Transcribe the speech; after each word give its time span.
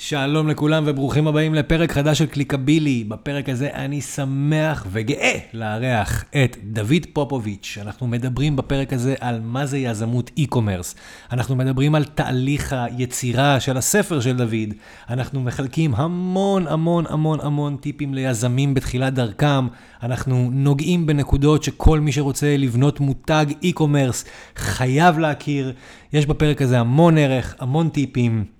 שלום 0.00 0.48
לכולם 0.48 0.82
וברוכים 0.86 1.26
הבאים 1.26 1.54
לפרק 1.54 1.92
חדש 1.92 2.18
של 2.18 2.26
קליקבילי. 2.26 3.04
בפרק 3.08 3.48
הזה 3.48 3.68
אני 3.74 4.00
שמח 4.00 4.86
וגאה 4.92 5.38
לארח 5.52 6.24
את 6.44 6.56
דוד 6.64 7.06
פופוביץ'. 7.12 7.78
אנחנו 7.82 8.06
מדברים 8.06 8.56
בפרק 8.56 8.92
הזה 8.92 9.14
על 9.20 9.40
מה 9.40 9.66
זה 9.66 9.78
יזמות 9.78 10.30
e-commerce. 10.38 10.96
אנחנו 11.32 11.56
מדברים 11.56 11.94
על 11.94 12.04
תהליך 12.04 12.72
היצירה 12.72 13.60
של 13.60 13.76
הספר 13.76 14.20
של 14.20 14.36
דוד. 14.36 14.74
אנחנו 15.10 15.40
מחלקים 15.40 15.94
המון 15.94 16.66
המון 16.66 17.04
המון 17.08 17.38
המון 17.42 17.76
טיפים 17.76 18.14
ליזמים 18.14 18.74
בתחילת 18.74 19.14
דרכם. 19.14 19.66
אנחנו 20.02 20.50
נוגעים 20.52 21.06
בנקודות 21.06 21.62
שכל 21.62 22.00
מי 22.00 22.12
שרוצה 22.12 22.56
לבנות 22.56 23.00
מותג 23.00 23.46
e-commerce 23.62 24.26
חייב 24.56 25.18
להכיר. 25.18 25.72
יש 26.12 26.26
בפרק 26.26 26.62
הזה 26.62 26.80
המון 26.80 27.18
ערך, 27.18 27.54
המון 27.58 27.88
טיפים. 27.88 28.57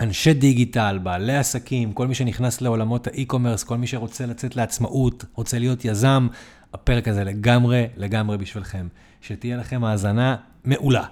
אנשי 0.00 0.32
דיגיטל, 0.32 0.98
בעלי 1.02 1.36
עסקים, 1.36 1.92
כל 1.92 2.06
מי 2.06 2.14
שנכנס 2.14 2.60
לעולמות 2.60 3.06
האי-קומרס, 3.06 3.64
כל 3.64 3.76
מי 3.76 3.86
שרוצה 3.86 4.26
לצאת 4.26 4.56
לעצמאות, 4.56 5.24
רוצה 5.34 5.58
להיות 5.58 5.84
יזם, 5.84 6.28
הפרק 6.74 7.08
הזה 7.08 7.24
לגמרי, 7.24 7.86
לגמרי 7.96 8.38
בשבילכם. 8.38 8.88
שתהיה 9.20 9.56
לכם 9.56 9.84
האזנה 9.84 10.36
מעולה. 10.64 11.04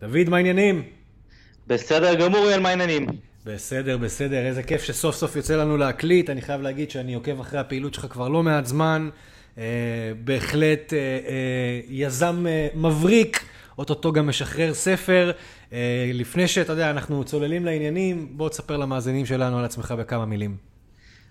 דוד, 0.00 0.28
מה 0.28 0.36
העניינים? 0.36 0.82
בסדר 1.66 2.14
גמור, 2.14 2.46
יאל, 2.50 2.60
מה 2.60 2.68
העניינים? 2.68 3.06
בסדר, 3.44 3.98
בסדר, 3.98 4.46
איזה 4.46 4.62
כיף 4.62 4.82
שסוף 4.82 5.16
סוף 5.16 5.36
יוצא 5.36 5.56
לנו 5.56 5.76
להקליט. 5.76 6.30
אני 6.30 6.42
חייב 6.42 6.60
להגיד 6.60 6.90
שאני 6.90 7.14
עוקב 7.14 7.40
אחרי 7.40 7.60
הפעילות 7.60 7.94
שלך 7.94 8.06
כבר 8.10 8.28
לא 8.28 8.42
מעט 8.42 8.66
זמן. 8.66 9.08
אה, 9.58 9.64
בהחלט 10.24 10.92
אה, 10.92 10.98
אה, 10.98 11.80
יזם 11.88 12.46
אה, 12.46 12.68
מבריק, 12.74 13.44
אוטוטו 13.80 14.12
גם 14.12 14.26
משחרר 14.26 14.74
ספר. 14.74 15.30
אה, 15.72 16.10
לפני 16.14 16.48
שאתה 16.48 16.72
יודע, 16.72 16.90
אנחנו 16.90 17.24
צוללים 17.24 17.64
לעניינים, 17.64 18.28
בוא 18.36 18.48
תספר 18.48 18.76
למאזינים 18.76 19.26
שלנו 19.26 19.58
על 19.58 19.64
עצמך 19.64 19.94
בכמה 19.98 20.26
מילים. 20.26 20.56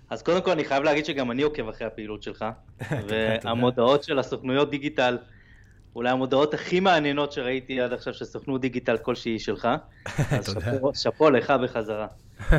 אז 0.09 0.21
קודם 0.23 0.41
כל 0.41 0.51
אני 0.51 0.65
חייב 0.65 0.83
להגיד 0.83 1.05
שגם 1.05 1.31
אני 1.31 1.41
עוקב 1.41 1.69
אחרי 1.69 1.87
הפעילות 1.87 2.23
שלך, 2.23 2.45
והמודעות 3.07 4.03
של 4.03 4.19
הסוכנויות 4.19 4.69
דיגיטל, 4.69 5.17
אולי 5.95 6.09
המודעות 6.09 6.53
הכי 6.53 6.79
מעניינות 6.79 7.31
שראיתי 7.31 7.81
עד 7.81 7.93
עכשיו 7.93 8.13
של 8.13 8.25
סוכנות 8.25 8.61
דיגיטל 8.61 8.97
כלשהי 8.97 9.39
שלך, 9.39 9.67
אז 10.15 10.55
שאפו, 10.93 11.29
לך 11.29 11.53
בחזרה. 11.63 12.07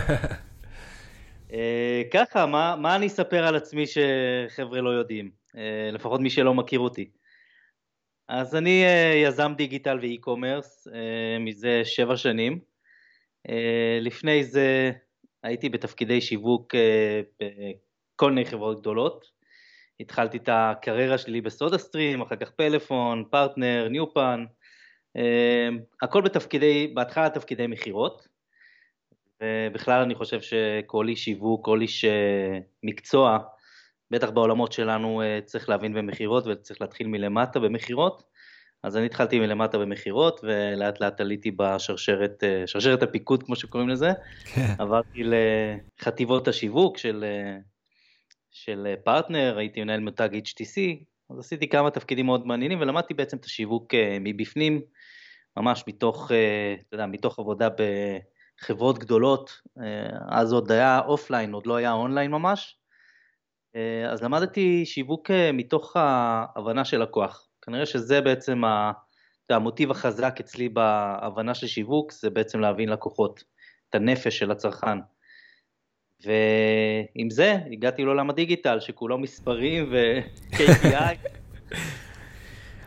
אה, 1.52 2.02
ככה, 2.12 2.46
מה, 2.46 2.76
מה 2.76 2.96
אני 2.96 3.06
אספר 3.06 3.46
על 3.46 3.56
עצמי 3.56 3.84
שחבר'ה 3.86 4.80
לא 4.80 4.90
יודעים, 4.90 5.30
אה, 5.56 5.90
לפחות 5.92 6.20
מי 6.20 6.30
שלא 6.30 6.54
מכיר 6.54 6.80
אותי. 6.80 7.10
אז 8.32 8.56
אני 8.56 8.84
אה, 8.84 9.28
יזם 9.28 9.52
דיגיטל 9.56 9.98
ואי-קומרס 10.00 10.88
אה, 10.88 10.92
מזה 11.40 11.80
שבע 11.84 12.16
שנים. 12.16 12.58
אה, 13.48 13.52
לפני 14.00 14.44
זה 14.44 14.90
הייתי 15.42 15.68
בתפקידי 15.68 16.20
שיווק 16.20 16.74
בכל 17.40 18.32
מיני 18.32 18.46
חברות 18.46 18.80
גדולות. 18.80 19.30
התחלתי 20.00 20.36
את 20.36 20.48
הקריירה 20.52 21.18
שלי 21.18 21.40
בסודה 21.40 21.78
סטרים, 21.78 22.20
אחר 22.20 22.36
כך 22.36 22.50
פלאפון, 22.50 23.24
פרטנר, 23.30 23.88
ניופן, 23.90 24.44
הכל 26.02 26.22
בתפקידי, 26.22 26.92
בהתחלה 26.94 27.30
תפקידי 27.30 27.66
מכירות. 27.66 28.28
ובכלל 29.42 30.02
אני 30.02 30.14
חושב 30.14 30.40
שכל 30.40 31.08
איש 31.08 31.24
שיווק, 31.24 31.64
כל 31.64 31.80
איש 31.80 32.04
מקצוע, 32.82 33.38
בטח 34.10 34.30
בעולמות 34.30 34.72
שלנו 34.72 35.22
אה, 35.22 35.38
צריך 35.44 35.68
להבין 35.68 35.94
במכירות 35.94 36.46
וצריך 36.46 36.80
להתחיל 36.80 37.06
מלמטה 37.06 37.60
במכירות. 37.60 38.22
אז 38.82 38.96
אני 38.96 39.06
התחלתי 39.06 39.38
מלמטה 39.38 39.78
במכירות 39.78 40.40
ולאט 40.42 41.00
לאט 41.00 41.20
עליתי 41.20 41.50
בשרשרת, 41.50 42.44
אה, 42.44 42.66
שרשרת 42.66 43.02
הפיקוד 43.02 43.42
כמו 43.42 43.56
שקוראים 43.56 43.88
לזה. 43.88 44.12
כן. 44.44 44.74
עברתי 44.78 45.22
לחטיבות 45.24 46.48
השיווק 46.48 46.98
של, 46.98 47.24
אה, 47.24 47.58
של 48.50 48.94
פרטנר, 49.04 49.58
הייתי 49.58 49.82
מנהל 49.82 50.00
מותג 50.00 50.28
HTC, 50.34 51.04
אז 51.30 51.38
עשיתי 51.38 51.68
כמה 51.68 51.90
תפקידים 51.90 52.26
מאוד 52.26 52.46
מעניינים 52.46 52.80
ולמדתי 52.80 53.14
בעצם 53.14 53.36
את 53.36 53.44
השיווק 53.44 53.94
מבפנים, 54.20 54.80
ממש 55.56 55.84
מתוך, 55.86 56.30
אתה 56.86 56.94
יודע, 56.94 57.06
מתוך 57.06 57.38
עבודה 57.38 57.68
בחברות 58.60 58.98
גדולות, 58.98 59.60
אז 60.28 60.52
עוד 60.52 60.72
היה 60.72 61.00
אופליין, 61.06 61.52
עוד 61.52 61.66
לא 61.66 61.76
היה 61.76 61.92
אונליין 61.92 62.30
ממש. 62.30 62.79
אה, 63.76 64.10
אז 64.10 64.22
למדתי 64.22 64.86
שיווק 64.86 65.30
אה, 65.30 65.52
מתוך 65.52 65.96
ההבנה 65.96 66.84
של 66.84 67.02
לקוח. 67.02 67.48
כנראה 67.62 67.86
שזה 67.86 68.20
בעצם 68.20 68.62
המוטיב 69.50 69.90
החזק 69.90 70.36
אצלי 70.40 70.68
בהבנה 70.68 71.54
של 71.54 71.66
שיווק, 71.66 72.12
זה 72.12 72.30
בעצם 72.30 72.60
להבין 72.60 72.88
לקוחות, 72.88 73.44
את 73.90 73.94
הנפש 73.94 74.38
של 74.38 74.50
הצרכן. 74.50 74.98
ועם 76.24 77.30
זה 77.30 77.56
הגעתי 77.72 78.04
לעולם 78.04 78.30
הדיגיטל, 78.30 78.80
שכולו 78.80 79.18
מספרים 79.18 79.92
ו-KPI. 79.92 81.16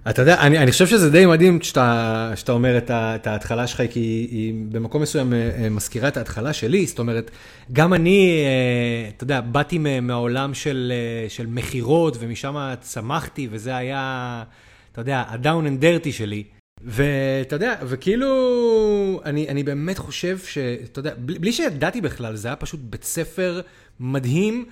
אתה 0.10 0.22
יודע, 0.22 0.42
אני, 0.42 0.58
אני 0.58 0.72
חושב 0.72 0.88
שזה 0.88 1.10
די 1.10 1.26
מדהים 1.26 1.62
שאתה, 1.62 2.32
שאתה 2.36 2.52
אומר 2.52 2.78
את, 2.78 2.90
ה, 2.90 3.16
את 3.16 3.28
ההתחלה 3.28 3.68
שלך, 3.68 3.82
כי 3.92 4.00
היא 4.32 4.54
במקום 4.70 5.02
מסוים 5.02 5.34
אה, 5.34 5.50
אה, 5.58 5.70
מזכירה 5.70 6.08
את 6.08 6.18
ההתחלה 6.18 6.54
שלי, 6.54 6.86
זאת 6.86 7.00
אומרת, 7.00 7.32
גם 7.74 7.94
אני, 7.94 8.44
אה, 8.46 9.10
אתה 9.10 9.24
יודע, 9.24 9.42
באתי 9.42 9.78
מהעולם 10.02 10.54
של, 10.54 10.94
של 11.28 11.48
מכירות, 11.48 12.18
ומשם 12.20 12.74
צמחתי, 12.82 13.48
וזה 13.52 13.76
היה, 13.76 14.44
אתה 14.92 15.02
יודע, 15.02 15.18
ה-down 15.18 15.66
and 15.66 15.84
dirty 15.84 16.12
שלי. 16.12 16.44
ואתה 16.84 17.56
יודע, 17.56 17.76
וכאילו, 17.84 19.22
אני, 19.26 19.50
אני 19.50 19.64
באמת 19.64 19.98
חושב 19.98 20.38
שאתה 20.38 21.00
יודע, 21.00 21.14
בלי, 21.18 21.40
בלי 21.40 21.52
שידעתי 21.52 22.02
בכלל, 22.02 22.36
זה 22.36 22.48
היה 22.48 22.56
פשוט 22.56 22.80
בית 22.84 23.04
ספר 23.04 23.62
מדהים, 24.00 24.66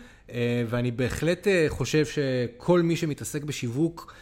ואני 0.70 0.92
בהחלט 0.92 1.48
חושב 1.68 2.06
שכל 2.06 2.82
מי 2.82 2.96
שמתעסק 2.96 3.44
בשיווק, 3.44 4.14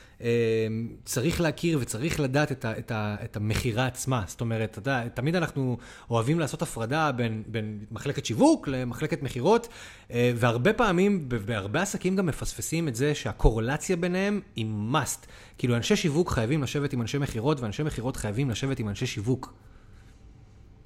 צריך 1.06 1.42
להכיר 1.42 1.78
וצריך 1.82 2.20
לדעת 2.20 2.52
את, 2.52 2.66
ה, 2.66 2.78
את, 2.78 2.92
ה, 2.92 3.16
את 3.24 3.36
המכירה 3.36 3.86
עצמה. 3.86 4.24
זאת 4.28 4.42
אומרת, 4.42 4.70
אתה 4.72 4.80
יודע, 4.80 5.08
תמיד 5.08 5.36
אנחנו 5.36 5.78
אוהבים 6.10 6.40
לעשות 6.40 6.62
הפרדה 6.62 7.12
בין, 7.12 7.44
בין 7.48 7.86
מחלקת 7.92 8.26
שיווק 8.26 8.68
למחלקת 8.68 9.24
מכירות, 9.24 9.68
אה, 10.12 10.32
והרבה 10.36 10.74
פעמים, 10.74 11.30
בהרבה 11.46 11.82
עסקים 11.82 12.16
גם 12.16 12.26
מפספסים 12.26 12.88
את 12.88 12.96
זה 12.96 13.16
שהקורלציה 13.16 13.96
ביניהם 13.96 14.42
היא 14.56 14.66
must. 14.94 15.26
כאילו, 15.58 15.76
אנשי 15.76 15.96
שיווק 15.96 16.32
חייבים 16.32 16.64
לשבת 16.64 16.94
עם 16.94 17.02
אנשי 17.02 17.18
מכירות, 17.18 17.60
ואנשי 17.60 17.84
מכירות 17.84 18.16
חייבים 18.16 18.50
לשבת 18.50 18.80
עם 18.80 18.90
אנשי 18.90 19.06
שיווק. 19.06 19.54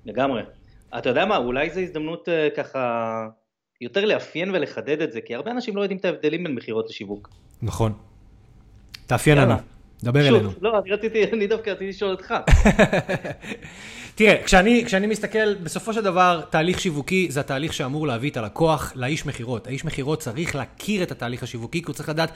לגמרי. 0.05 0.41
אתה 0.97 1.09
יודע 1.09 1.25
מה, 1.25 1.37
אולי 1.37 1.69
זו 1.69 1.79
הזדמנות 1.79 2.27
uh, 2.27 2.55
ככה 2.57 3.27
יותר 3.81 4.05
לאפיין 4.05 4.51
ולחדד 4.51 5.01
את 5.01 5.11
זה, 5.11 5.21
כי 5.21 5.35
הרבה 5.35 5.51
אנשים 5.51 5.75
לא 5.75 5.81
יודעים 5.81 5.99
את 5.99 6.05
ההבדלים 6.05 6.43
בין 6.43 6.55
מכירות 6.55 6.89
לשיווק. 6.89 7.29
נכון. 7.61 7.93
תאפיין 9.13 9.37
לנו, 9.37 9.55
דבר 10.03 10.27
אלינו. 10.27 10.49
לא, 10.61 10.79
אני 10.79 10.91
רציתי, 10.91 11.23
אני 11.33 11.47
דווקא 11.47 11.69
רציתי 11.69 11.89
לשאול 11.89 12.11
אותך. 12.11 12.33
תראה, 14.15 14.43
כשאני, 14.43 14.83
כשאני 14.85 15.07
מסתכל, 15.07 15.55
בסופו 15.55 15.93
של 15.93 16.01
דבר, 16.01 16.41
תהליך 16.49 16.79
שיווקי 16.79 17.27
זה 17.29 17.39
התהליך 17.39 17.73
שאמור 17.73 18.07
להביא 18.07 18.31
את 18.31 18.37
הלקוח 18.37 18.93
לאיש 18.95 19.25
מכירות. 19.25 19.67
האיש 19.67 19.85
מכירות 19.85 20.19
צריך 20.19 20.55
להכיר 20.55 21.03
את 21.03 21.11
התהליך 21.11 21.43
השיווקי, 21.43 21.81
כי 21.81 21.87
הוא 21.87 21.93
צריך 21.93 22.09
לדעת 22.09 22.31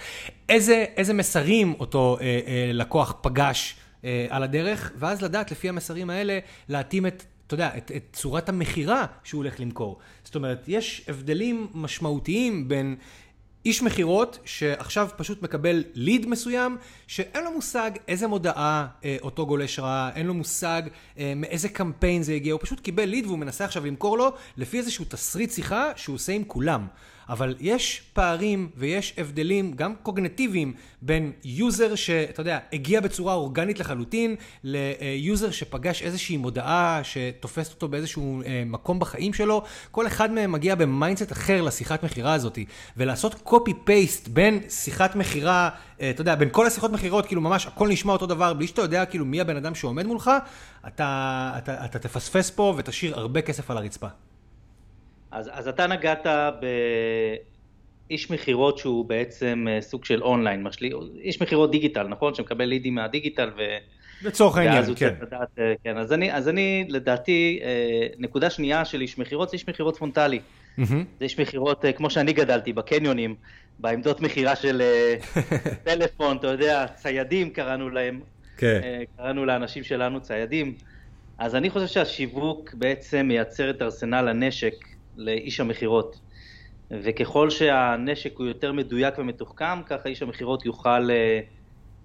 איזה, 0.49 0.85
איזה 0.97 1.13
מסרים 1.13 1.73
אותו 1.79 2.17
אה, 2.21 2.25
אה, 2.25 2.71
לקוח 2.73 3.13
פגש 3.21 3.75
אה, 4.05 4.27
על 4.29 4.43
הדרך, 4.43 4.91
ואז 4.97 5.21
לדעת 5.21 5.51
לפי 5.51 5.69
המסרים 5.69 6.09
האלה 6.09 6.39
להתאים 6.69 7.05
את... 7.05 7.23
אתה 7.47 7.53
יודע, 7.53 7.69
את, 7.77 7.91
את 7.95 8.03
צורת 8.13 8.49
המכירה 8.49 9.05
שהוא 9.23 9.39
הולך 9.39 9.59
למכור. 9.59 9.97
זאת 10.23 10.35
אומרת, 10.35 10.63
יש 10.67 11.05
הבדלים 11.07 11.67
משמעותיים 11.73 12.67
בין 12.67 12.95
איש 13.67 13.81
מכירות 13.81 14.39
שעכשיו 14.45 15.09
פשוט 15.17 15.41
מקבל 15.41 15.83
ליד 15.93 16.25
מסוים, 16.25 16.77
שאין 17.07 17.43
לו 17.43 17.51
מושג 17.51 17.91
איזה 18.07 18.27
מודעה 18.27 18.87
אה, 19.05 19.17
אותו 19.21 19.45
גולש 19.45 19.79
ראה, 19.79 20.09
אין 20.15 20.27
לו 20.27 20.33
מושג 20.33 20.81
אה, 21.17 21.33
מאיזה 21.35 21.69
קמפיין 21.69 22.23
זה 22.23 22.33
הגיע, 22.33 22.53
הוא 22.53 22.61
פשוט 22.63 22.79
קיבל 22.79 23.05
ליד 23.05 23.25
והוא 23.25 23.37
מנסה 23.37 23.65
עכשיו 23.65 23.85
למכור 23.85 24.17
לו 24.17 24.31
לפי 24.57 24.77
איזשהו 24.77 25.05
תסריט 25.09 25.51
שיחה 25.51 25.91
שהוא 25.95 26.15
עושה 26.15 26.33
עם 26.33 26.43
כולם. 26.43 26.87
אבל 27.29 27.55
יש 27.59 28.01
פערים 28.13 28.69
ויש 28.75 29.13
הבדלים, 29.17 29.73
גם 29.73 29.93
קוגנטיביים, 30.03 30.73
בין 31.01 31.31
user 31.43 31.95
שאתה 31.95 32.41
יודע, 32.41 32.59
הגיע 32.73 33.01
בצורה 33.01 33.33
אורגנית 33.33 33.79
לחלוטין, 33.79 34.35
ל 34.63 34.81
user 34.81 35.51
שפגש 35.51 36.01
איזושהי 36.01 36.37
מודעה 36.37 37.01
שתופסת 37.03 37.71
אותו 37.71 37.87
באיזשהו 37.87 38.41
אה, 38.45 38.63
מקום 38.65 38.99
בחיים 38.99 39.33
שלו. 39.33 39.63
כל 39.91 40.07
אחד 40.07 40.31
מהם 40.31 40.51
מגיע 40.51 40.75
ב 40.75 40.82
mindset 40.82 41.31
אחר 41.31 41.61
לשיחת 41.61 42.03
מכירה 42.03 42.33
הזאת. 42.33 42.59
ולעשות 42.97 43.33
copy 43.33 43.73
paste 43.83 44.27
בין 44.27 44.59
שיחת 44.69 45.15
מכירה, 45.15 45.69
אה, 46.01 46.09
אתה 46.09 46.21
יודע, 46.21 46.35
בין 46.35 46.49
כל 46.51 46.67
השיחות 46.67 46.91
מכירות, 46.91 47.25
כאילו 47.25 47.41
ממש 47.41 47.67
הכל 47.67 47.87
נשמע 47.87 48.13
אותו 48.13 48.25
דבר, 48.25 48.53
בלי 48.53 48.67
שאתה 48.67 48.81
יודע 48.81 49.05
כאילו 49.05 49.25
מי 49.25 49.41
הבן 49.41 49.57
אדם 49.57 49.75
שעומד 49.75 50.05
מולך, 50.05 50.31
אתה, 50.87 51.51
אתה, 51.57 51.85
אתה 51.85 51.99
תפספס 51.99 52.49
פה 52.49 52.73
ותשאיר 52.77 53.19
הרבה 53.19 53.41
כסף 53.41 53.71
על 53.71 53.77
הרצפה. 53.77 54.07
אז, 55.31 55.49
אז 55.53 55.67
אתה 55.67 55.87
נגעת 55.87 56.27
באיש 58.09 58.31
מכירות 58.31 58.77
שהוא 58.77 59.05
בעצם 59.05 59.67
אה, 59.69 59.81
סוג 59.81 60.05
של 60.05 60.23
אונליין, 60.23 60.63
משלי, 60.63 60.91
איש 61.21 61.41
מכירות 61.41 61.71
דיגיטל, 61.71 62.07
נכון? 62.07 62.35
שמקבל 62.35 62.65
לידים 62.65 62.95
מהדיגיטל 62.95 63.49
ו, 63.57 63.61
לצורך 64.21 64.57
העניין, 64.57 64.83
כן. 64.95 65.13
לדעת, 65.21 65.59
כן. 65.83 65.97
אז 65.97 66.13
אני, 66.13 66.33
אז 66.33 66.49
אני, 66.49 66.85
לדעתי, 66.89 67.59
נקודה 68.17 68.49
שנייה 68.49 68.85
של 68.85 69.01
איש 69.01 69.17
מכירות 69.17 69.49
זה 69.49 69.53
איש 69.53 69.67
מכירות 69.69 69.97
פרונטלי. 69.97 70.39
אמ-הממ. 70.39 70.81
זה 71.19 71.23
איש 71.25 71.39
מכירות, 71.39 71.85
כמו 71.95 72.09
שאני 72.09 72.33
גדלתי, 72.33 72.73
בקניונים, 72.73 73.35
בעמדות 73.79 74.21
מכירה 74.21 74.55
של 74.55 74.81
טלפון, 75.83 76.37
אתה 76.37 76.47
יודע, 76.47 76.85
ציידים 76.95 77.49
קראנו 77.49 77.89
להם. 77.89 78.21
כן. 78.57 78.81
קראנו 79.17 79.45
לאנשים 79.45 79.83
שלנו 79.83 80.21
ציידים. 80.21 80.73
אז 81.37 81.55
אני 81.55 81.69
חושב 81.69 81.87
שהשיווק 81.87 82.73
בעצם 82.73 83.25
מייצר 83.27 83.69
את 83.69 83.81
ארסנל 83.81 84.27
הנשק 84.27 84.73
לאיש 85.17 85.59
המכירות. 85.59 86.19
וככל 86.91 87.49
שהנשק 87.49 88.37
הוא 88.37 88.47
יותר 88.47 88.73
מדויק 88.73 89.19
ומתוחכם, 89.19 89.83
ככה 89.85 90.09
איש 90.09 90.21
המכירות 90.21 90.65
יוכל 90.65 91.09
uh, 91.09 91.45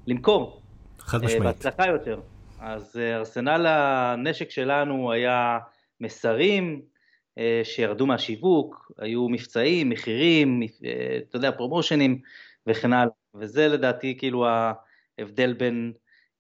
למכור. 0.07 0.63
חד 0.99 1.19
משמעית. 1.19 1.43
Uh, 1.43 1.45
בהצלחה 1.45 1.87
יותר. 1.87 2.21
אז 2.61 2.97
uh, 2.97 3.17
ארסנל 3.19 3.67
הנשק 3.67 4.51
שלנו 4.51 5.13
היה 5.13 5.59
מסרים 6.01 6.83
שירדו 7.65 8.07
מהשיווק, 8.07 8.93
היו 8.99 9.29
מבצעים, 9.29 9.91
מחירים, 9.91 10.63
אתה 11.29 11.37
יודע, 11.37 11.53
פרומושנים 11.53 12.19
וכן 12.67 12.93
הלאה. 12.93 13.13
וזה 13.35 13.69
לדעתי 13.69 14.19
כאילו 14.19 14.47
ההבדל 15.19 15.53
בין 15.53 15.93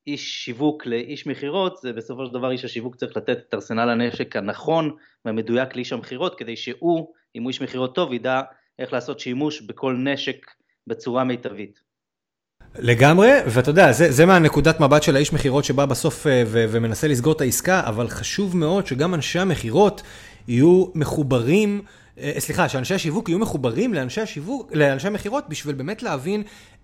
איש 0.07 0.45
שיווק 0.45 0.87
לאיש 0.87 1.27
מכירות, 1.27 1.79
זה 1.83 1.93
בסופו 1.93 2.27
של 2.27 2.33
דבר 2.33 2.51
איש 2.51 2.65
השיווק 2.65 2.97
צריך 2.97 3.17
לתת 3.17 3.39
את 3.49 3.55
ארסנל 3.55 3.89
הנשק 3.91 4.37
הנכון 4.37 4.91
והמדויק 5.25 5.77
לאיש 5.77 5.93
המכירות, 5.93 6.39
כדי 6.39 6.57
שהוא, 6.57 7.13
אם 7.37 7.43
הוא 7.43 7.51
איש 7.51 7.63
מכירות 7.63 7.95
טוב, 7.95 8.13
ידע 8.13 8.41
איך 8.79 8.93
לעשות 8.93 9.21
שימוש 9.21 9.63
בכל 9.63 9.97
נשק 9.97 10.47
בצורה 10.87 11.25
מיטבית. 11.25 11.93
לגמרי, 12.79 13.31
ואתה 13.47 13.71
יודע, 13.71 13.93
זה, 13.93 14.13
זה 14.13 14.27
מהנקודת 14.27 14.81
מבט 14.81 15.03
של 15.03 15.17
האיש 15.17 15.33
מכירות 15.33 15.65
שבא 15.65 15.87
בסוף 15.87 16.27
אה, 16.27 16.43
ו- 16.47 16.65
ומנסה 16.69 17.09
לסגור 17.09 17.33
את 17.33 17.41
העסקה, 17.41 17.83
אבל 17.87 18.09
חשוב 18.09 18.57
מאוד 18.57 18.87
שגם 18.87 19.15
אנשי 19.15 19.39
המכירות 19.39 20.03
יהיו 20.49 20.87
מחוברים, 20.95 21.83
אה, 22.19 22.33
סליחה, 22.39 22.69
שאנשי 22.69 22.95
השיווק 22.95 23.29
יהיו 23.29 23.39
מחוברים 23.39 23.95
לאנשי 23.95 24.21
השיווק, 24.21 24.73
לאנשי 24.75 25.07
המכירות, 25.07 25.45
בשביל 25.49 25.75
באמת 25.75 26.03
להבין 26.03 26.43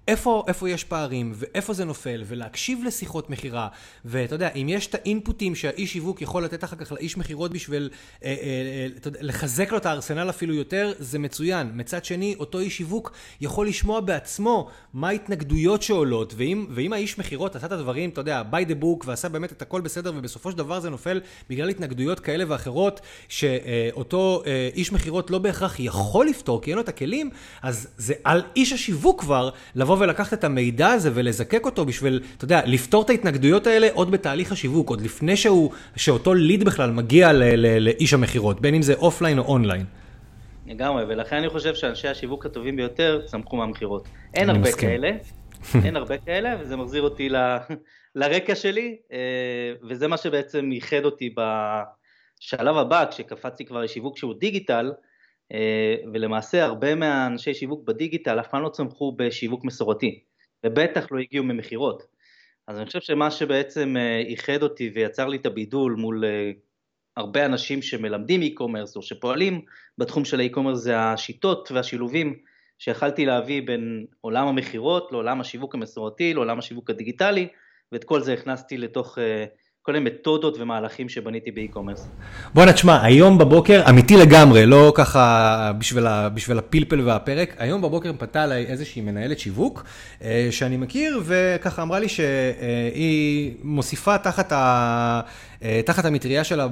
איפה, 0.08 0.44
איפה 0.48 0.70
יש 0.70 0.84
פערים, 0.84 1.32
ואיפה 1.34 1.72
זה 1.72 1.84
נופל, 1.84 2.22
ולהקשיב 2.26 2.84
לשיחות 2.86 3.30
מכירה, 3.30 3.68
ואתה 4.04 4.34
יודע, 4.34 4.48
אם 4.56 4.68
יש 4.68 4.86
את 4.86 4.94
האינפוטים 4.94 5.54
שהאיש 5.54 5.92
שיווק 5.92 6.22
יכול 6.22 6.44
לתת 6.44 6.64
אחר 6.64 6.76
כך 6.76 6.92
לאיש 6.92 7.16
מכירות 7.16 7.52
בשביל 7.52 7.90
אה, 8.24 8.28
אה, 8.28 8.34
אה, 8.42 9.10
לחזק 9.20 9.72
לו 9.72 9.78
את 9.78 9.86
הארסנל 9.86 10.30
אפילו 10.30 10.54
יותר, 10.54 10.92
זה 10.98 11.18
מצוין. 11.18 11.70
מצד 11.74 12.04
שני, 12.04 12.34
אותו 12.40 12.58
איש 12.58 12.76
שיווק 12.76 13.12
יכול 13.40 13.66
לשמוע 13.66 14.00
בעצמו 14.00 14.68
מה 14.94 15.08
ההתנגדויות 15.08 15.82
שעולות, 15.82 16.34
ואם, 16.36 16.66
ואם 16.70 16.92
האיש 16.92 17.18
מכירות 17.18 17.56
עשה 17.56 17.66
את 17.66 17.72
הדברים, 17.72 18.10
אתה 18.10 18.20
יודע, 18.20 18.42
by 18.52 18.70
the 18.70 18.82
book, 18.82 19.06
ועשה 19.06 19.28
באמת 19.28 19.52
את 19.52 19.62
הכל 19.62 19.80
בסדר, 19.80 20.12
ובסופו 20.16 20.50
של 20.50 20.58
דבר 20.58 20.80
זה 20.80 20.90
נופל 20.90 21.20
בגלל 21.50 21.68
התנגדויות 21.68 22.20
כאלה 22.20 22.44
ואחרות, 22.48 23.00
שאותו 23.28 24.42
אה, 24.46 24.68
איש 24.74 24.92
מכירות 24.92 25.30
לא 25.30 25.38
בהכרח 25.38 25.80
יכול 25.80 26.26
לפתור, 26.26 26.62
כי 26.62 26.70
אין 26.70 26.76
לו 26.76 26.82
את 26.82 26.88
הכלים, 26.88 27.30
אז 27.62 27.88
זה 27.96 28.14
על 28.24 28.42
איש 28.56 28.72
השיווק 28.72 29.20
כבר 29.20 29.50
לבוא 29.74 29.97
ולקחת 30.00 30.32
את 30.32 30.44
המידע 30.44 30.88
הזה 30.88 31.10
ולזקק 31.14 31.64
אותו 31.64 31.84
בשביל, 31.84 32.22
אתה 32.36 32.44
יודע, 32.44 32.60
לפתור 32.66 33.02
את 33.02 33.10
ההתנגדויות 33.10 33.66
האלה 33.66 33.88
עוד 33.92 34.10
בתהליך 34.10 34.52
השיווק, 34.52 34.90
עוד 34.90 35.00
לפני 35.00 35.36
שהוא, 35.36 35.70
שאותו 35.96 36.34
ליד 36.34 36.64
בכלל 36.64 36.90
מגיע 36.90 37.32
ל, 37.32 37.42
ל, 37.42 37.78
לאיש 37.78 38.14
המכירות, 38.14 38.60
בין 38.60 38.74
אם 38.74 38.82
זה 38.82 38.94
אופליין 38.94 39.38
או 39.38 39.44
אונליין. 39.44 39.84
לגמרי, 40.66 41.04
ולכן 41.08 41.36
אני 41.36 41.48
חושב 41.48 41.74
שאנשי 41.74 42.08
השיווק 42.08 42.46
הטובים 42.46 42.76
ביותר 42.76 43.20
צמחו 43.24 43.56
מהמכירות. 43.56 44.08
אין 44.34 44.50
הרבה 44.50 44.60
מסכים. 44.60 44.88
כאלה, 44.88 45.10
אין 45.84 45.96
הרבה 45.96 46.18
כאלה, 46.18 46.56
וזה 46.60 46.76
מחזיר 46.76 47.02
אותי 47.02 47.28
ל, 47.28 47.36
לרקע 48.14 48.54
שלי, 48.54 48.96
אה, 49.12 49.72
וזה 49.88 50.08
מה 50.08 50.16
שבעצם 50.16 50.72
ייחד 50.72 51.04
אותי 51.04 51.34
בשלב 51.34 52.76
הבא, 52.76 53.04
כשקפצתי 53.10 53.64
כבר 53.64 53.80
לשיווק 53.80 54.18
שהוא 54.18 54.34
דיגיטל, 54.34 54.92
ולמעשה 56.12 56.64
הרבה 56.64 56.94
מהאנשי 56.94 57.54
שיווק 57.54 57.88
בדיגיטל 57.88 58.40
אף 58.40 58.48
פעם 58.48 58.62
לא 58.62 58.68
צמחו 58.68 59.12
בשיווק 59.16 59.64
מסורתי, 59.64 60.20
ובטח 60.66 61.06
לא 61.10 61.18
הגיעו 61.18 61.44
ממכירות. 61.44 62.02
אז 62.68 62.78
אני 62.78 62.86
חושב 62.86 63.00
שמה 63.00 63.30
שבעצם 63.30 63.96
אה, 63.96 64.18
איחד 64.18 64.62
אותי 64.62 64.90
ויצר 64.94 65.28
לי 65.28 65.36
את 65.36 65.46
הבידול 65.46 65.94
מול 65.98 66.24
אה, 66.24 66.50
הרבה 67.16 67.46
אנשים 67.46 67.82
שמלמדים 67.82 68.42
e-commerce 68.42 68.96
או 68.96 69.02
שפועלים 69.02 69.60
בתחום 69.98 70.24
של 70.24 70.40
ה-e-commerce 70.40 70.74
זה 70.74 70.98
השיטות 70.98 71.72
והשילובים 71.72 72.38
שיכלתי 72.78 73.26
להביא 73.26 73.62
בין 73.66 74.06
עולם 74.20 74.46
המכירות 74.46 75.12
לעולם 75.12 75.40
השיווק 75.40 75.74
המסורתי, 75.74 76.34
לעולם 76.34 76.58
השיווק 76.58 76.90
הדיגיטלי, 76.90 77.48
ואת 77.92 78.04
כל 78.04 78.20
זה 78.20 78.32
הכנסתי 78.32 78.76
לתוך 78.76 79.18
כל 79.88 79.92
מיני 79.92 80.10
מתודות 80.10 80.56
ומהלכים 80.60 81.08
שבניתי 81.08 81.50
באי-קומרס. 81.50 82.08
בואנה, 82.54 82.72
תשמע, 82.72 83.02
היום 83.04 83.38
בבוקר, 83.38 83.82
אמיתי 83.88 84.16
לגמרי, 84.16 84.66
לא 84.66 84.92
ככה 84.94 85.72
בשביל, 85.78 86.06
ה, 86.06 86.28
בשביל 86.28 86.58
הפלפל 86.58 87.00
והפרק, 87.00 87.54
היום 87.58 87.82
בבוקר 87.82 88.12
פנתה 88.18 88.44
אליי 88.44 88.66
איזושהי 88.66 89.02
מנהלת 89.02 89.38
שיווק 89.38 89.84
אה, 90.22 90.48
שאני 90.50 90.76
מכיר, 90.76 91.22
וככה 91.24 91.82
אמרה 91.82 91.98
לי 91.98 92.08
שהיא 92.08 93.54
מוסיפה 93.62 94.18
תחת, 94.18 94.52
ה, 94.52 95.20
תחת 95.84 96.04
המטריה 96.04 96.44
שלה 96.44 96.66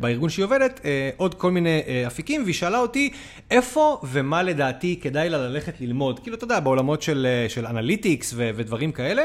בארגון 0.00 0.30
שהיא 0.30 0.44
עובדת 0.44 0.80
אה, 0.84 1.10
עוד 1.16 1.34
כל 1.34 1.50
מיני 1.50 1.82
אפיקים, 2.06 2.42
והיא 2.42 2.54
שאלה 2.54 2.78
אותי 2.78 3.10
איפה 3.50 4.00
ומה 4.04 4.42
לדעתי 4.42 4.98
כדאי 5.02 5.28
לה 5.28 5.38
ללכת 5.38 5.80
ללמוד. 5.80 6.20
כאילו, 6.20 6.36
אתה 6.36 6.44
יודע, 6.44 6.60
בעולמות 6.60 7.02
של, 7.02 7.26
של 7.48 7.66
אנליטיקס 7.66 8.34
ודברים 8.36 8.92
כאלה. 8.92 9.22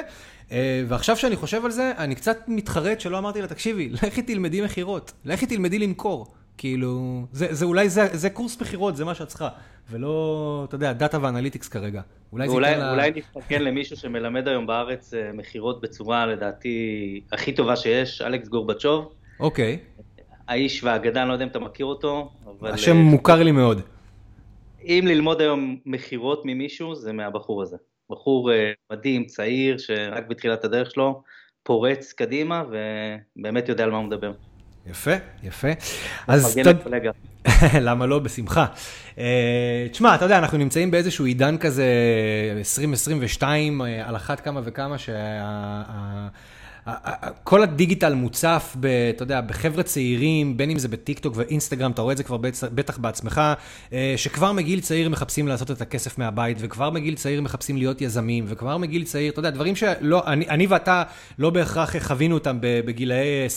אה, 0.52 0.84
ועכשיו 0.88 1.18
שאני 1.18 1.36
חושב 1.36 1.66
על 1.66 1.72
זה, 1.72 1.92
אני 1.98 2.16
קצת 2.16 2.38
מתחרט 2.48 3.00
שלא 3.00 3.18
אמרתי 3.18 3.42
לה, 3.42 3.48
תקשיבי, 3.48 3.90
לכי 3.90 4.22
תלמדי 4.22 4.62
מכירות, 4.62 5.12
לכי 5.26 5.46
תלמדי 5.46 5.80
למכור. 5.80 6.34
כאילו, 6.58 7.26
זה, 7.32 7.48
זה 7.54 7.66
אולי, 7.66 7.90
זה, 7.90 8.08
זה 8.12 8.30
קורס 8.30 8.62
מכירות, 8.62 8.96
זה 8.96 9.06
מה 9.06 9.16
שאת 9.16 9.28
צריכה, 9.28 9.50
ולא, 9.90 10.66
אתה 10.68 10.76
יודע, 10.76 10.94
דאטה 10.94 11.18
ואנליטיקס 11.22 11.68
כרגע. 11.68 12.02
אולי 12.34 12.48
אולי, 12.48 12.78
לה... 12.78 12.92
אולי 12.92 13.12
נסתכל 13.16 13.56
למישהו 13.56 13.98
שמלמד 13.98 14.48
היום 14.48 14.68
בארץ 14.68 15.14
אה, 15.14 15.32
מכירות 15.34 15.82
בצורה, 15.82 16.26
לדעתי, 16.26 17.22
הכי 17.32 17.54
טובה 17.54 17.76
שיש, 17.76 18.22
אלכס 18.22 18.48
גורבצ'וב. 18.48 19.14
אוקיי. 19.40 19.80
האיש 20.48 20.84
והאגדה, 20.84 21.22
אני 21.22 21.30
לא 21.30 21.34
יודע 21.34 21.46
אם 21.46 21.50
אתה 21.50 21.60
מכיר 21.60 21.86
אותו, 21.86 22.32
אבל... 22.46 22.72
השם 22.72 22.98
מוכר 22.98 23.44
לי 23.44 23.52
מאוד. 23.52 23.82
אם 24.84 25.04
ללמוד 25.08 25.42
היום 25.42 25.78
מכירות 25.86 26.42
ממישהו, 26.46 26.96
זה 26.96 27.14
מהבחור 27.14 27.62
הזה. 27.62 27.78
בחור 28.10 28.52
אה, 28.52 28.72
מדהים, 28.92 29.26
צעיר, 29.26 29.78
שרק 29.78 30.28
בתחילת 30.28 30.64
הדרך 30.64 30.92
שלו 30.92 31.24
פורץ 31.64 32.14
קדימה 32.14 32.64
ובאמת 32.68 33.70
יודע 33.70 33.84
על 33.84 33.92
מה 33.92 33.98
הוא 33.98 34.06
מדבר. 34.06 34.32
יפה, 34.90 35.12
יפה. 35.44 35.68
אז. 36.28 36.60
למה 37.88 38.06
לא? 38.06 38.20
בשמחה. 38.20 38.66
Uh, 39.16 39.20
תשמע, 39.92 40.16
אתה 40.16 40.26
יודע, 40.26 40.38
אנחנו 40.38 40.58
נמצאים 40.58 40.92
באיזשהו 40.92 41.26
עידן 41.26 41.58
כזה 41.58 41.86
2022, 42.58 43.82
uh, 43.82 43.86
אה, 43.86 44.08
על 44.10 44.16
אחת 44.16 44.40
כמה 44.40 44.62
וכמה 44.64 44.98
שה... 44.98 45.14
כל 47.44 47.64
הדיגיטל 47.64 48.14
מוצף, 48.14 48.76
ב, 48.80 48.86
אתה 48.86 49.24
יודע, 49.24 49.42
בחבר'ה 49.42 49.84
צעירים, 49.84 50.58
בין 50.58 50.70
אם 50.70 50.80
זה 50.80 50.88
בטיקטוק 50.88 51.34
ואינסטגרם, 51.38 51.92
אתה 51.92 52.02
רואה 52.02 52.12
את 52.12 52.18
זה 52.18 52.24
כבר 52.24 52.38
בטח 52.72 52.98
בעצמך, 52.98 53.42
אה, 53.94 54.14
שכבר 54.18 54.52
מגיל 54.52 54.80
צעיר 54.80 55.10
מחפשים 55.10 55.48
לעשות 55.48 55.72
את 55.72 55.82
הכסף 55.82 56.18
מהבית, 56.18 56.58
וכבר 56.60 56.90
מגיל 56.90 57.16
צעיר 57.16 57.42
מחפשים 57.42 57.78
להיות 57.78 58.02
יזמים, 58.02 58.46
וכבר 58.48 58.78
מגיל 58.78 59.04
צעיר, 59.04 59.32
אתה 59.32 59.40
יודע, 59.40 59.50
דברים 59.50 59.76
שלא, 59.76 60.24
אני, 60.28 60.50
אני 60.50 60.68
ואתה 60.68 61.04
לא 61.40 61.50
בהכרח 61.50 61.96
חווינו 61.98 62.36
אותם 62.36 62.58
בגילאי 62.62 63.48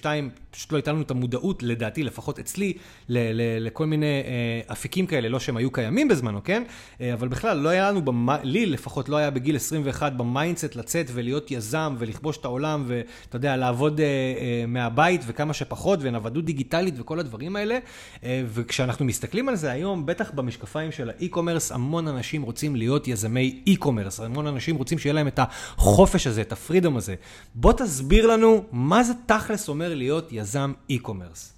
21-22, 0.00 0.04
פשוט 0.50 0.72
לא 0.72 0.76
הייתה 0.76 0.92
לנו 0.92 1.02
את 1.02 1.10
המודעות, 1.10 1.62
לדעתי, 1.62 2.02
לפחות 2.02 2.38
אצלי, 2.38 2.72
ל, 3.08 3.18
ל, 3.18 3.66
לכל 3.66 3.86
מיני 3.86 4.06
אה, 4.06 4.72
אפיקים 4.72 5.06
כאלה, 5.06 5.28
לא 5.28 5.40
שהם 5.40 5.56
היו 5.56 5.70
קיימים 5.70 6.08
בזמנו, 6.08 6.44
כן? 6.44 6.62
אה, 7.00 7.12
אבל 7.12 7.28
בכלל, 7.28 7.58
לא 7.58 7.68
היה 7.68 7.90
לנו, 7.90 8.02
במ... 8.02 8.28
לי 8.42 8.66
לפחות 8.66 9.08
לא 9.08 9.16
היה 9.16 9.30
בגיל 9.30 9.56
21 9.56 10.12
ב 10.12 10.20
mindset 10.20 10.76
לצאת 10.76 11.06
ולהיות 11.12 11.50
יזם 11.50 11.94
ולכבוש 11.98 12.43
את 12.44 12.46
העולם, 12.46 12.84
ואתה 12.86 13.36
יודע, 13.36 13.56
לעבוד 13.56 14.00
אה, 14.00 14.06
אה, 14.06 14.64
מהבית 14.68 15.20
וכמה 15.26 15.52
שפחות, 15.52 15.98
ונוודות 16.02 16.44
דיגיטלית 16.44 16.94
וכל 16.98 17.20
הדברים 17.20 17.56
האלה. 17.56 17.78
אה, 18.24 18.42
וכשאנחנו 18.46 19.04
מסתכלים 19.04 19.48
על 19.48 19.56
זה 19.56 19.70
היום, 19.70 20.06
בטח 20.06 20.30
במשקפיים 20.30 20.92
של 20.92 21.10
האי-קומרס, 21.10 21.72
המון 21.72 22.08
אנשים 22.08 22.42
רוצים 22.42 22.76
להיות 22.76 23.08
יזמי 23.08 23.62
אי-קומרס, 23.66 24.20
המון 24.20 24.46
אנשים 24.46 24.76
רוצים 24.76 24.98
שיהיה 24.98 25.14
להם 25.14 25.28
את 25.28 25.38
החופש 25.42 26.26
הזה, 26.26 26.40
את 26.40 26.52
ה 26.52 26.57
freedom 26.57 26.96
הזה. 26.96 27.14
בוא 27.54 27.72
תסביר 27.72 28.26
לנו 28.26 28.64
מה 28.72 29.02
זה 29.02 29.12
תכלס 29.26 29.68
אומר 29.68 29.94
להיות 29.94 30.32
יזם 30.32 30.72
אי-קומרס. 30.90 31.54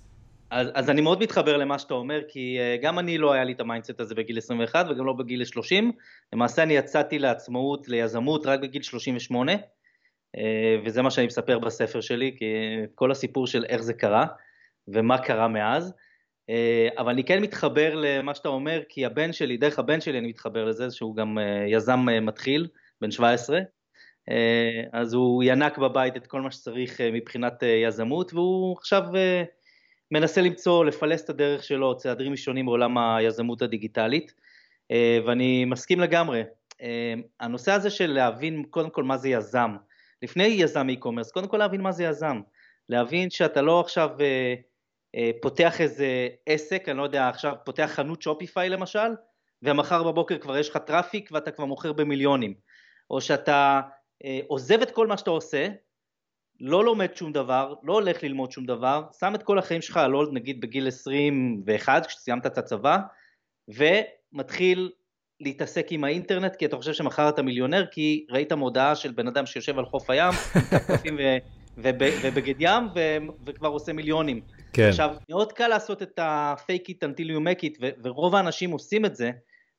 אז, 0.51 0.69
אז 0.75 0.91
אני 0.91 1.01
מאוד 1.01 1.23
מתחבר 1.23 1.57
למה 1.57 1.79
שאתה 1.79 1.95
אומר, 1.95 2.21
כי 2.29 2.59
אה, 2.59 2.83
גם 2.83 2.99
אני 2.99 3.19
לא 3.19 3.33
היה 3.33 3.45
לי 3.45 3.53
את 3.53 3.61
ה 3.61 3.66
mindset 3.66 4.01
הזה 4.01 4.15
בגיל 4.15 4.39
21 4.39 4.87
וגם 4.91 5.07
לא 5.07 5.13
בגיל 5.13 5.45
30. 5.45 5.93
למעשה 6.33 6.63
אני 6.63 6.77
יצאתי 6.77 7.19
לעצמאות, 7.19 7.89
ליזמות, 7.89 8.47
רק 8.47 8.61
בגיל 8.61 8.83
38. 8.83 9.53
אה, 10.37 10.77
וזה 10.85 11.03
מה 11.03 11.11
שאני 11.11 11.27
מספר 11.27 11.59
בספר 11.59 12.01
שלי, 12.01 12.35
כי 12.39 12.45
כל 12.95 13.11
הסיפור 13.11 13.47
של 13.47 13.65
איך 13.69 13.83
זה 13.83 13.95
קרה 13.95 14.27
ומה 14.89 15.19
קרה 15.19 15.49
מאז. 15.49 15.95
אה, 16.51 16.89
אבל 16.99 17.13
אני 17.13 17.25
כן 17.25 17.43
מתחבר 17.43 17.95
למה 17.95 18.35
שאתה 18.35 18.49
אומר, 18.49 18.83
כי 18.89 19.07
הבן 19.07 19.33
שלי, 19.33 19.57
דרך 19.57 19.79
הבן 19.79 20.01
שלי 20.01 20.19
אני 20.19 20.29
מתחבר 20.29 20.65
לזה, 20.65 20.91
שהוא 20.91 21.17
גם 21.17 21.39
אה, 21.39 21.65
יזם 21.69 22.01
מתחיל, 22.23 22.69
בן 23.01 23.11
17, 23.11 23.59
אז 24.93 25.15
הוא 25.15 25.43
ינק 25.47 25.79
בבית 25.79 26.17
את 26.17 26.27
כל 26.27 26.41
מה 26.41 26.51
שצריך 26.51 27.01
מבחינת 27.01 27.63
יזמות, 27.63 28.35
והוא 28.35 28.77
עכשיו 28.79 29.03
מנסה 30.11 30.41
למצוא, 30.41 30.85
לפלס 30.85 31.25
את 31.25 31.31
הדרך 31.31 31.65
שלו, 31.65 31.97
צעדים 31.97 32.33
ראשונים 32.33 32.67
בעולם 32.67 32.99
היזמות 32.99 33.63
הדיגיטלית, 33.63 34.33
ואני 35.27 35.65
מסכים 35.65 36.01
לגמרי. 36.01 36.43
הנושא 37.41 37.73
הזה 37.73 37.91
של 37.91 38.13
להבין 38.13 38.65
קודם 38.71 38.91
כל 38.91 39.05
מה 39.05 39.17
זה 39.17 39.29
יזם, 39.29 39.77
לפני 40.23 40.45
יזם 40.45 40.87
e-commerce, 40.89 41.33
קודם 41.33 41.49
כל 41.49 41.57
להבין 41.57 41.81
מה 41.81 41.93
זה 41.93 42.05
יזם, 42.05 42.41
להבין 42.89 43.31
שאתה 43.31 43.63
לא 43.63 43.81
עכשיו 43.81 44.11
אה, 45.17 45.31
פותח 45.43 45.81
איזה 45.81 46.29
עסק, 46.47 46.89
אני 46.89 46.99
לא 46.99 47.03
יודע, 47.03 47.29
עכשיו 47.29 47.55
פותח 47.65 47.91
חנות 47.95 48.23
שופיפיי 48.23 48.69
למשל, 48.69 49.09
ומחר 49.63 50.03
בבוקר 50.03 50.39
כבר 50.39 50.59
יש 50.59 50.69
לך 50.69 50.77
traffic 50.77 51.31
ואתה 51.33 51.51
כבר 51.51 51.65
מוכר 51.65 51.93
במיליונים. 51.93 52.55
או 53.11 53.21
שאתה 53.21 53.81
אה, 54.25 54.41
עוזב 54.47 54.83
את 54.83 54.91
כל 54.91 55.07
מה 55.07 55.17
שאתה 55.17 55.31
עושה, 55.31 55.69
לא 56.61 56.85
לומד 56.85 57.17
שום 57.17 57.33
דבר, 57.33 57.75
לא 57.83 57.93
הולך 57.93 58.23
ללמוד 58.23 58.53
שום 58.53 58.67
דבר, 58.67 59.05
שם 59.21 59.35
את 59.35 59.43
כל 59.43 59.59
החיים 59.59 59.83
שלך 59.83 59.97
על 59.97 60.13
hold 60.13 60.33
נגיד 60.33 60.61
בגיל 60.61 60.89
21 60.89 62.07
כשסיימת 62.07 62.47
את 62.47 62.59
הצבא, 62.59 62.99
ומתחיל 63.69 64.91
להתעסק 65.41 65.87
עם 65.91 66.05
האינטרנט 66.05 66.57
כי 66.57 66.67
אתה 66.67 66.77
חושב 66.77 66.93
שמחר 66.93 67.29
אתה 67.29 67.43
מיליונר 67.43 67.87
כי 67.91 68.27
ראית 68.31 68.53
מודעה 68.53 68.95
של 68.95 69.13
בן 69.13 69.29
אדם 69.29 69.47
שיושב 69.47 69.79
על 69.79 69.85
חוף 69.85 70.11
הים, 70.11 70.35
ובגד 72.23 72.55
ים 72.59 72.85
וכבר 73.47 73.69
עושה 73.69 73.93
מיליונים. 73.93 74.41
כן. 74.73 74.89
עכשיו, 74.89 75.15
מאוד 75.29 75.53
קל 75.53 75.69
לעשות 75.69 76.03
את 76.03 76.19
ה-fake 76.19 76.91
it 76.91 77.09
until 77.09 77.25
you 77.25 77.41
make 77.41 77.65
it, 77.65 77.85
ורוב 78.05 78.35
האנשים 78.35 78.71
עושים 78.71 79.05
את 79.05 79.17
זה, 79.17 79.31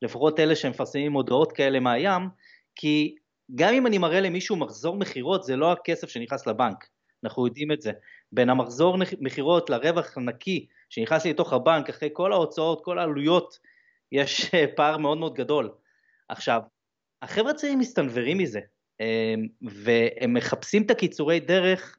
לפחות 0.01 0.39
אלה 0.39 0.55
שמפרסמים 0.55 1.13
הודעות 1.13 1.51
כאלה 1.51 1.79
מהים, 1.79 2.29
כי 2.75 3.15
גם 3.55 3.73
אם 3.73 3.87
אני 3.87 3.97
מראה 3.97 4.21
למישהו 4.21 4.55
מחזור 4.55 4.97
מכירות, 4.97 5.43
זה 5.43 5.55
לא 5.55 5.71
הכסף 5.71 6.09
שנכנס 6.09 6.47
לבנק, 6.47 6.87
אנחנו 7.23 7.47
יודעים 7.47 7.71
את 7.71 7.81
זה. 7.81 7.91
בין 8.31 8.49
המחזור 8.49 8.97
מכירות 9.19 9.69
לרווח 9.69 10.17
הנקי 10.17 10.65
שנכנס 10.89 11.25
לי 11.25 11.31
לתוך 11.31 11.53
הבנק, 11.53 11.89
אחרי 11.89 12.09
כל 12.13 12.33
ההוצאות, 12.33 12.83
כל 12.83 12.99
העלויות, 12.99 13.57
יש 14.11 14.53
אה, 14.53 14.65
פער 14.75 14.97
מאוד 14.97 15.17
מאוד 15.17 15.33
גדול. 15.33 15.71
עכשיו, 16.29 16.61
החבר'ה 17.21 17.51
הצעירים 17.51 17.79
מסתנוורים 17.79 18.37
מזה, 18.37 18.59
אה, 19.01 19.33
והם 19.61 20.33
מחפשים 20.33 20.83
את 20.83 20.91
הקיצורי 20.91 21.39
דרך 21.39 21.97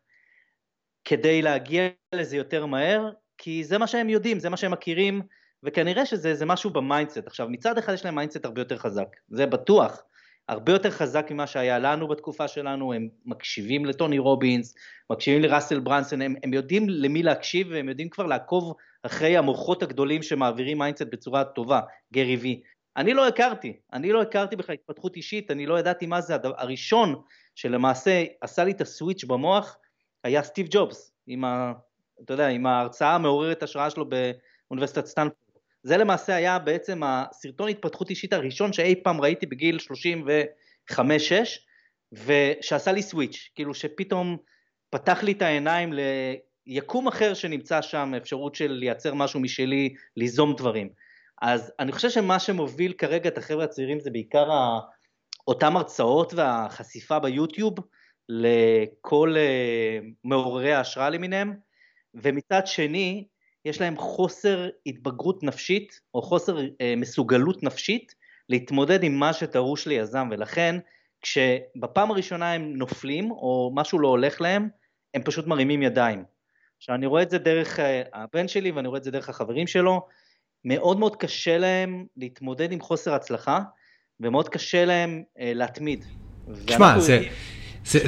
כדי 1.05 1.43
להגיע 1.43 1.88
לזה 2.15 2.37
יותר 2.37 2.67
מהר, 2.67 3.11
כי 3.38 3.65
זה 3.65 3.79
מה 3.79 3.87
שהם 3.87 4.09
יודעים, 4.09 4.41
זה 4.41 4.50
מה 4.50 4.57
שהם 4.57 4.71
מכירים, 4.71 5.23
וכנראה 5.62 6.07
שזה 6.07 6.47
משהו 6.47 6.71
ב 6.71 6.77
mindset. 6.77 7.27
עכשיו, 7.27 7.49
מצד 7.49 7.79
אחד 7.79 7.95
יש 7.95 8.05
להם 8.05 8.15
mindset 8.15 8.45
הרבה 8.45 8.61
יותר 8.61 8.79
חזק, 8.79 9.17
זה 9.29 9.47
בטוח, 9.47 10.03
הרבה 10.49 10.73
יותר 10.73 10.90
חזק 10.90 11.26
ממה 11.31 11.47
שהיה 11.47 11.78
לנו 11.78 12.09
בתקופה 12.09 12.49
שלנו, 12.49 12.93
הם 12.93 13.09
מקשיבים 13.26 13.85
לטוני 13.85 14.19
רובינס, 14.19 14.75
מקשיבים 15.11 15.43
לראסל 15.43 15.81
ברנסון, 15.81 16.23
הם, 16.23 16.35
הם 16.43 16.55
יודעים 16.55 16.88
למי 16.88 17.23
להקשיב 17.23 17.69
והם 17.71 17.88
יודעים 17.88 18.09
כבר 18.09 18.26
לעקוב 18.26 18.75
אחרי 19.02 19.37
המוחות 19.37 19.83
הגדולים 19.83 20.23
שמעבירים 20.23 20.78
mindset 20.79 21.03
בצורה 21.02 21.45
טובה, 21.45 21.81
גרי 22.12 22.37
וי. 22.37 22.62
אני 22.97 23.14
לא 23.14 23.28
הכרתי, 23.28 23.76
אני 23.93 24.12
לא 24.12 24.23
הכרתי 24.23 24.57
בכלל 24.57 24.75
התפתחות 24.75 25.17
אישית, 25.17 25.50
אני 25.50 25.67
לא 25.67 25.78
ידעתי 25.78 26.07
מה 26.07 26.21
זה, 26.21 26.37
הראשון 26.57 27.23
שלמעשה 27.55 28.25
עשה 28.40 28.64
לי 28.64 28.71
את 28.71 28.81
הסוויץ' 28.81 29.25
במוח, 29.25 29.76
היה 30.25 30.43
סטיב 30.43 30.67
ג'ובס, 30.71 31.12
עם, 31.26 31.45
ה, 31.45 31.73
אתה 32.25 32.35
יודע, 32.35 32.49
עם 32.49 32.67
ההרצאה 32.67 33.14
המעוררת 33.14 33.62
השראה 33.62 33.90
שלו 33.90 34.07
באוניברסיטת 34.09 35.07
סטנפורד. 35.07 35.48
זה 35.88 35.97
למעשה 35.97 36.35
היה 36.35 36.59
בעצם 36.59 37.00
הסרטון 37.04 37.68
התפתחות 37.68 38.11
אישית 38.11 38.33
הראשון 38.33 38.73
שאי 38.73 39.02
פעם 39.02 39.21
ראיתי 39.21 39.47
בגיל 39.47 39.78
35-6, 40.92 40.95
ושעשה 42.12 42.92
לי 42.92 43.02
סוויץ', 43.02 43.50
כאילו 43.54 43.75
שפתאום 43.75 44.37
פתח 44.90 45.23
לי 45.23 45.33
את 45.33 45.42
העיניים 45.42 45.92
ליקום 46.66 47.09
אחר 47.09 47.35
שנמצא 47.35 47.83
שם, 47.83 48.12
אפשרות 48.16 48.54
של 48.54 48.73
לייצר 48.73 49.14
משהו 49.14 49.40
משלי, 49.40 49.95
ליזום 50.16 50.54
דברים. 50.57 50.88
אז 51.42 51.73
אני 51.78 51.92
חושב 51.92 52.11
שמה 52.11 52.38
שמוביל 52.38 52.92
כרגע 52.92 53.28
את 53.28 53.38
החבר'ה 53.38 53.64
הצעירים 53.64 54.00
זה 54.00 54.11
בעיקר 54.11 54.49
אותם 55.49 55.76
הרצאות 55.76 56.35
והחשיפה 56.35 57.18
ביוטיוב, 57.18 57.75
לכל 58.28 59.35
uh, 59.37 60.04
מעוררי 60.25 60.73
ההשראה 60.73 61.11
למיניהם, 61.11 61.54
ומצד 62.14 62.66
שני 62.66 63.28
יש 63.69 63.81
להם 63.81 63.97
חוסר 63.97 64.69
התבגרות 64.87 65.43
נפשית 65.43 66.01
או 66.15 66.23
חוסר 66.23 66.59
uh, 66.59 66.63
מסוגלות 66.97 67.63
נפשית 67.63 68.15
להתמודד 68.49 69.03
עם 69.03 69.15
מה 69.15 69.33
שדרוש 69.33 69.87
ליזם, 69.87 70.29
ולכן 70.31 70.77
כשבפעם 71.23 72.11
הראשונה 72.11 72.53
הם 72.53 72.77
נופלים 72.77 73.31
או 73.31 73.73
משהו 73.75 73.99
לא 73.99 74.09
הולך 74.09 74.41
להם, 74.41 74.69
הם 75.15 75.23
פשוט 75.23 75.47
מרימים 75.47 75.83
ידיים. 75.83 76.25
עכשיו 76.79 76.95
אני 76.95 77.07
רואה 77.07 77.23
את 77.23 77.31
זה 77.31 77.39
דרך 77.39 77.79
uh, 77.79 77.83
הבן 78.13 78.49
שלי 78.49 78.71
ואני 78.71 78.89
רואה 78.89 78.99
את 78.99 79.05
זה 79.05 79.11
דרך 79.11 79.29
החברים 79.29 79.67
שלו, 79.67 80.07
מאוד 80.65 80.99
מאוד 80.99 81.17
קשה 81.17 81.59
להם 81.59 82.07
להתמודד 82.17 82.73
עם 82.73 82.81
חוסר 82.81 83.15
הצלחה, 83.15 83.61
ומאוד 84.21 84.49
קשה 84.49 84.85
להם 84.85 85.23
אה, 85.27 85.41
להתמיד. 85.43 86.05
תשמע, 86.67 86.99
זה... 86.99 87.15
יודעים, 87.15 87.33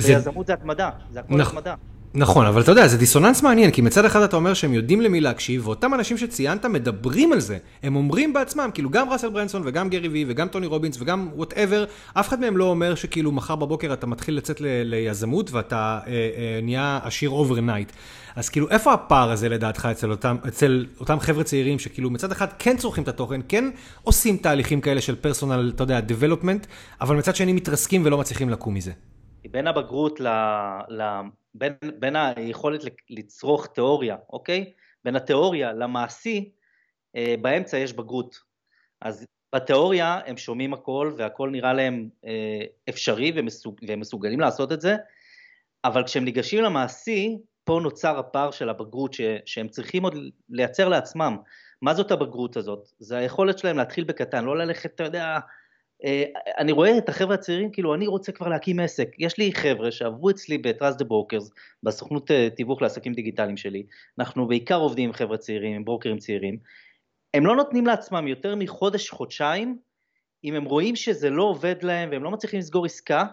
ויזמות 0.07 0.47
זה 0.47 0.53
התמדה, 0.53 0.91
זה 1.11 1.21
הכל 1.21 1.41
התמדה. 1.41 1.75
נכון, 2.15 2.47
אבל 2.47 2.61
אתה 2.61 2.71
יודע, 2.71 2.87
זה 2.87 2.99
דיסוננס 2.99 3.43
מעניין, 3.43 3.71
כי 3.71 3.83
מצד 3.83 4.05
אחד 4.05 4.23
אתה 4.23 4.37
אומר 4.37 4.55
שהם 4.55 4.75
יודעים 4.75 5.01
למי 5.01 5.21
להקשיב, 5.21 5.67
ואותם 5.67 5.95
אנשים 5.95 6.19
שציינת 6.19 6.67
מדברים 6.67 7.33
על 7.33 7.41
זה. 7.41 7.59
הם 7.83 7.97
אומרים 7.97 8.33
בעצמם, 8.33 8.71
כאילו 8.75 8.91
גם 8.91 9.11
ראסל 9.11 9.29
ברנסון 9.29 9.63
וגם 9.65 9.89
גרי 9.89 10.09
וי 10.09 10.25
וגם 10.29 10.49
טוני 10.49 10.67
רובינס 10.67 11.01
וגם 11.01 11.29
whatever, 11.35 11.85
אף 12.15 12.29
אחד 12.29 12.41
מהם 12.41 12.57
לא 12.57 12.65
אומר 12.65 12.95
שכאילו 12.95 13.33
מחר 13.33 13.57
בבוקר 13.57 13.93
אתה 13.93 14.07
מתחיל 14.07 14.37
לצאת 14.37 14.61
ל- 14.61 14.83
ליזמות 14.83 15.51
ואתה 15.53 15.99
אה, 16.07 16.13
אה, 16.13 16.61
נהיה 16.63 17.01
עשיר 17.03 17.31
overnight. 17.31 17.93
אז 18.37 18.49
כאילו, 18.49 18.71
איפה 18.71 18.93
הפער 18.93 19.31
הזה 19.31 19.49
לדעתך 19.49 19.89
אצל 19.91 20.11
אותם, 20.11 20.37
אצל 20.49 20.87
אותם 21.01 21.21
חבר'ה 21.21 21.45
צעירים 21.45 21.79
שכאילו 21.79 22.11
מצד 22.11 22.33
אחד 22.33 22.47
כן 22.59 22.77
צורכים 22.77 23.05
את 23.05 23.09
התוכן, 23.09 23.41
כן 23.49 23.71
עושים 24.03 24.37
תהליכים 24.37 24.81
כאלה 24.81 25.01
של 25.01 25.17
פרסונל, 25.17 25.73
אתה 25.75 25.83
יודע, 25.83 26.01
development, 26.09 26.67
אבל 27.01 27.17
מצד 27.17 27.37
שני 27.37 27.53
מתרסקים 27.53 28.03
ולא 28.05 28.19
מצליחים 28.19 28.51
לקום 28.51 28.75
מזה. 28.75 28.93
בין 29.51 29.67
הבגרות 29.67 30.21
ל... 30.21 30.29
ל... 30.89 31.03
בין, 31.55 31.73
בין 31.99 32.17
היכולת 32.17 32.81
לצרוך 33.11 33.67
תיאוריה, 33.67 34.17
אוקיי? 34.31 34.73
בין 35.05 35.17
התיאוריה 35.17 35.73
למעשי, 35.73 36.53
אה, 37.17 37.35
באמצע 37.41 37.79
יש 37.79 37.93
בגרות. 37.93 38.37
אז 39.01 39.27
בתיאוריה 39.55 40.21
הם 40.27 40.37
שומעים 40.37 40.75
הכל 40.75 41.13
והכל 41.17 41.51
נראה 41.51 41.73
להם 41.73 42.09
אה, 42.25 42.65
אפשרי 42.89 43.33
ומסוג, 43.37 43.81
והם 43.89 44.01
מסוגלים 44.01 44.41
לעשות 44.41 44.73
את 44.73 44.81
זה, 44.81 44.97
אבל 45.85 46.05
כשהם 46.05 46.25
ניגשים 46.25 46.65
למעשי, 46.65 47.39
פה 47.65 47.81
נוצר 47.83 48.19
הפער 48.19 48.51
של 48.51 48.69
הבגרות 48.69 49.15
ש, 49.15 49.21
שהם 49.45 49.69
צריכים 49.69 50.03
עוד 50.03 50.15
לייצר 50.49 50.89
לעצמם. 50.89 51.37
מה 51.83 51.95
זאת 51.95 52.11
הבגרות 52.11 52.57
הזאת? 52.57 52.89
זה 52.99 53.19
היכולת 53.19 53.59
שלהם 53.59 53.77
להתחיל 53.77 54.05
בקטן, 54.05 54.45
לא 54.45 54.59
ללכת, 54.59 54.95
אתה 54.95 55.05
יודע, 55.05 55.39
אני 56.59 56.73
רואה 56.73 56.99
את 56.99 57.09
החבר'ה 57.09 57.35
הצעירים, 57.35 57.73
כאילו 57.73 57.95
אני 57.95 58.07
רוצה 58.07 58.33
כבר 58.33 58.49
להקים 58.49 58.81
עסק. 58.81 59.09
יש 59.19 59.39
לי 59.39 59.53
חבר'ה 59.55 59.91
שעברו 59.91 60.31
אצלי 60.31 60.59
ב-Trust 60.59 60.95
the 61.03 61.05
Brokers, 61.05 61.51
בסוכנות 61.83 62.31
אה, 62.31 62.49
תיווך 62.51 62.83
לעסקים 62.83 63.13
דיגיטליים 63.13 63.57
שלי, 63.57 63.83
אנחנו 64.19 64.49
בעיקר 64.49 64.77
עובדים 64.77 65.09
עם 65.09 65.13
חבר'ה 65.13 65.39
צעירים, 65.39 65.77
עם 65.77 65.85
ברוקרים 65.85 66.19
צעירים, 66.19 66.59
הם 67.35 67.47
לא 67.47 67.57
נותנים 67.57 67.87
לעצמם 67.87 68.29
יותר 68.29 68.57
מחודש, 68.57 69.11
חודשיים, 69.11 69.79
אם 70.45 70.55
הם 70.55 70.65
רואים 70.65 70.97
שזה 70.97 71.31
לא 71.31 71.43
עובד 71.43 71.83
להם 71.83 72.11
והם 72.13 72.25
לא 72.25 72.31
מצליחים 72.31 72.61
לסגור 72.61 72.85
עסקה, 72.85 73.25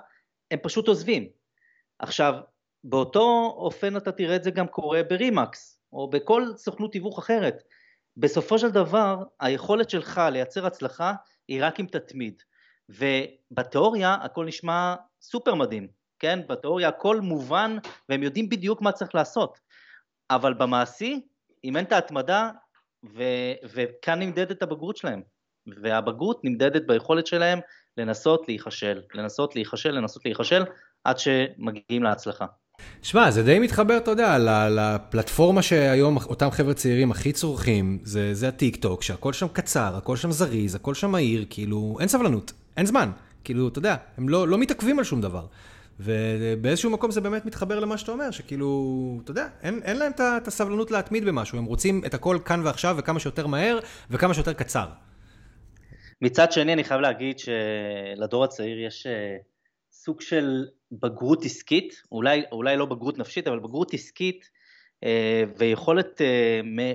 הם 0.51 0.59
פשוט 0.63 0.87
עוזבים. 0.87 1.27
עכשיו, 1.99 2.33
באותו 2.83 3.55
אופן 3.57 3.97
אתה 3.97 4.11
תראה 4.11 4.35
את 4.35 4.43
זה 4.43 4.51
גם 4.51 4.67
קורה 4.67 5.03
ברימקס, 5.03 5.79
או 5.93 6.09
בכל 6.09 6.47
סוכנות 6.55 6.91
תיווך 6.91 7.19
אחרת. 7.19 7.63
בסופו 8.17 8.59
של 8.59 8.71
דבר, 8.71 9.23
היכולת 9.39 9.89
שלך 9.89 10.21
לייצר 10.31 10.65
הצלחה 10.65 11.13
היא 11.47 11.63
רק 11.63 11.79
אם 11.79 11.85
תתמיד. 11.85 12.41
ובתיאוריה 12.89 14.13
הכל 14.13 14.45
נשמע 14.45 14.95
סופר 15.21 15.55
מדהים, 15.55 15.87
כן? 16.19 16.39
בתיאוריה 16.49 16.87
הכל 16.87 17.21
מובן 17.21 17.77
והם 18.09 18.23
יודעים 18.23 18.49
בדיוק 18.49 18.81
מה 18.81 18.91
צריך 18.91 19.15
לעשות, 19.15 19.59
אבל 20.29 20.53
במעשי, 20.53 21.21
אם 21.63 21.77
אין 21.77 21.85
את 21.85 21.91
ההתמדה, 21.91 22.49
ו, 23.15 23.23
וכאן 23.73 24.19
נמדדת 24.19 24.61
הבגרות 24.61 24.97
שלהם, 24.97 25.21
והבגרות 25.81 26.43
נמדדת 26.43 26.87
ביכולת 26.87 27.27
שלהם 27.27 27.59
לנסות 27.97 28.47
להיכשל, 28.47 29.01
לנסות 29.13 29.55
להיכשל, 29.55 29.91
לנסות 29.91 30.25
להיכשל, 30.25 30.63
עד 31.03 31.19
שמגיעים 31.19 32.03
להצלחה. 32.03 32.45
שמע, 33.01 33.31
זה 33.31 33.43
די 33.43 33.59
מתחבר, 33.59 33.97
אתה 33.97 34.11
יודע, 34.11 34.37
לפלטפורמה 34.69 35.61
שהיום 35.61 36.17
אותם 36.17 36.51
חבר'ה 36.51 36.73
צעירים 36.73 37.11
הכי 37.11 37.33
צורכים, 37.33 37.99
זה, 38.03 38.33
זה 38.33 38.47
הטיק 38.47 38.75
טוק, 38.75 39.03
שהכל 39.03 39.33
שם 39.33 39.47
קצר, 39.47 39.95
הכל 39.97 40.15
שם 40.15 40.31
זריז, 40.31 40.75
הכל 40.75 40.93
שם 40.93 41.11
מהיר, 41.11 41.45
כאילו, 41.49 41.97
אין 41.99 42.07
סבלנות, 42.07 42.51
אין 42.77 42.85
זמן. 42.85 43.11
כאילו, 43.43 43.67
אתה 43.67 43.79
יודע, 43.79 43.95
הם 44.17 44.29
לא, 44.29 44.47
לא 44.47 44.57
מתעכבים 44.57 44.99
על 44.99 45.05
שום 45.05 45.21
דבר. 45.21 45.45
ובאיזשהו 45.99 46.89
מקום 46.89 47.11
זה 47.11 47.21
באמת 47.21 47.45
מתחבר 47.45 47.79
למה 47.79 47.97
שאתה 47.97 48.11
אומר, 48.11 48.31
שכאילו, 48.31 49.19
אתה 49.23 49.31
יודע, 49.31 49.47
אין, 49.61 49.81
אין 49.83 49.97
להם 49.97 50.11
את 50.37 50.47
הסבלנות 50.47 50.91
להתמיד 50.91 51.25
במשהו, 51.25 51.57
הם 51.57 51.65
רוצים 51.65 52.01
את 52.05 52.13
הכל 52.13 52.37
כאן 52.45 52.61
ועכשיו 52.65 52.95
וכמה 52.99 53.19
שיותר 53.19 53.47
מהר 53.47 53.79
וכמה 54.09 54.33
שיותר 54.33 54.53
קצר. 54.53 54.87
מצד 56.21 56.51
שני, 56.51 56.73
אני 56.73 56.83
חייב 56.83 57.01
להגיד 57.01 57.39
שלדור 57.39 58.43
הצעיר 58.43 58.79
יש 58.79 59.07
אה, 59.07 59.37
סוג 59.91 60.21
של 60.21 60.65
בגרות 60.91 61.45
עסקית, 61.45 62.01
אולי, 62.11 62.43
אולי 62.51 62.77
לא 62.77 62.85
בגרות 62.85 63.17
נפשית, 63.17 63.47
אבל 63.47 63.59
בגרות 63.59 63.93
עסקית 63.93 64.49
אה, 65.03 65.43
ויכולת, 65.57 66.21
אה, 66.21 66.91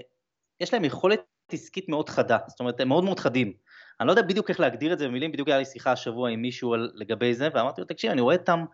יש 0.61 0.73
להם 0.73 0.85
יכולת 0.85 1.21
עסקית 1.53 1.89
מאוד 1.89 2.09
חדה, 2.09 2.39
זאת 2.49 2.61
אומרת 2.61 2.81
הם 2.81 2.89
מאוד 2.89 3.05
מאוד 3.05 3.21
חדים. 3.21 3.53
אני 4.03 4.07
לא 4.07 4.13
יודע 4.13 4.23
בדיוק 4.23 4.51
איך 4.51 4.61
להגדיר 4.61 4.93
את 4.93 4.99
זה 4.99 5.09
במילים, 5.09 5.33
בדיוק 5.33 5.49
היה 5.49 5.59
לי 5.59 5.65
שיחה 5.65 5.93
השבוע 5.93 6.31
עם 6.31 6.43
מישהו 6.43 6.75
על, 6.75 6.91
לגבי 6.95 7.35
זה, 7.35 7.49
ואמרתי 7.55 7.81
לו, 7.81 7.87
תקשיב, 7.87 8.11
אני 8.11 8.21
רואה 8.21 8.37
אותם 8.37 8.65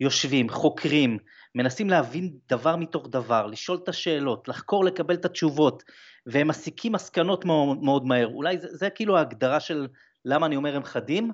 יושבים, 0.00 0.48
חוקרים, 0.48 1.18
מנסים 1.54 1.90
להבין 1.90 2.32
דבר 2.48 2.76
מתוך 2.76 3.08
דבר, 3.10 3.46
לשאול 3.46 3.78
את 3.82 3.88
השאלות, 3.88 4.48
לחקור, 4.48 4.84
לקבל 4.84 5.14
את 5.14 5.24
התשובות, 5.24 5.82
והם 6.26 6.48
מסיקים 6.48 6.92
מסקנות 6.92 7.44
מאוד, 7.44 7.82
מאוד 7.82 8.06
מהר. 8.06 8.26
אולי 8.26 8.58
זה, 8.58 8.68
זה 8.70 8.90
כאילו 8.90 9.16
ההגדרה 9.16 9.60
של 9.60 9.86
למה 10.24 10.46
אני 10.46 10.56
אומר 10.56 10.76
הם 10.76 10.84
חדים, 10.84 11.32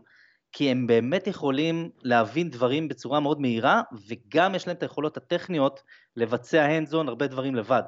כי 0.53 0.71
הם 0.71 0.87
באמת 0.87 1.27
יכולים 1.27 1.91
להבין 2.03 2.51
דברים 2.51 2.89
בצורה 2.89 3.21
מאוד 3.21 3.41
מהירה, 3.41 3.83
וגם 4.09 4.55
יש 4.55 4.67
להם 4.67 4.77
את 4.77 4.83
היכולות 4.83 5.17
הטכניות 5.17 5.83
לבצע 6.17 6.81
on 6.93 7.09
הרבה 7.09 7.27
דברים 7.27 7.55
לבד. 7.55 7.83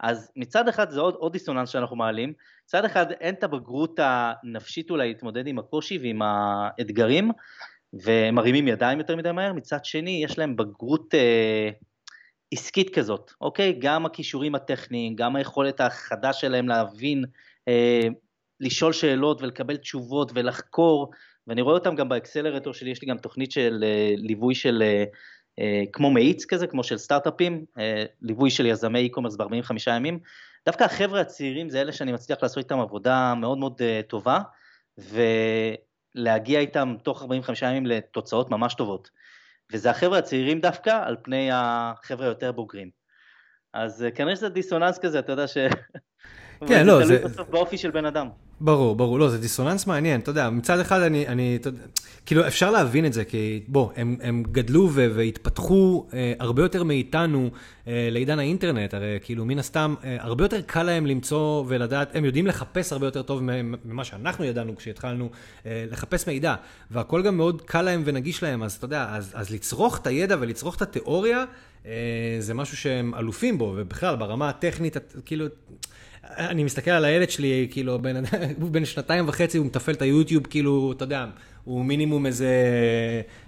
אז 0.00 0.30
מצד 0.36 0.68
אחד 0.68 0.90
זה 0.90 1.00
עוד, 1.00 1.14
עוד 1.14 1.32
דיסוננס 1.32 1.68
שאנחנו 1.68 1.96
מעלים, 1.96 2.32
מצד 2.64 2.84
אחד 2.84 3.12
אין 3.12 3.34
את 3.34 3.44
הבגרות 3.44 4.00
הנפשית 4.02 4.90
אולי 4.90 5.08
להתמודד 5.08 5.46
עם 5.46 5.58
הקושי 5.58 5.98
ועם 5.98 6.22
האתגרים, 6.22 7.30
ומרימים 7.92 8.68
ידיים 8.68 8.98
יותר 8.98 9.16
מדי 9.16 9.32
מהר, 9.32 9.52
מצד 9.52 9.84
שני 9.84 10.24
יש 10.24 10.38
להם 10.38 10.56
בגרות 10.56 11.14
אה, 11.14 11.70
עסקית 12.52 12.94
כזאת, 12.94 13.32
אוקיי? 13.40 13.72
גם 13.78 14.06
הכישורים 14.06 14.54
הטכניים, 14.54 15.14
גם 15.14 15.36
היכולת 15.36 15.80
החדה 15.80 16.32
שלהם 16.32 16.68
להבין, 16.68 17.24
אה, 17.68 18.08
לשאול 18.60 18.92
שאלות 18.92 19.42
ולקבל 19.42 19.76
תשובות 19.76 20.32
ולחקור, 20.34 21.10
ואני 21.46 21.62
רואה 21.62 21.74
אותם 21.74 21.94
גם 21.94 22.08
באקסלרטור 22.08 22.74
שלי, 22.74 22.90
יש 22.90 23.02
לי 23.02 23.08
גם 23.08 23.18
תוכנית 23.18 23.52
של 23.52 23.84
אה, 23.86 24.14
ליווי 24.16 24.54
של, 24.54 24.82
אה, 24.82 25.04
כמו 25.92 26.10
מאיץ 26.10 26.44
כזה, 26.44 26.66
כמו 26.66 26.84
של 26.84 26.98
סטארט-אפים, 26.98 27.64
אה, 27.78 28.04
ליווי 28.22 28.50
של 28.50 28.66
יזמי 28.66 29.08
e-commerce 29.12 29.36
ב-45 29.36 29.90
ימים. 29.96 30.18
דווקא 30.66 30.84
החבר'ה 30.84 31.20
הצעירים 31.20 31.68
זה 31.68 31.80
אלה 31.80 31.92
שאני 31.92 32.12
מצליח 32.12 32.38
לעשות 32.42 32.58
איתם 32.58 32.80
עבודה 32.80 33.34
מאוד 33.34 33.58
מאוד 33.58 33.82
אה, 33.82 34.00
טובה, 34.08 34.40
ולהגיע 34.98 36.60
איתם 36.60 36.96
תוך 37.02 37.22
45 37.22 37.62
ימים 37.62 37.86
לתוצאות 37.86 38.50
ממש 38.50 38.74
טובות. 38.74 39.10
וזה 39.72 39.90
החבר'ה 39.90 40.18
הצעירים 40.18 40.60
דווקא 40.60 41.00
על 41.04 41.16
פני 41.22 41.48
החבר'ה 41.52 42.26
היותר 42.26 42.52
בוגרים. 42.52 42.90
אז 43.72 44.04
אה, 44.04 44.10
כנראה 44.10 44.36
שזה 44.36 44.48
דיסוננס 44.48 44.98
כזה, 44.98 45.18
אתה 45.18 45.32
יודע 45.32 45.46
ש... 45.46 45.56
כן, 46.66 46.86
לא, 46.86 46.98
זה... 46.98 47.06
זה 47.06 47.18
תלוי 47.18 47.32
בסוף 47.32 47.48
באופי 47.48 47.78
של 47.78 47.90
בן 47.90 48.04
אדם. 48.04 48.28
ברור, 48.60 48.96
ברור, 48.96 49.18
לא, 49.18 49.28
זה 49.28 49.38
דיסוננס 49.38 49.86
מעניין, 49.86 50.20
אתה 50.20 50.30
יודע, 50.30 50.50
מצד 50.50 50.78
אחד 50.78 51.00
אני, 51.00 51.28
אני, 51.28 51.56
אתה 51.60 51.68
יודע, 51.68 51.82
כאילו 52.26 52.46
אפשר 52.46 52.70
להבין 52.70 53.06
את 53.06 53.12
זה, 53.12 53.24
כי 53.24 53.62
בוא, 53.68 53.90
הם, 53.96 54.16
הם 54.22 54.42
גדלו 54.52 54.88
ו, 54.92 55.10
והתפתחו 55.14 56.06
אה, 56.14 56.32
הרבה 56.38 56.62
יותר 56.62 56.84
מאיתנו 56.84 57.50
אה, 57.86 58.08
לעידן 58.10 58.38
האינטרנט, 58.38 58.94
הרי 58.94 59.18
כאילו 59.22 59.44
מן 59.44 59.58
הסתם, 59.58 59.94
אה, 60.04 60.16
הרבה 60.20 60.44
יותר 60.44 60.60
קל 60.60 60.82
להם 60.82 61.06
למצוא 61.06 61.64
ולדעת, 61.68 62.16
הם 62.16 62.24
יודעים 62.24 62.46
לחפש 62.46 62.92
הרבה 62.92 63.06
יותר 63.06 63.22
טוב 63.22 63.40
ממה 63.84 64.04
שאנחנו 64.04 64.44
ידענו 64.44 64.76
כשהתחלנו 64.76 65.30
אה, 65.66 65.84
לחפש 65.90 66.26
מידע, 66.28 66.54
והכל 66.90 67.22
גם 67.22 67.36
מאוד 67.36 67.62
קל 67.62 67.82
להם 67.82 68.02
ונגיש 68.04 68.42
להם, 68.42 68.62
אז 68.62 68.72
אתה 68.72 68.84
יודע, 68.84 69.06
אז, 69.10 69.32
אז 69.34 69.50
לצרוך 69.50 69.98
את 69.98 70.06
הידע 70.06 70.36
ולצרוך 70.40 70.76
את 70.76 70.82
התיאוריה, 70.82 71.44
אה, 71.86 72.36
זה 72.38 72.54
משהו 72.54 72.76
שהם 72.76 73.14
אלופים 73.14 73.58
בו, 73.58 73.74
ובכלל, 73.76 74.16
ברמה 74.16 74.48
הטכנית, 74.48 74.96
כאילו... 75.24 75.46
אני 76.38 76.64
מסתכל 76.64 76.90
על 76.90 77.04
הילד 77.04 77.30
שלי, 77.30 77.68
כאילו, 77.70 77.98
הוא 78.60 78.70
בן 78.70 78.84
שנתיים 78.84 79.28
וחצי, 79.28 79.58
הוא 79.58 79.66
מתפעל 79.66 79.94
את 79.94 80.02
היוטיוב, 80.02 80.46
כאילו, 80.46 80.92
אתה 80.96 81.04
יודע, 81.04 81.26
הוא 81.64 81.84
מינימום 81.84 82.26
איזה, 82.26 82.52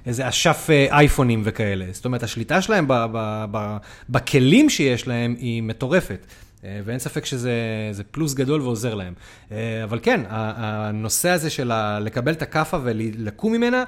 איזה 0.06 0.28
אשף 0.28 0.66
אה, 0.70 0.86
אייפונים 0.90 1.42
וכאלה. 1.44 1.86
זאת 1.92 2.04
אומרת, 2.04 2.22
השליטה 2.22 2.62
שלהם 2.62 2.88
ב, 2.88 2.92
ב, 3.12 3.44
ב, 3.50 3.76
בכלים 4.08 4.70
שיש 4.70 5.08
להם 5.08 5.36
היא 5.38 5.62
מטורפת. 5.62 6.26
אה, 6.64 6.80
ואין 6.84 6.98
ספק 6.98 7.24
שזה 7.24 8.02
פלוס 8.10 8.34
גדול 8.34 8.60
ועוזר 8.60 8.94
להם. 8.94 9.14
אה, 9.52 9.84
אבל 9.84 9.98
כן, 10.02 10.20
הנושא 10.28 11.28
הזה 11.28 11.50
של 11.50 11.70
לקבל 12.00 12.32
את 12.32 12.42
הכאפה 12.42 12.78
ולקום 12.82 13.52
ממנה, 13.52 13.84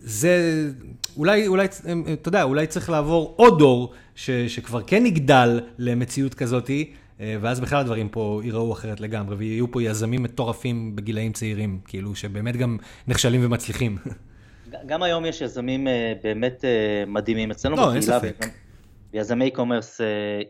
זה 0.00 0.64
אולי, 1.16 1.46
אולי, 1.46 1.66
אתה 2.12 2.28
יודע, 2.28 2.42
אולי 2.42 2.66
צריך 2.66 2.90
לעבור 2.90 3.34
עוד 3.36 3.58
דור 3.58 3.92
ש, 4.14 4.30
שכבר 4.30 4.82
כן 4.86 5.06
יגדל 5.06 5.60
למציאות 5.78 6.34
כזאתי. 6.34 6.92
אה, 7.20 7.36
ואז 7.40 7.60
בכלל 7.60 7.80
הדברים 7.80 8.08
פה 8.08 8.40
ייראו 8.44 8.72
אחרת 8.72 9.00
לגמרי, 9.00 9.36
ויהיו 9.36 9.72
פה 9.72 9.82
יזמים 9.82 10.22
מטורפים 10.22 10.96
בגילאים 10.96 11.32
צעירים, 11.32 11.80
כאילו, 11.84 12.14
שבאמת 12.14 12.56
גם 12.56 12.76
נכשלים 13.08 13.44
ומצליחים. 13.44 13.98
גם 14.86 15.02
היום 15.02 15.26
יש 15.26 15.40
יזמים 15.40 15.88
אה, 15.88 16.12
באמת 16.22 16.64
אה, 16.64 17.04
מדהימים 17.06 17.50
אצלנו 17.50 17.76
לא, 17.76 17.92
אין 17.92 18.02
ספק. 18.02 18.46
יזמי 19.12 19.50
קומרס, 19.50 20.00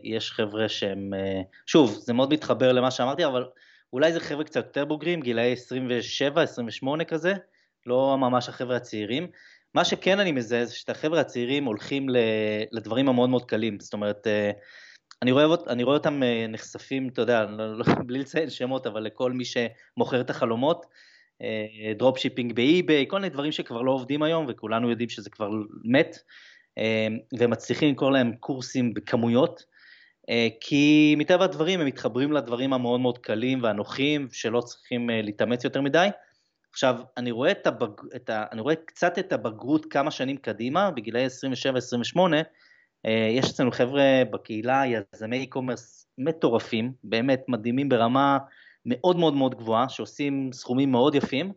יש 0.03 0.31
חבר'ה 0.31 0.69
שהם, 0.69 1.13
שוב, 1.65 1.97
זה 2.01 2.13
מאוד 2.13 2.33
מתחבר 2.33 2.71
למה 2.71 2.91
שאמרתי, 2.91 3.25
אבל 3.25 3.45
אולי 3.93 4.13
זה 4.13 4.19
חבר'ה 4.19 4.43
קצת 4.43 4.65
יותר 4.65 4.85
בוגרים, 4.85 5.21
גילאי 5.21 5.51
27, 5.51 6.41
28 6.41 7.03
כזה, 7.03 7.33
לא 7.85 8.17
ממש 8.17 8.49
החבר'ה 8.49 8.75
הצעירים. 8.75 9.27
מה 9.73 9.85
שכן 9.85 10.19
אני 10.19 10.31
מזהה 10.31 10.65
זה 10.65 10.75
שהחבר'ה 10.75 11.19
הצעירים 11.19 11.65
הולכים 11.65 12.07
לדברים 12.71 13.09
המאוד 13.09 13.29
מאוד 13.29 13.45
קלים, 13.45 13.79
זאת 13.79 13.93
אומרת, 13.93 14.27
אני 15.21 15.31
רואה, 15.31 15.45
אני 15.67 15.83
רואה 15.83 15.97
אותם 15.97 16.23
אה, 16.23 16.45
נחשפים, 16.49 17.07
אתה 17.07 17.21
יודע, 17.21 17.45
לא, 17.45 17.77
לא, 17.77 17.85
בלי 18.07 18.19
לציין 18.19 18.49
שמות, 18.49 18.87
אבל 18.87 19.03
לכל 19.03 19.31
מי 19.31 19.43
שמוכר 19.45 20.21
את 20.21 20.29
החלומות, 20.29 20.85
dropshipping 21.97 22.51
אה, 22.51 22.55
באי-ביי, 22.55 23.05
כל 23.07 23.15
מיני 23.15 23.29
דברים 23.29 23.51
שכבר 23.51 23.81
לא 23.81 23.91
עובדים 23.91 24.23
היום, 24.23 24.45
וכולנו 24.49 24.89
יודעים 24.89 25.09
שזה 25.09 25.29
כבר 25.29 25.49
מת, 25.83 26.17
אה, 26.77 27.07
ומצליחים 27.39 27.89
למכור 27.89 28.11
להם 28.11 28.35
קורסים 28.39 28.93
בכמויות, 28.93 29.75
כי 30.61 31.15
מטבע 31.17 31.43
הדברים 31.43 31.79
הם 31.79 31.85
מתחברים 31.85 32.31
לדברים 32.31 32.73
המאוד 32.73 32.99
מאוד 32.99 33.17
קלים 33.17 33.63
והנוחים, 33.63 34.27
שלא 34.31 34.61
צריכים 34.61 35.09
להתאמץ 35.09 35.63
יותר 35.63 35.81
מדי. 35.81 36.07
עכשיו, 36.75 36.95
אני 37.17 37.31
רואה, 37.31 37.51
את 37.51 37.67
הבג... 37.67 37.89
את 38.15 38.29
ה... 38.29 38.45
אני 38.51 38.61
רואה 38.61 38.75
קצת 38.75 39.19
את 39.19 39.33
הבגרות 39.33 39.85
כמה 39.85 40.11
שנים 40.11 40.37
קדימה, 40.37 40.91
בגילאי 40.91 41.25
27-28, 41.25 41.29
אה, 42.33 42.41
יש 43.37 43.51
אצלנו 43.51 43.71
חבר'ה 43.71 44.23
בקהילה, 44.31 44.83
יזמי 44.85 45.47
e-commerce 45.49 46.05
מטורפים, 46.17 46.91
באמת 47.03 47.41
מדהימים 47.47 47.89
ברמה 47.89 48.37
מאוד 48.85 49.17
מאוד 49.17 49.33
מאוד 49.33 49.55
גבוהה, 49.55 49.89
שעושים 49.89 50.49
סכומים 50.53 50.91
מאוד 50.91 51.15
יפים, 51.15 51.51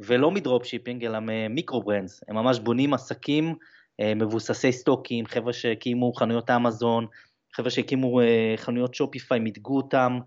ולא 0.00 0.30
מ 0.30 0.64
dropshipping, 0.64 1.04
אלא 1.04 1.18
מ 1.22 1.32
micro 1.32 1.82
brands, 1.82 2.20
הם 2.28 2.36
ממש 2.36 2.58
בונים 2.58 2.94
עסקים 2.94 3.54
אה, 4.00 4.14
מבוססי 4.14 4.72
סטוקים, 4.72 5.26
חבר'ה 5.26 5.52
שהקימו 5.52 6.12
חנויות 6.12 6.50
אמזון, 6.50 7.06
חבר'ה 7.54 7.70
שהקימו 7.70 8.20
אה, 8.20 8.54
חנויות 8.56 8.94
שופיפיי, 8.94 9.38
מיתגו 9.38 9.76
אותם, 9.76 10.18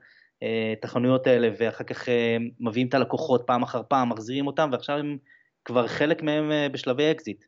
את 0.79 0.85
החנויות 0.85 1.27
האלה, 1.27 1.49
ואחר 1.57 1.83
כך 1.83 2.09
מביאים 2.59 2.87
את 2.87 2.93
הלקוחות 2.93 3.43
פעם 3.47 3.63
אחר 3.63 3.81
פעם, 3.89 4.09
מחזירים 4.09 4.47
אותם, 4.47 4.69
ועכשיו 4.71 4.97
הם 4.97 5.17
כבר 5.65 5.87
חלק 5.87 6.21
מהם 6.21 6.51
בשלבי 6.71 7.11
אקזיט. 7.11 7.45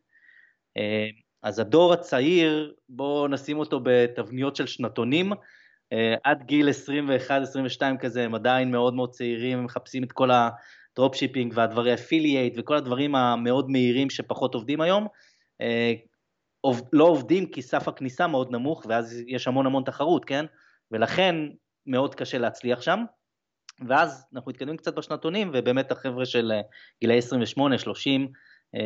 אז 1.46 1.58
הדור 1.58 1.92
הצעיר, 1.92 2.74
בואו 2.88 3.28
נשים 3.28 3.58
אותו 3.58 3.80
בתבניות 3.82 4.56
של 4.56 4.66
שנתונים, 4.66 5.32
אה, 5.92 6.14
עד 6.24 6.42
גיל 6.42 6.68
21-22 6.68 7.82
כזה 8.00 8.24
הם 8.24 8.34
עדיין 8.34 8.70
מאוד 8.70 8.94
מאוד 8.94 9.10
צעירים, 9.10 9.58
הם 9.58 9.64
מחפשים 9.64 10.04
את 10.04 10.12
כל 10.12 10.30
ה 10.30 10.39
dropshipping 10.39 11.52
והדברי 11.56 11.94
affiliate 11.94 12.54
וכל 12.56 12.76
הדברים 12.76 13.14
המאוד 13.14 13.70
מהירים 13.70 14.10
שפחות 14.10 14.54
עובדים 14.54 14.80
היום. 14.80 15.06
אה, 15.60 15.92
לא 16.92 17.04
עובדים 17.04 17.46
כי 17.46 17.62
סף 17.62 17.88
הכניסה 17.88 18.26
מאוד 18.26 18.50
נמוך 18.50 18.86
ואז 18.88 19.22
יש 19.26 19.48
המון 19.48 19.66
המון 19.66 19.84
תחרות, 19.84 20.24
כן? 20.24 20.44
ולכן 20.90 21.34
מאוד 21.86 22.14
קשה 22.14 22.38
להצליח 22.38 22.80
שם. 22.80 23.04
ואז 23.88 24.26
אנחנו 24.34 24.50
מתקדמים 24.50 24.76
קצת 24.76 24.94
בשנתונים 24.94 25.50
ובאמת 25.54 25.92
החבר'ה 25.92 26.26
של 26.26 26.52
אה, 26.52 26.60
גילאי 27.00 27.18
28-30 27.18 28.78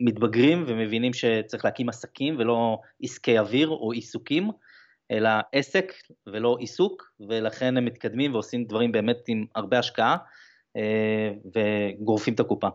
מתבגרים 0.00 0.64
ומבינים 0.66 1.12
שצריך 1.12 1.64
להקים 1.64 1.88
עסקים 1.88 2.36
ולא 2.38 2.78
עסקי 3.02 3.38
אוויר 3.38 3.68
או 3.68 3.92
עיסוקים, 3.92 4.50
אלא 5.10 5.30
עסק 5.52 5.92
ולא 6.26 6.56
עיסוק, 6.60 7.12
ולכן 7.28 7.76
הם 7.76 7.84
מתקדמים 7.84 8.32
ועושים 8.34 8.64
דברים 8.64 8.92
באמת 8.92 9.18
עם 9.28 9.44
הרבה 9.54 9.78
השקעה 9.78 10.16
אה, 10.76 11.30
וגורפים 11.54 12.34
את 12.34 12.40
הקופה. 12.40 12.68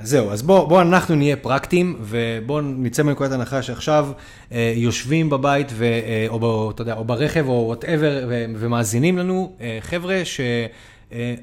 זהו, 0.00 0.30
אז 0.30 0.42
בואו 0.42 0.66
בוא 0.66 0.82
אנחנו 0.82 1.14
נהיה 1.14 1.36
פרקטיים, 1.36 1.96
ובואו 2.00 2.60
נצא 2.60 3.02
מנקודת 3.02 3.32
הנחה 3.32 3.62
שעכשיו 3.62 4.08
אה, 4.52 4.72
יושבים 4.76 5.30
בבית, 5.30 5.66
ו, 5.72 5.84
אה, 5.84 6.26
או, 6.28 6.38
ב, 6.40 6.70
אתה 6.74 6.82
יודע, 6.82 6.94
או 6.94 7.04
ברכב, 7.04 7.48
או 7.48 7.64
whatever, 7.66 8.28
ומאזינים 8.58 9.18
לנו, 9.18 9.56
אה, 9.60 9.78
חבר'ה 9.80 10.24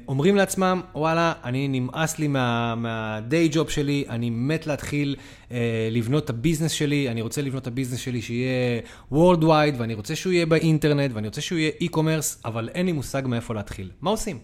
אומרים 0.08 0.36
לעצמם, 0.36 0.80
וואלה, 0.94 1.32
אני 1.44 1.68
נמאס 1.68 2.18
לי 2.18 2.28
מה 2.76 3.05
day 3.05 3.48
job 3.52 3.70
שלי, 3.70 4.04
אני 4.08 4.30
מת 4.30 4.66
להתחיל 4.66 5.16
אה, 5.50 5.88
לבנות 5.90 6.24
את 6.24 6.30
הביזנס 6.30 6.72
שלי, 6.72 7.08
אני 7.08 7.22
רוצה 7.22 7.42
לבנות 7.42 7.62
את 7.62 7.66
הביזנס 7.66 7.98
שלי 8.00 8.22
שיהיה 8.22 8.80
Worldwide, 9.12 9.74
ואני 9.78 9.94
רוצה 9.94 10.16
שהוא 10.16 10.32
יהיה 10.32 10.46
באינטרנט, 10.46 11.10
ואני 11.14 11.26
רוצה 11.26 11.40
שהוא 11.40 11.58
יהיה 11.58 11.72
e-commerce, 11.82 12.40
אבל 12.44 12.68
אין 12.68 12.86
לי 12.86 12.92
מושג 12.92 13.22
מאיפה 13.26 13.54
להתחיל. 13.54 13.90
מה 14.00 14.10
עושים? 14.10 14.38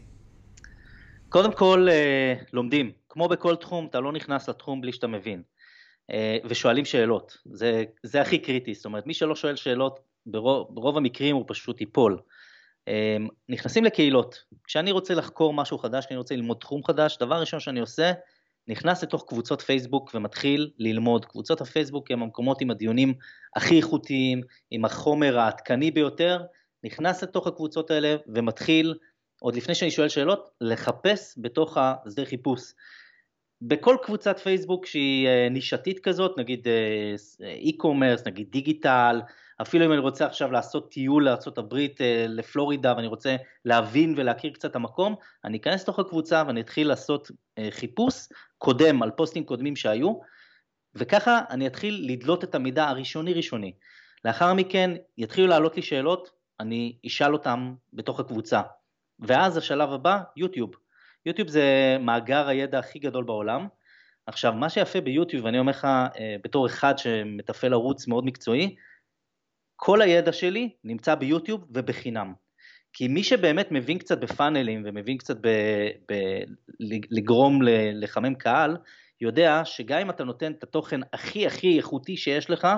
קודם 1.28 1.52
כל, 1.52 1.88
אה, 1.90 2.34
לומדים. 2.52 2.90
כמו 3.08 3.28
בכל 3.28 3.56
תחום, 3.56 3.86
אתה 3.90 4.00
לא 4.00 4.12
נכנס 4.12 4.48
לתחום 4.48 4.80
בלי 4.80 4.92
שאתה 4.92 5.06
מבין. 5.06 5.42
ושואלים 6.44 6.84
שאלות. 6.84 7.38
זה, 7.44 7.84
זה 8.02 8.20
הכי 8.20 8.38
קריטי, 8.38 8.74
זאת 8.74 8.84
אומרת, 8.84 9.06
מי 9.06 9.14
שלא 9.14 9.36
שואל 9.36 9.56
שאלות, 9.56 10.00
ברוב, 10.26 10.66
ברוב 10.70 10.96
המקרים 10.96 11.36
הוא 11.36 11.44
פשוט 11.48 11.80
ייפול. 11.80 12.18
נכנסים 13.48 13.84
לקהילות. 13.84 14.44
כשאני 14.64 14.92
רוצה 14.92 15.14
לחקור 15.14 15.54
משהו 15.54 15.78
חדש, 15.78 16.06
כשאני 16.06 16.18
רוצה 16.18 16.36
ללמוד 16.36 16.56
תחום 16.60 16.84
חדש, 16.84 17.18
דבר 17.20 17.40
ראשון 17.40 17.60
שאני 17.60 17.80
עושה, 17.80 18.12
נכנס 18.68 19.02
לתוך 19.02 19.24
קבוצות 19.28 19.60
פייסבוק 19.60 20.10
ומתחיל 20.14 20.70
ללמוד. 20.78 21.24
קבוצות 21.24 21.60
הפייסבוק 21.60 22.10
הם 22.10 22.22
המקומות 22.22 22.60
עם 22.60 22.70
הדיונים 22.70 23.14
הכי 23.56 23.76
איכותיים, 23.76 24.40
עם 24.70 24.84
החומר 24.84 25.38
העדכני 25.38 25.90
ביותר, 25.90 26.42
נכנס 26.84 27.22
לתוך 27.22 27.46
הקבוצות 27.46 27.90
האלה 27.90 28.16
ומתחיל, 28.26 28.94
עוד 29.40 29.56
לפני 29.56 29.74
שאני 29.74 29.90
שואל 29.90 30.08
שאלות, 30.08 30.50
לחפש 30.60 31.34
בתוך 31.38 31.78
השדה 31.80 32.24
חיפוש. 32.24 32.62
בכל 33.62 33.96
קבוצת 34.02 34.38
פייסבוק 34.38 34.86
שהיא 34.86 35.28
אה, 35.28 35.48
נישתית 35.50 35.98
כזאת, 35.98 36.38
נגיד 36.38 36.68
אה, 36.68 37.14
e-commerce, 37.68 38.22
נגיד 38.26 38.50
דיגיטל, 38.50 39.20
אפילו 39.62 39.86
אם 39.86 39.92
אני 39.92 40.00
רוצה 40.00 40.26
עכשיו 40.26 40.52
לעשות 40.52 40.90
טיול 40.90 41.24
לארה"ב, 41.24 41.74
אה, 42.00 42.24
לפלורידה, 42.28 42.94
ואני 42.96 43.06
רוצה 43.06 43.36
להבין 43.64 44.14
ולהכיר 44.16 44.52
קצת 44.52 44.70
את 44.70 44.76
המקום, 44.76 45.14
אני 45.44 45.58
אכנס 45.58 45.82
לתוך 45.82 45.98
הקבוצה 45.98 46.42
ואני 46.46 46.60
אתחיל 46.60 46.88
לעשות 46.88 47.30
חיפוש 47.70 48.28
קודם 48.58 49.02
על 49.02 49.10
פוסטים 49.10 49.44
קודמים 49.44 49.76
שהיו, 49.76 50.14
וככה 50.94 51.40
אני 51.50 51.66
אתחיל 51.66 52.06
לדלות 52.08 52.44
את 52.44 52.54
המידע 52.54 52.88
הראשוני 52.88 53.34
ראשוני. 53.34 53.72
לאחר 54.24 54.54
מכן 54.54 54.90
יתחילו 55.18 55.46
לעלות 55.46 55.76
לי 55.76 55.82
שאלות, 55.82 56.30
אני 56.60 56.96
אשאל 57.06 57.32
אותם 57.32 57.74
בתוך 57.92 58.20
הקבוצה. 58.20 58.62
ואז 59.20 59.56
השלב 59.56 59.92
הבא, 59.92 60.18
יוטיוב. 60.36 60.70
יוטיוב 61.26 61.48
זה 61.48 61.96
מאגר 62.00 62.48
הידע 62.48 62.78
הכי 62.78 62.98
גדול 62.98 63.24
בעולם. 63.24 63.66
עכשיו, 64.26 64.52
מה 64.52 64.68
שיפה 64.68 65.00
ביוטיוב, 65.00 65.44
ואני 65.44 65.58
אומר 65.58 65.70
לך 65.70 65.84
אה, 65.84 66.36
בתור 66.44 66.66
אחד 66.66 66.98
שמתפעל 66.98 67.72
ערוץ 67.72 68.08
מאוד 68.08 68.24
מקצועי, 68.24 68.76
כל 69.84 70.02
הידע 70.02 70.32
שלי 70.32 70.70
נמצא 70.84 71.14
ביוטיוב 71.14 71.64
ובחינם. 71.70 72.32
כי 72.92 73.08
מי 73.08 73.24
שבאמת 73.24 73.68
מבין 73.70 73.98
קצת 73.98 74.18
בפאנלים 74.18 74.82
ומבין 74.86 75.18
קצת 75.18 75.36
ב, 75.40 75.48
ב, 76.08 76.14
לגרום 77.10 77.62
ל, 77.62 77.68
לחמם 78.04 78.34
קהל, 78.34 78.76
יודע 79.20 79.64
שגם 79.64 80.00
אם 80.00 80.10
אתה 80.10 80.24
נותן 80.24 80.52
את 80.52 80.62
התוכן 80.62 81.00
הכי 81.12 81.46
הכי 81.46 81.76
איכותי 81.76 82.16
שיש 82.16 82.50
לך, 82.50 82.68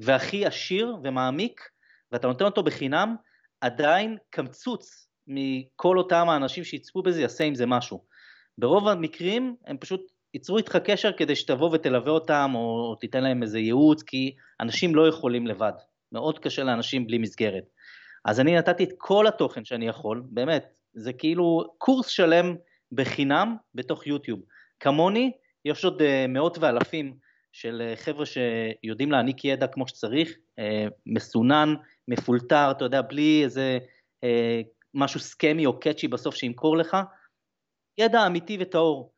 והכי 0.00 0.46
עשיר 0.46 0.96
ומעמיק, 1.04 1.60
ואתה 2.12 2.26
נותן 2.26 2.44
אותו 2.44 2.62
בחינם, 2.62 3.16
עדיין 3.60 4.16
קמצוץ 4.30 5.08
מכל 5.26 5.98
אותם 5.98 6.28
האנשים 6.28 6.64
שיצפו 6.64 7.02
בזה 7.02 7.22
יעשה 7.22 7.44
עם 7.44 7.54
זה 7.54 7.66
משהו. 7.66 8.04
ברוב 8.58 8.88
המקרים 8.88 9.56
הם 9.66 9.76
פשוט 9.78 10.00
ייצרו 10.34 10.58
איתך 10.58 10.76
קשר 10.76 11.12
כדי 11.12 11.36
שתבוא 11.36 11.70
ותלווה 11.72 12.12
אותם 12.12 12.52
או 12.54 12.94
תיתן 13.00 13.22
להם 13.22 13.42
איזה 13.42 13.58
ייעוץ, 13.58 14.02
כי 14.02 14.34
אנשים 14.60 14.94
לא 14.94 15.08
יכולים 15.08 15.46
לבד. 15.46 15.72
מאוד 16.14 16.38
קשה 16.38 16.64
לאנשים 16.64 17.06
בלי 17.06 17.18
מסגרת. 17.18 17.64
אז 18.24 18.40
אני 18.40 18.56
נתתי 18.56 18.84
את 18.84 18.92
כל 18.98 19.26
התוכן 19.26 19.64
שאני 19.64 19.88
יכול, 19.88 20.22
באמת, 20.26 20.78
זה 20.94 21.12
כאילו 21.12 21.74
קורס 21.78 22.06
שלם 22.06 22.54
בחינם 22.92 23.56
בתוך 23.74 24.06
יוטיוב. 24.06 24.40
כמוני, 24.80 25.32
יש 25.64 25.84
עוד 25.84 26.02
אה, 26.02 26.26
מאות 26.28 26.58
ואלפים 26.60 27.16
של 27.52 27.82
אה, 27.84 27.96
חבר'ה 27.96 28.24
שיודעים 28.26 29.12
להעניק 29.12 29.44
ידע 29.44 29.66
כמו 29.66 29.88
שצריך, 29.88 30.36
אה, 30.58 30.86
מסונן, 31.06 31.74
מפולטר, 32.08 32.70
אתה 32.70 32.84
יודע, 32.84 33.02
בלי 33.02 33.44
איזה 33.44 33.78
משהו 34.94 35.20
סכמי 35.20 35.66
או 35.66 35.80
קאצ'י 35.80 36.08
בסוף 36.08 36.34
שימכור 36.34 36.76
לך, 36.76 36.96
ידע 37.98 38.26
אמיתי 38.26 38.56
וטהור. 38.60 39.12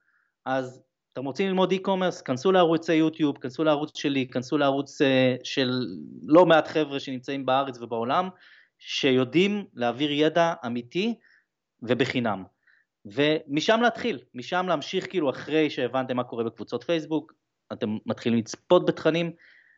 אז 0.44 0.82
אתם 1.16 1.24
רוצים 1.24 1.46
ללמוד 1.46 1.72
e-commerce, 1.72 2.22
כנסו 2.24 2.52
לערוץ 2.52 2.88
יוטיוב, 2.88 3.38
כנסו 3.38 3.64
לערוץ 3.64 3.98
שלי, 3.98 4.28
כנסו 4.28 4.58
לערוץ 4.58 4.98
של 5.44 5.70
לא 6.22 6.46
מעט 6.46 6.68
חבר'ה 6.68 7.00
שנמצאים 7.00 7.46
בארץ 7.46 7.78
ובעולם, 7.82 8.28
שיודעים 8.78 9.64
להעביר 9.74 10.12
ידע 10.12 10.54
אמיתי 10.66 11.14
ובחינם. 11.82 12.44
ומשם 13.04 13.80
להתחיל, 13.82 14.18
משם 14.34 14.66
להמשיך 14.68 15.10
כאילו 15.10 15.30
אחרי 15.30 15.70
שהבנתם 15.70 16.16
מה 16.16 16.24
קורה 16.24 16.44
בקבוצות 16.44 16.84
פייסבוק, 16.84 17.32
אתם 17.72 17.96
מתחילים 18.06 18.38
לצפות 18.38 18.86
בתכנים, 18.86 19.32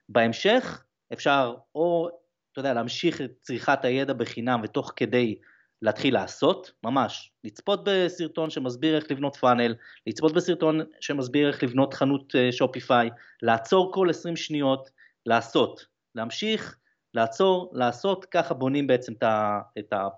בהמשך 0.09 0.85
אפשר 1.13 1.55
או, 1.75 2.09
אתה 2.53 2.61
יודע, 2.61 2.75
להמשיך 2.75 3.21
את 3.21 3.31
צריכת 3.43 3.85
הידע 3.85 4.13
בחינם 4.13 4.61
ותוך 4.65 4.93
כדי 4.97 5.39
להתחיל 5.83 6.15
לעשות, 6.15 6.73
ממש, 6.85 7.33
לצפות 7.45 7.81
בסרטון 7.85 8.51
שמסביר 8.51 8.97
איך 8.97 9.11
לבנות 9.11 9.37
פאנל, 9.37 9.75
לצפות 10.07 10.33
בסרטון 10.33 10.81
שמסביר 11.01 11.49
איך 11.49 11.63
לבנות 11.63 11.95
חנות 11.95 12.35
שופיפיי, 12.51 13.11
לעצור 13.43 13.93
כל 13.95 14.11
20 14.11 14.37
שניות, 14.37 14.91
לעשות, 15.27 15.87
להמשיך, 16.15 16.79
לעצור, 17.15 17.71
לעשות, 17.73 18.25
ככה 18.25 18.55
בונים 18.55 18.87
בעצם 18.87 19.13
את, 19.13 19.23
ה, 19.23 19.61
את, 19.79 19.93
ה, 19.93 20.09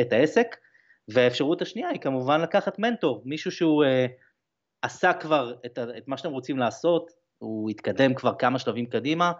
את 0.00 0.12
העסק. 0.12 0.56
והאפשרות 1.08 1.62
השנייה 1.62 1.88
היא 1.88 2.00
כמובן 2.00 2.40
לקחת 2.40 2.78
מנטור, 2.78 3.22
מישהו 3.24 3.50
שהוא 3.50 3.84
אה, 3.84 4.06
עשה 4.82 5.12
כבר 5.12 5.54
את, 5.66 5.78
את 5.98 6.08
מה 6.08 6.16
שאתם 6.16 6.30
רוצים 6.30 6.58
לעשות, 6.58 7.10
הוא 7.38 7.70
התקדם 7.70 8.14
כבר 8.14 8.34
כמה 8.38 8.58
שלבים 8.58 8.86
קדימה, 8.86 9.32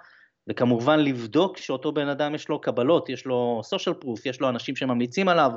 וכמובן 0.48 1.00
לבדוק 1.00 1.56
שאותו 1.56 1.92
בן 1.92 2.08
אדם 2.08 2.34
יש 2.34 2.48
לו 2.48 2.60
קבלות, 2.60 3.08
יש 3.08 3.26
לו 3.26 3.60
social 3.74 4.04
proof, 4.04 4.20
יש 4.24 4.40
לו 4.40 4.48
אנשים 4.48 4.76
שממליצים 4.76 5.28
עליו, 5.28 5.50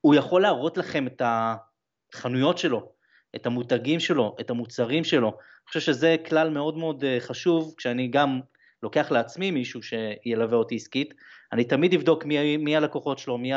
הוא 0.00 0.14
יכול 0.14 0.42
להראות 0.42 0.78
לכם 0.78 1.06
את 1.06 1.22
החנויות 1.24 2.58
שלו, 2.58 2.92
את 3.36 3.46
המותגים 3.46 4.00
שלו, 4.00 4.36
את 4.40 4.50
המוצרים 4.50 5.04
שלו. 5.04 5.28
אני 5.28 5.68
חושב 5.68 5.80
שזה 5.80 6.16
כלל 6.28 6.50
מאוד 6.50 6.76
מאוד 6.76 7.04
אה, 7.04 7.16
חשוב, 7.20 7.74
כשאני 7.76 8.08
גם 8.08 8.40
לוקח 8.82 9.10
לעצמי 9.10 9.50
מישהו 9.50 9.80
שילווה 9.82 10.58
אותי 10.58 10.76
עסקית, 10.76 11.14
אני 11.52 11.64
תמיד 11.64 11.94
אבדוק 11.94 12.24
מי, 12.24 12.56
מי 12.56 12.76
הלקוחות 12.76 13.18
שלו, 13.18 13.38
מי, 13.38 13.52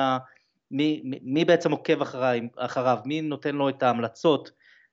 מי, 0.71 1.01
מי, 1.23 1.45
בעצם 1.45 1.71
עוקב 1.71 2.01
אחריו, 2.01 2.41
אחריו, 2.57 2.97
מי 3.05 3.21
נותן 3.21 3.55
לו 3.55 3.69
את 3.69 3.83
ההמלצות, 3.83 4.51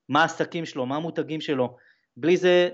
מה 0.08 0.22
העסקים 0.22 0.66
שלו, 0.66 0.86
מה 0.86 0.96
המותגים 0.96 1.40
שלו. 1.40 1.76
בלי 2.16 2.36
זה, 2.36 2.68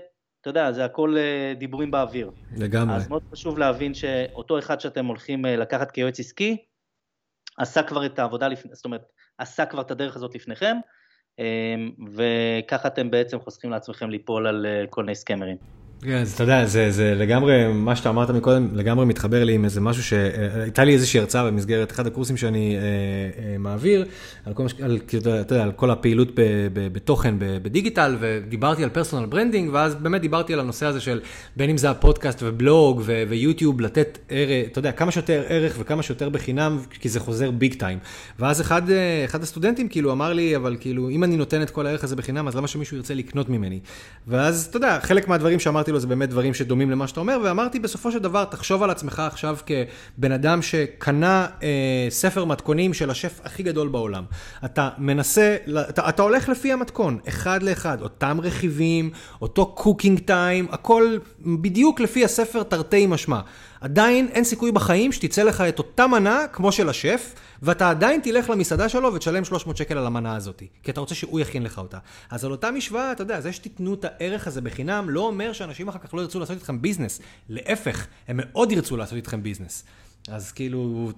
אתה 0.49 0.59
יודע, 0.59 0.71
זה 0.71 0.85
הכל 0.85 1.15
אה, 1.17 1.53
דיבורים 1.57 1.91
באוויר. 1.91 2.31
לגמרי. 2.57 2.95
אז 2.95 3.09
מאוד 3.09 3.21
חשוב 3.33 3.57
להבין 3.57 3.93
שאותו 3.93 4.59
אחד 4.59 4.79
שאתם 4.79 5.05
הולכים 5.05 5.45
אה, 5.45 5.55
לקחת 5.55 5.91
כיועץ 5.91 6.19
עסקי, 6.19 6.57
עשה 7.57 7.83
כבר 7.83 8.05
את 8.05 8.19
העבודה, 8.19 8.47
לפני, 8.47 8.75
זאת 8.75 8.85
אומרת, 8.85 9.01
עשה 9.37 9.65
כבר 9.65 9.81
את 9.81 9.91
הדרך 9.91 10.15
הזאת 10.15 10.35
לפניכם, 10.35 10.77
אה, 11.39 11.75
וככה 12.15 12.87
אתם 12.87 13.11
בעצם 13.11 13.39
חוסכים 13.39 13.71
לעצמכם 13.71 14.09
ליפול 14.09 14.47
על 14.47 14.65
כל 14.89 15.03
מיני 15.03 15.15
סקמרים. 15.15 15.57
כן, 16.01 16.17
אז 16.21 16.33
אתה 16.33 16.43
יודע, 16.43 16.65
זה, 16.65 16.91
זה 16.91 17.15
לגמרי, 17.15 17.73
מה 17.73 17.95
שאתה 17.95 18.09
אמרת 18.09 18.29
מקודם, 18.29 18.67
לגמרי 18.73 19.05
מתחבר 19.05 19.43
לי 19.43 19.53
עם 19.53 19.65
איזה 19.65 19.81
משהו 19.81 20.03
שהייתה 20.03 20.83
לי 20.83 20.93
איזושהי 20.93 21.19
הרצאה 21.19 21.45
במסגרת 21.45 21.91
אחד 21.91 22.07
הקורסים 22.07 22.37
שאני 22.37 22.75
אה, 22.75 22.81
אה, 22.81 23.57
מעביר, 23.57 24.05
על 24.45 24.53
כל, 24.53 24.65
על, 24.83 24.99
אתה 25.41 25.53
יודע, 25.53 25.63
על 25.63 25.71
כל 25.71 25.91
הפעילות 25.91 26.31
ב, 26.35 26.41
ב, 26.73 26.93
בתוכן 26.93 27.39
ב, 27.39 27.57
בדיגיטל, 27.61 28.15
ודיברתי 28.19 28.83
על 28.83 28.89
personal 28.89 29.25
branding, 29.25 29.69
ואז 29.73 29.95
באמת 29.95 30.21
דיברתי 30.21 30.53
על 30.53 30.59
הנושא 30.59 30.85
הזה 30.85 30.99
של 30.99 31.19
בין 31.55 31.69
אם 31.69 31.77
זה 31.77 31.89
הפודקאסט 31.89 32.39
ובלוג 32.43 33.01
ו, 33.05 33.23
ויוטיוב, 33.29 33.81
לתת 33.81 34.17
ערך, 34.29 34.67
אתה 34.71 34.79
יודע, 34.79 34.91
כמה 34.91 35.11
שיותר 35.11 35.43
ערך 35.47 35.75
וכמה 35.79 36.03
שיותר 36.03 36.29
בחינם, 36.29 36.79
כי 36.99 37.09
זה 37.09 37.19
חוזר 37.19 37.51
big 37.51 37.73
time. 37.73 37.99
ואז 38.39 38.61
אחד, 38.61 38.89
אה, 38.89 39.25
אחד 39.25 39.43
הסטודנטים 39.43 39.89
כאילו 39.89 40.11
אמר 40.11 40.33
לי, 40.33 40.55
אבל 40.55 40.77
כאילו, 40.79 41.09
אם 41.09 41.23
אני 41.23 41.37
נותן 41.37 41.61
את 41.61 41.69
כל 41.69 41.87
הערך 41.87 42.03
הזה 42.03 42.15
בחינם, 42.15 42.47
אז 42.47 42.55
למה 42.55 42.67
שמישהו 42.67 42.97
ירצה 42.97 43.13
לקנות 43.13 43.49
ממני? 43.49 43.79
ואז, 44.27 44.67
אתה 44.69 44.77
יודע, 44.77 44.99
חלק 45.01 45.27
מהדברים 45.27 45.59
שאמרתי 45.59 45.86
אמרתי 45.87 45.93
לו, 45.93 45.99
זה 45.99 46.07
באמת 46.07 46.29
דברים 46.29 46.53
שדומים 46.53 46.91
למה 46.91 47.07
שאתה 47.07 47.19
אומר, 47.19 47.39
ואמרתי, 47.43 47.79
בסופו 47.79 48.11
של 48.11 48.19
דבר, 48.19 48.45
תחשוב 48.45 48.83
על 48.83 48.89
עצמך 48.89 49.19
עכשיו 49.19 49.57
כבן 49.65 50.31
אדם 50.31 50.61
שקנה 50.61 51.47
אה, 51.63 52.07
ספר 52.09 52.45
מתכונים 52.45 52.93
של 52.93 53.09
השף 53.09 53.39
הכי 53.43 53.63
גדול 53.63 53.87
בעולם. 53.87 54.23
אתה 54.65 54.89
מנסה, 54.97 55.57
אתה, 55.89 56.09
אתה 56.09 56.21
הולך 56.21 56.49
לפי 56.49 56.71
המתכון, 56.71 57.19
אחד 57.27 57.63
לאחד, 57.63 58.01
אותם 58.01 58.37
רכיבים, 58.43 59.09
אותו 59.41 59.65
cooking 59.65 60.19
time, 60.19 60.67
הכל 60.71 61.17
בדיוק 61.45 61.99
לפי 61.99 62.25
הספר 62.25 62.63
תרתי 62.63 63.07
משמע. 63.07 63.39
עדיין 63.81 64.27
אין 64.27 64.43
סיכוי 64.43 64.71
בחיים 64.71 65.11
שתצא 65.11 65.43
לך 65.43 65.61
את 65.61 65.79
אותה 65.79 66.07
מנה 66.07 66.45
כמו 66.53 66.71
של 66.71 66.89
השף, 66.89 67.33
ואתה 67.61 67.89
עדיין 67.89 68.21
תלך 68.21 68.49
למסעדה 68.49 68.89
שלו 68.89 69.13
ותשלם 69.13 69.45
300 69.45 69.77
שקל 69.77 69.97
על 69.97 70.05
המנה 70.05 70.35
הזאת, 70.35 70.63
כי 70.83 70.91
אתה 70.91 70.99
רוצה 70.99 71.15
שהוא 71.15 71.39
יכין 71.39 71.63
לך 71.63 71.77
אותה. 71.77 71.97
אז 72.29 72.45
על 72.45 72.51
אותה 72.51 72.71
משוואה, 72.71 73.11
אתה 73.11 73.21
יודע, 73.21 73.41
זה 73.41 73.53
שתיתנו 73.53 73.93
את 73.93 74.05
הערך 74.05 74.47
הזה 74.47 74.61
בחינם, 74.61 75.09
לא 75.09 75.21
אומר 75.21 75.53
שאנשים 75.53 75.87
אחר 75.87 75.99
כך 75.99 76.13
לא 76.13 76.21
ירצו 76.21 76.39
לעשות 76.39 76.55
איתכם 76.55 76.81
ביזנס. 76.81 77.21
להפך, 77.49 78.07
הם 78.27 78.39
מאוד 78.39 78.71
ירצו 78.71 78.97
לעשות 78.97 79.15
איתכם 79.15 79.43
ביזנס. 79.43 79.83
אז 80.27 80.51
כאילו, 80.51 81.11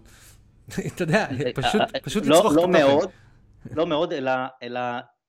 אתה 0.95 1.03
יודע, 1.03 1.27
פשוט, 1.55 1.81
פשוט 2.03 2.25
לא, 2.25 2.35
לצרוך 2.35 2.53
לא, 2.53 2.59
את 2.59 2.63
התוכן. 2.63 2.71
מאוד, 2.71 3.09
לא 3.75 3.87
מאוד, 3.87 4.13
אלא, 4.13 4.31
אלא 4.63 4.81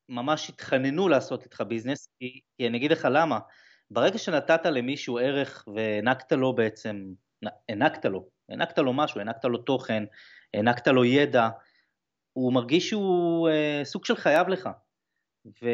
ממש 0.09 0.49
יתחננו 0.49 1.09
לעשות 1.09 1.45
איתך 1.45 1.63
ביזנס, 1.69 2.09
כי, 2.19 2.41
כי 2.59 2.67
אני 2.67 2.79
אגיד 2.79 2.93
לך 2.93 3.09
למה. 3.11 3.39
ברגע 3.91 4.19
שנתת 4.19 4.67
למישהו 4.67 5.19
ערך 5.19 5.69
והענקת 5.75 6.33
לו 6.33 6.55
בעצם, 6.55 7.13
הענקת 7.69 8.05
לו, 8.05 8.29
הענקת 8.49 8.79
לו 8.79 8.93
משהו, 8.93 9.21
הענקת 9.21 9.45
לו 9.45 9.59
תוכן, 9.59 10.05
הענקת 10.55 10.89
לו 10.89 11.05
ידע, 11.05 11.49
הוא 12.33 12.53
מרגיש 12.53 12.89
שהוא 12.89 13.49
אה, 13.49 13.81
סוג 13.85 14.05
של 14.05 14.17
חייב 14.17 14.49
לך. 14.49 14.69
ו, 15.63 15.69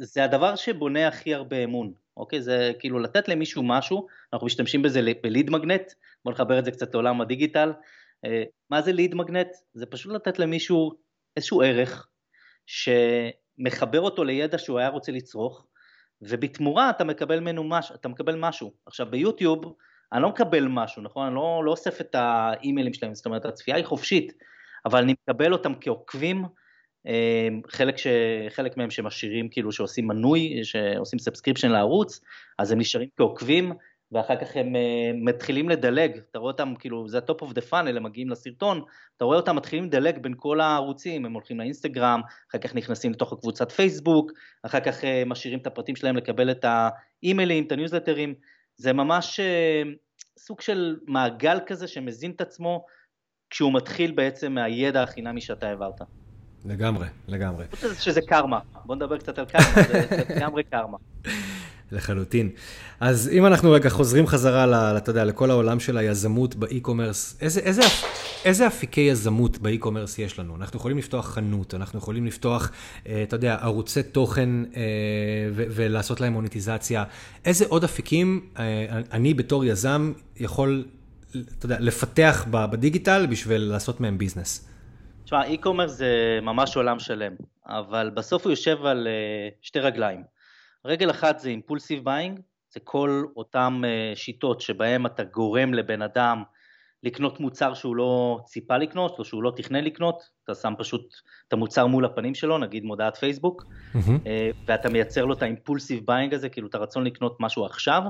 וזה 0.00 0.24
הדבר 0.24 0.56
שבונה 0.56 1.08
הכי 1.08 1.34
הרבה 1.34 1.64
אמון. 1.64 1.92
אוקיי? 2.16 2.42
זה 2.42 2.72
כאילו 2.78 2.98
לתת 2.98 3.28
למישהו 3.28 3.62
משהו, 3.62 4.06
אנחנו 4.32 4.46
משתמשים 4.46 4.82
בזה 4.82 5.00
בליד 5.22 5.50
מגנט, 5.50 5.92
בואו 6.24 6.34
נחבר 6.34 6.58
את 6.58 6.64
זה 6.64 6.70
קצת 6.70 6.94
לעולם 6.94 7.20
הדיגיטל. 7.20 7.72
אה, 8.24 8.42
מה 8.70 8.82
זה 8.82 8.92
ליד 8.92 9.14
מגנט? 9.14 9.48
זה 9.72 9.86
פשוט 9.86 10.12
לתת 10.12 10.38
למישהו 10.38 10.92
איזשהו 11.36 11.62
ערך 11.62 12.08
שמחבר 12.66 14.00
אותו 14.00 14.24
לידע 14.24 14.58
שהוא 14.58 14.78
היה 14.78 14.88
רוצה 14.88 15.12
לצרוך, 15.12 15.66
ובתמורה 16.22 16.90
אתה 16.90 17.04
מקבל 17.04 17.40
ממנו 17.40 17.64
משהו, 17.64 17.94
אתה 17.94 18.08
מקבל 18.08 18.36
משהו. 18.36 18.72
עכשיו 18.86 19.06
ביוטיוב 19.10 19.74
אני 20.12 20.22
לא 20.22 20.28
מקבל 20.28 20.66
משהו, 20.68 21.02
נכון? 21.02 21.26
אני 21.26 21.34
לא, 21.34 21.62
לא 21.64 21.70
אוסף 21.70 22.00
את 22.00 22.14
האימיילים 22.14 22.94
שלהם, 22.94 23.14
זאת 23.14 23.26
אומרת 23.26 23.44
הצפייה 23.44 23.76
היא 23.76 23.84
חופשית, 23.84 24.32
אבל 24.86 25.02
אני 25.02 25.14
מקבל 25.22 25.52
אותם 25.52 25.72
כעוקבים, 25.80 26.44
אה, 27.06 27.48
חלק, 27.68 27.98
ש, 27.98 28.06
חלק 28.48 28.76
מהם 28.76 28.90
שמשאירים, 28.90 29.48
כאילו 29.48 29.72
שעושים 29.72 30.06
מנוי, 30.08 30.64
שעושים 30.64 31.18
subscription 31.18 31.70
לערוץ, 31.70 32.20
אז 32.58 32.72
הם 32.72 32.78
נשארים 32.78 33.08
כעוקבים, 33.16 33.72
ואחר 34.14 34.36
כך 34.36 34.56
הם 34.56 34.66
אה, 34.66 34.78
מתחילים 35.14 35.68
לדלג, 35.68 36.10
אתה 36.30 36.38
רואה 36.38 36.52
אותם, 36.52 36.74
כאילו, 36.78 37.08
זה 37.08 37.18
ה-top 37.18 37.42
of 37.42 37.48
the 37.48 37.70
funnel, 37.70 37.96
הם 37.96 38.02
מגיעים 38.02 38.30
לסרטון, 38.30 38.82
אתה 39.16 39.24
רואה 39.24 39.36
אותם 39.36 39.56
מתחילים 39.56 39.84
לדלג 39.84 40.18
בין 40.18 40.34
כל 40.36 40.60
הערוצים, 40.60 41.24
הם 41.24 41.32
הולכים 41.32 41.58
לאינסטגרם, 41.58 42.20
אחר 42.50 42.58
כך 42.58 42.74
נכנסים 42.74 43.12
לתוך 43.12 43.32
הקבוצת 43.32 43.72
פייסבוק, 43.72 44.32
אחר 44.62 44.80
כך 44.80 45.00
uh, 45.00 45.04
משאירים 45.26 45.58
את 45.58 45.66
הפרטים 45.66 45.96
שלהם 45.96 46.16
לקבל 46.16 46.50
את 46.50 46.64
האימיילים, 46.64 47.64
את 47.64 47.72
הניוזלטרים, 47.72 48.34
זה 48.76 48.92
ממש 48.92 49.40
uh, 49.40 49.88
סוג 50.38 50.60
של 50.60 50.96
מעגל 51.06 51.58
כזה 51.66 51.88
שמזין 51.88 52.30
את 52.30 52.40
עצמו, 52.40 52.84
כשהוא 53.50 53.72
מתחיל 53.72 54.12
בעצם 54.12 54.52
מהידע 54.52 55.02
החינמי 55.02 55.40
שאתה 55.40 55.68
העברת. 55.68 56.00
לגמרי, 56.64 57.06
לגמרי. 57.28 57.64
שזה 58.00 58.20
קרמה, 58.28 58.58
בוא 58.84 58.96
נדבר 58.96 59.18
קצת 59.18 59.38
על 59.38 59.44
קרמה, 59.44 59.82
זה 59.88 60.22
לגמרי 60.36 60.64
קרמה. 60.64 60.98
לחלוטין. 61.92 62.50
אז 63.00 63.30
אם 63.32 63.46
אנחנו 63.46 63.72
רגע 63.72 63.88
חוזרים 63.88 64.26
חזרה, 64.26 64.96
אתה 64.96 65.10
יודע, 65.10 65.24
לכל 65.24 65.50
העולם 65.50 65.80
של 65.80 65.98
היזמות 65.98 66.54
באי-קומרס, 66.54 67.38
איזה, 67.40 67.60
איזה, 67.60 67.82
איזה 68.44 68.66
אפיקי 68.66 69.00
יזמות 69.00 69.58
ב 69.58 69.63
e-commerce 69.63 70.18
יש 70.18 70.38
לנו? 70.38 70.56
אנחנו 70.56 70.78
יכולים 70.78 70.98
לפתוח 70.98 71.26
חנות, 71.26 71.74
אנחנו 71.74 71.98
יכולים 71.98 72.26
לפתוח, 72.26 72.70
אה, 73.06 73.22
אתה 73.22 73.36
יודע, 73.36 73.56
ערוצי 73.60 74.02
תוכן 74.02 74.48
אה, 74.76 74.82
ולעשות 75.54 76.20
להם 76.20 76.32
מוניטיזציה. 76.32 77.04
איזה 77.44 77.64
עוד 77.68 77.84
אפיקים 77.84 78.48
אה, 78.58 79.00
אני 79.12 79.34
בתור 79.34 79.64
יזם 79.64 80.12
יכול, 80.36 80.84
אתה 81.30 81.66
יודע, 81.66 81.76
לפתח 81.80 82.46
בדיגיטל 82.50 83.26
בשביל 83.30 83.60
לעשות 83.60 84.00
מהם 84.00 84.18
ביזנס? 84.18 84.68
תשמע, 85.24 85.44
e-commerce 85.44 85.90
זה 85.90 86.38
ממש 86.42 86.76
עולם 86.76 86.98
שלם, 86.98 87.32
אבל 87.66 88.10
בסוף 88.14 88.44
הוא 88.44 88.52
יושב 88.52 88.84
על 88.84 89.08
שתי 89.62 89.78
רגליים. 89.78 90.33
רגל 90.84 91.10
אחת 91.10 91.38
זה 91.38 91.48
impulsive 91.48 92.04
buying, 92.04 92.40
זה 92.70 92.80
כל 92.80 93.24
אותן 93.36 93.80
אה, 93.84 94.12
שיטות 94.14 94.60
שבהן 94.60 95.06
אתה 95.06 95.24
גורם 95.24 95.74
לבן 95.74 96.02
אדם 96.02 96.42
לקנות 97.02 97.40
מוצר 97.40 97.74
שהוא 97.74 97.96
לא 97.96 98.40
ציפה 98.44 98.76
לקנות 98.76 99.18
או 99.18 99.24
שהוא 99.24 99.42
לא 99.42 99.52
תכנן 99.56 99.84
לקנות, 99.84 100.30
אתה 100.44 100.54
שם 100.54 100.74
פשוט 100.78 101.14
את 101.48 101.52
המוצר 101.52 101.86
מול 101.86 102.04
הפנים 102.04 102.34
שלו, 102.34 102.58
נגיד 102.58 102.84
מודעת 102.84 103.16
פייסבוק, 103.16 103.62
mm-hmm. 103.62 104.28
ואתה 104.66 104.88
מייצר 104.88 105.24
לו 105.24 105.34
את 105.34 105.42
ה 105.42 105.48
impulsive 105.48 106.06
buying 106.06 106.34
הזה, 106.34 106.48
כאילו 106.48 106.68
את 106.68 106.74
הרצון 106.74 107.04
לקנות 107.04 107.36
משהו 107.40 107.64
עכשיו, 107.64 108.02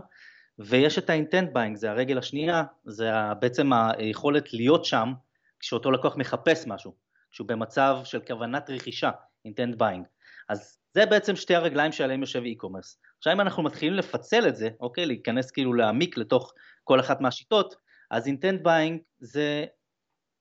ויש 0.58 0.98
את 0.98 1.10
ה 1.11 1.16
intent 1.16 1.53
buying, 1.53 1.77
זה 1.76 1.90
הרגל 1.90 2.18
השנייה, 2.18 2.64
זה 2.84 3.10
בעצם 3.40 3.70
היכולת 3.72 4.52
להיות 4.52 4.84
שם 4.84 5.12
כשאותו 5.60 5.90
לקוח 5.90 6.16
מחפש 6.16 6.66
משהו, 6.66 6.94
כשהוא 7.30 7.48
במצב 7.48 7.98
של 8.04 8.20
כוונת 8.26 8.70
רכישה, 8.70 9.10
intent 9.44 9.77
buying. 9.77 10.07
אז 10.48 10.78
זה 10.94 11.07
בעצם 11.07 11.37
שתי 11.37 11.54
הרגליים 11.54 11.92
שעליהם 11.92 12.20
יושב 12.20 12.42
e-commerce. 12.42 12.96
עכשיו 13.18 13.33
אם 13.33 13.40
אנחנו 13.40 13.62
מתחילים 13.62 13.94
לפצל 13.94 14.48
את 14.48 14.57
זה, 14.57 14.68
אוקיי, 14.80 15.07
להיכנס 15.07 15.50
כאילו 15.50 15.74
להעמיק 15.74 16.16
לתוך 16.18 16.52
כל 16.85 17.00
אחת 17.00 17.20
מהשיטות, 17.20 17.74
אז 18.11 18.26
intent 18.26 18.66
buying 18.66 18.98
זה 19.18 19.64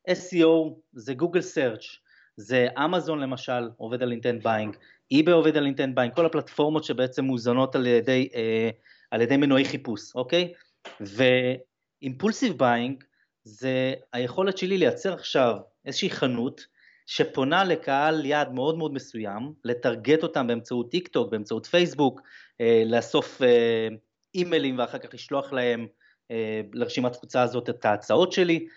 SEO, 0.09 0.73
זה 0.93 1.13
Google 1.13 1.43
search, 1.55 1.85
זה 2.37 2.67
אמזון 2.85 3.19
למשל 3.19 3.69
עובד 3.77 4.03
על 4.03 4.13
intent 4.13 4.43
buying, 4.43 4.77
eBay 5.13 5.31
עובד 5.31 5.57
על 5.57 5.67
intent 5.67 5.97
buying, 5.97 6.15
כל 6.15 6.25
הפלטפורמות 6.25 6.83
שבעצם 6.83 7.23
מוזנות 7.23 7.75
על 7.75 7.87
ידי, 7.87 8.29
אה, 8.35 8.69
על 9.11 9.21
ידי 9.21 9.37
מנועי 9.37 9.65
חיפוש, 9.65 10.15
אוקיי? 10.15 10.53
ו 12.01 12.07
impulsive 12.07 12.57
buying 12.57 13.03
זה 13.43 13.93
היכולת 14.13 14.57
שלי 14.57 14.77
לייצר 14.77 15.13
עכשיו 15.13 15.57
איזושהי 15.85 16.09
חנות 16.09 16.65
שפונה 17.05 17.63
לקהל 17.63 18.25
יעד 18.25 18.51
מאוד 18.51 18.77
מאוד 18.77 18.93
מסוים, 18.93 19.53
לטרגט 19.63 20.23
אותם 20.23 20.47
באמצעות 20.47 20.91
טיק 20.91 21.07
טוק, 21.07 21.31
באמצעות 21.31 21.65
פייסבוק, 21.65 22.21
אה, 22.61 22.83
לאסוף 22.85 23.41
אה, 23.41 23.87
אימיילים 24.35 24.79
ואחר 24.79 24.97
כך 24.97 25.13
לשלוח 25.13 25.53
להם 25.53 25.87
אה, 26.31 26.61
לרשימת 26.73 27.13
תפוצה 27.13 27.41
הזאת 27.41 27.69
את 27.69 27.85
ההצעות 27.85 28.31
שלי, 28.31 28.67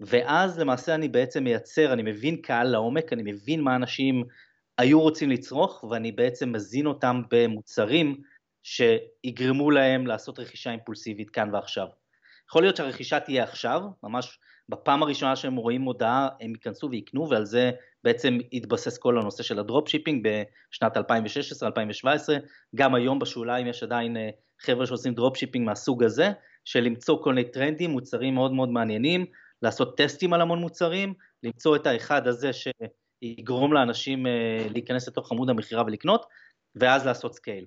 ואז 0.00 0.58
למעשה 0.58 0.94
אני 0.94 1.08
בעצם 1.08 1.44
מייצר, 1.44 1.92
אני 1.92 2.02
מבין 2.02 2.36
קהל 2.36 2.68
לעומק, 2.68 3.12
אני 3.12 3.22
מבין 3.32 3.60
מה 3.60 3.76
אנשים 3.76 4.24
היו 4.78 5.00
רוצים 5.00 5.30
לצרוך, 5.30 5.84
ואני 5.84 6.12
בעצם 6.12 6.52
מזין 6.52 6.86
אותם 6.86 7.22
במוצרים 7.30 8.20
שיגרמו 8.62 9.70
להם 9.70 10.06
לעשות 10.06 10.38
רכישה 10.38 10.70
אימפולסיבית 10.70 11.30
כאן 11.30 11.54
ועכשיו. 11.54 11.86
יכול 12.48 12.62
להיות 12.62 12.76
שהרכישה 12.76 13.20
תהיה 13.20 13.42
עכשיו, 13.42 13.82
ממש 14.02 14.38
בפעם 14.68 15.02
הראשונה 15.02 15.36
שהם 15.36 15.56
רואים 15.56 15.80
מודעה 15.80 16.28
הם 16.40 16.50
ייכנסו 16.50 16.90
ויקנו 16.90 17.30
ועל 17.30 17.44
זה 17.44 17.70
בעצם 18.04 18.38
התבסס 18.52 18.98
כל 18.98 19.18
הנושא 19.18 19.42
של 19.42 19.58
הדרופשיפינג 19.58 20.28
בשנת 20.28 20.96
2016-2017, 20.96 21.00
גם 22.74 22.94
היום 22.94 23.18
בשוליים 23.18 23.66
יש 23.66 23.82
עדיין 23.82 24.16
אה, 24.16 24.28
חבר'ה 24.60 24.86
שעושים 24.86 25.14
דרופשיפינג 25.14 25.66
מהסוג 25.66 26.04
הזה, 26.04 26.30
של 26.64 26.80
למצוא 26.80 27.22
כל 27.22 27.34
מיני 27.34 27.50
טרנדים, 27.50 27.90
מוצרים 27.90 28.34
מאוד 28.34 28.52
מאוד 28.52 28.68
מעניינים, 28.68 29.26
לעשות 29.62 29.96
טסטים 29.96 30.32
על 30.32 30.40
המון 30.40 30.58
מוצרים, 30.58 31.14
למצוא 31.42 31.76
את 31.76 31.86
האחד 31.86 32.26
הזה 32.26 32.50
שיגרום 32.52 33.72
לאנשים 33.72 34.26
אה, 34.26 34.66
להיכנס 34.70 35.08
לתוך 35.08 35.32
עמוד 35.32 35.50
המכירה 35.50 35.82
ולקנות, 35.86 36.26
ואז 36.74 37.06
לעשות 37.06 37.34
סקייל. 37.34 37.64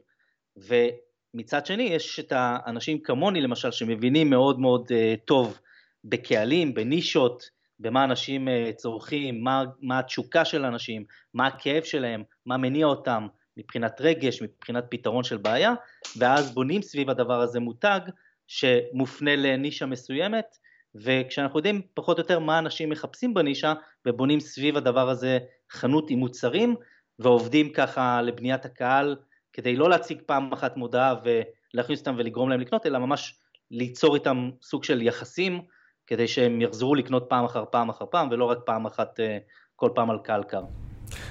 ומצד 0.58 1.66
שני 1.66 1.84
יש 1.84 2.20
את 2.20 2.34
האנשים 2.36 3.00
כמוני 3.00 3.42
למשל 3.42 3.72
שמבינים 3.72 4.30
מאוד 4.30 4.60
מאוד 4.60 4.92
אה, 4.92 5.20
טוב 5.26 5.60
בקהלים, 6.04 6.74
בנישות, 6.74 7.50
במה 7.80 8.04
אנשים 8.04 8.48
אה, 8.48 8.72
צורכים, 8.76 9.44
מה, 9.44 9.64
מה 9.82 10.00
התשוקה 10.00 10.46
של 10.46 10.66
אנשים, 10.66 11.06
מה 11.34 11.48
הכאב 11.48 11.84
שלהם, 11.84 12.24
מה 12.46 12.58
מניע 12.58 12.86
אותם 12.86 13.28
מבחינת 13.58 14.02
רגש, 14.02 14.42
מבחינת 14.42 14.86
פתרון 14.90 15.24
של 15.24 15.38
בעיה, 15.38 15.74
ואז 16.18 16.54
בונים 16.54 16.82
סביב 16.82 17.10
הדבר 17.10 17.42
הזה 17.42 17.60
מותג 17.60 18.00
שמופנה 18.48 19.36
לנישה 19.36 19.86
מסוימת, 19.86 20.58
וכשאנחנו 20.96 21.60
יודעים 21.60 21.82
פחות 21.94 22.18
או 22.18 22.22
יותר 22.22 22.40
מה 22.40 22.60
אנשים 22.60 22.90
מחפשים 22.90 23.34
בנישה, 23.34 23.74
ובונים 24.06 24.40
סביב 24.40 24.78
הדבר 24.78 25.10
הזה 25.10 25.40
חנות 25.72 26.10
עם 26.10 26.20
מוצרים, 26.20 26.76
ועובדים 27.20 27.74
ככה 27.74 28.22
לבניית 28.22 28.66
הקהל, 28.66 29.16
כדי 29.54 29.76
לא 29.76 29.90
להציג 29.90 30.22
פעם 30.26 30.54
אחת 30.54 30.78
מודעה 30.78 31.16
ולהכניס 31.24 32.00
אותם 32.00 32.16
ולגרום 32.18 32.50
להם 32.50 32.60
לקנות, 32.60 32.86
אלא 32.86 33.00
ממש 33.00 33.40
ליצור 33.72 34.16
איתם 34.16 34.50
סוג 34.62 34.84
של 34.84 35.02
יחסים, 35.02 35.62
כדי 36.10 36.28
שהם 36.28 36.62
יחזרו 36.62 36.96
לקנות 36.96 37.26
פעם 37.30 37.46
אחר 37.46 37.64
פעם 37.72 37.90
אחר 37.90 38.06
פעם, 38.12 38.28
ולא 38.32 38.46
רק 38.46 38.58
פעם 38.66 38.86
אחת 38.86 39.20
אה, 39.20 39.38
כל 39.76 39.90
פעם 39.96 40.10
על 40.10 40.18
קהל 40.24 40.44
קר. 40.44 40.64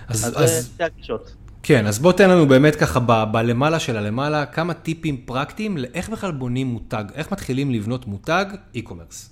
אז, 0.08 0.24
אז, 0.24 0.42
אז 0.42 0.70
שתי 0.74 0.84
הגישות. 0.84 1.34
כן, 1.62 1.86
אז 1.86 1.98
בוא 1.98 2.12
תן 2.12 2.30
לנו 2.30 2.46
באמת 2.46 2.76
ככה 2.76 3.00
ב- 3.00 3.32
בלמעלה 3.32 3.80
של 3.80 3.96
הלמעלה, 3.96 4.46
כמה 4.46 4.74
טיפים 4.74 5.26
פרקטיים 5.26 5.76
לאיך 5.76 6.08
בכלל 6.08 6.32
בונים 6.32 6.66
מותג, 6.66 7.04
איך 7.14 7.32
מתחילים 7.32 7.70
לבנות 7.70 8.06
מותג 8.06 8.44
e-commerce. 8.74 9.30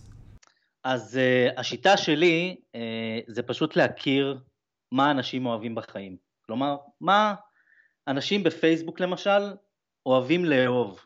אז 0.85 1.19
uh, 1.19 1.61
השיטה 1.61 1.97
שלי 1.97 2.57
uh, 2.73 2.79
זה 3.29 3.43
פשוט 3.43 3.77
להכיר 3.77 4.39
מה 4.93 5.11
אנשים 5.11 5.47
אוהבים 5.47 5.75
בחיים. 5.75 6.17
כלומר, 6.47 6.77
מה 7.01 7.35
אנשים 8.09 8.43
בפייסבוק 8.43 9.01
למשל 9.01 9.55
אוהבים 10.07 10.45
לאהוב. 10.45 11.01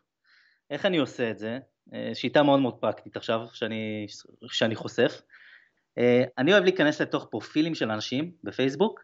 איך 0.70 0.86
אני 0.86 0.98
עושה 0.98 1.30
את 1.30 1.38
זה? 1.38 1.58
אה, 1.94 2.14
שיטה 2.14 2.42
מאוד 2.42 2.60
מאוד 2.60 2.74
פרקטית 2.74 3.16
עכשיו, 3.16 3.40
שאני, 3.52 4.06
שאני 4.46 4.74
חושף. 4.74 5.22
אה, 5.98 6.24
אני 6.38 6.52
אוהב 6.52 6.64
להיכנס 6.64 7.00
לתוך 7.00 7.28
פרופילים 7.30 7.74
של 7.74 7.90
אנשים 7.90 8.32
בפייסבוק, 8.44 9.00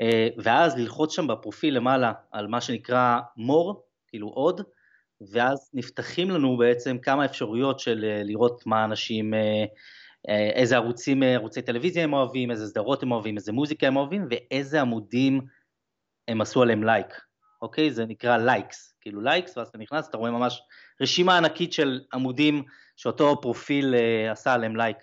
אה, 0.00 0.28
ואז 0.36 0.78
ללחוץ 0.78 1.14
שם 1.14 1.26
בפרופיל 1.26 1.76
למעלה 1.76 2.12
על 2.32 2.46
מה 2.46 2.60
שנקרא 2.60 3.20
more, 3.38 3.76
כאילו 4.08 4.28
עוד, 4.28 4.60
ואז 5.32 5.70
נפתחים 5.74 6.30
לנו 6.30 6.56
בעצם 6.56 6.98
כמה 6.98 7.24
אפשרויות 7.24 7.80
של 7.80 8.04
לראות 8.24 8.66
מה 8.66 8.84
אנשים, 8.84 9.34
איזה 10.28 10.76
ערוצים, 10.76 11.22
ערוצי 11.22 11.62
טלוויזיה 11.62 12.04
הם 12.04 12.12
אוהבים, 12.12 12.50
איזה 12.50 12.66
סדרות 12.66 13.02
הם 13.02 13.12
אוהבים, 13.12 13.36
איזה 13.36 13.52
מוזיקה 13.52 13.86
הם 13.86 13.96
אוהבים, 13.96 14.28
ואיזה 14.30 14.80
עמודים 14.80 15.40
הם 16.28 16.40
עשו 16.40 16.62
עליהם 16.62 16.84
לייק, 16.84 17.20
אוקיי? 17.62 17.90
זה 17.90 18.06
נקרא 18.06 18.36
likes, 18.36 18.94
כאילו 19.00 19.20
likes, 19.20 19.56
ואז 19.56 19.68
אתה 19.68 19.78
נכנס, 19.78 20.08
אתה 20.08 20.16
רואה 20.16 20.30
ממש 20.30 20.62
רשימה 21.00 21.36
ענקית 21.36 21.72
של 21.72 22.00
עמודים 22.12 22.62
שאותו 22.96 23.40
פרופיל 23.40 23.94
uh, 23.94 24.32
עשה 24.32 24.52
עליהם 24.52 24.76
לייק. 24.76 24.96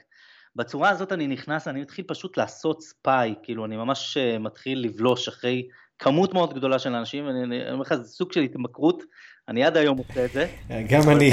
בצורה 0.56 0.90
הזאת 0.90 1.12
אני 1.12 1.28
נכנס, 1.28 1.68
אני 1.68 1.82
מתחיל 1.82 2.06
פשוט 2.08 2.38
לעשות 2.38 2.82
ספיי, 2.82 3.34
כאילו 3.44 3.66
אני 3.66 3.78
ממש 3.78 4.18
uh, 4.18 4.40
מתחיל 4.40 4.80
לבלוש 4.80 5.28
אחרי 5.28 5.68
כמות 6.00 6.34
מאוד 6.34 6.54
גדולה 6.54 6.80
של 6.80 6.96
אנשים, 6.96 7.30
אני 7.30 7.72
אומר 7.72 7.82
לך, 7.82 7.94
זה 7.94 8.04
סוג 8.04 8.34
של 8.34 8.42
התמכרות, 8.42 9.04
אני 9.48 9.64
עד 9.64 9.78
היום 9.78 9.98
עושה 9.98 10.26
את 10.26 10.32
זה. 10.32 10.48
גם 10.90 11.10
אני. 11.10 11.32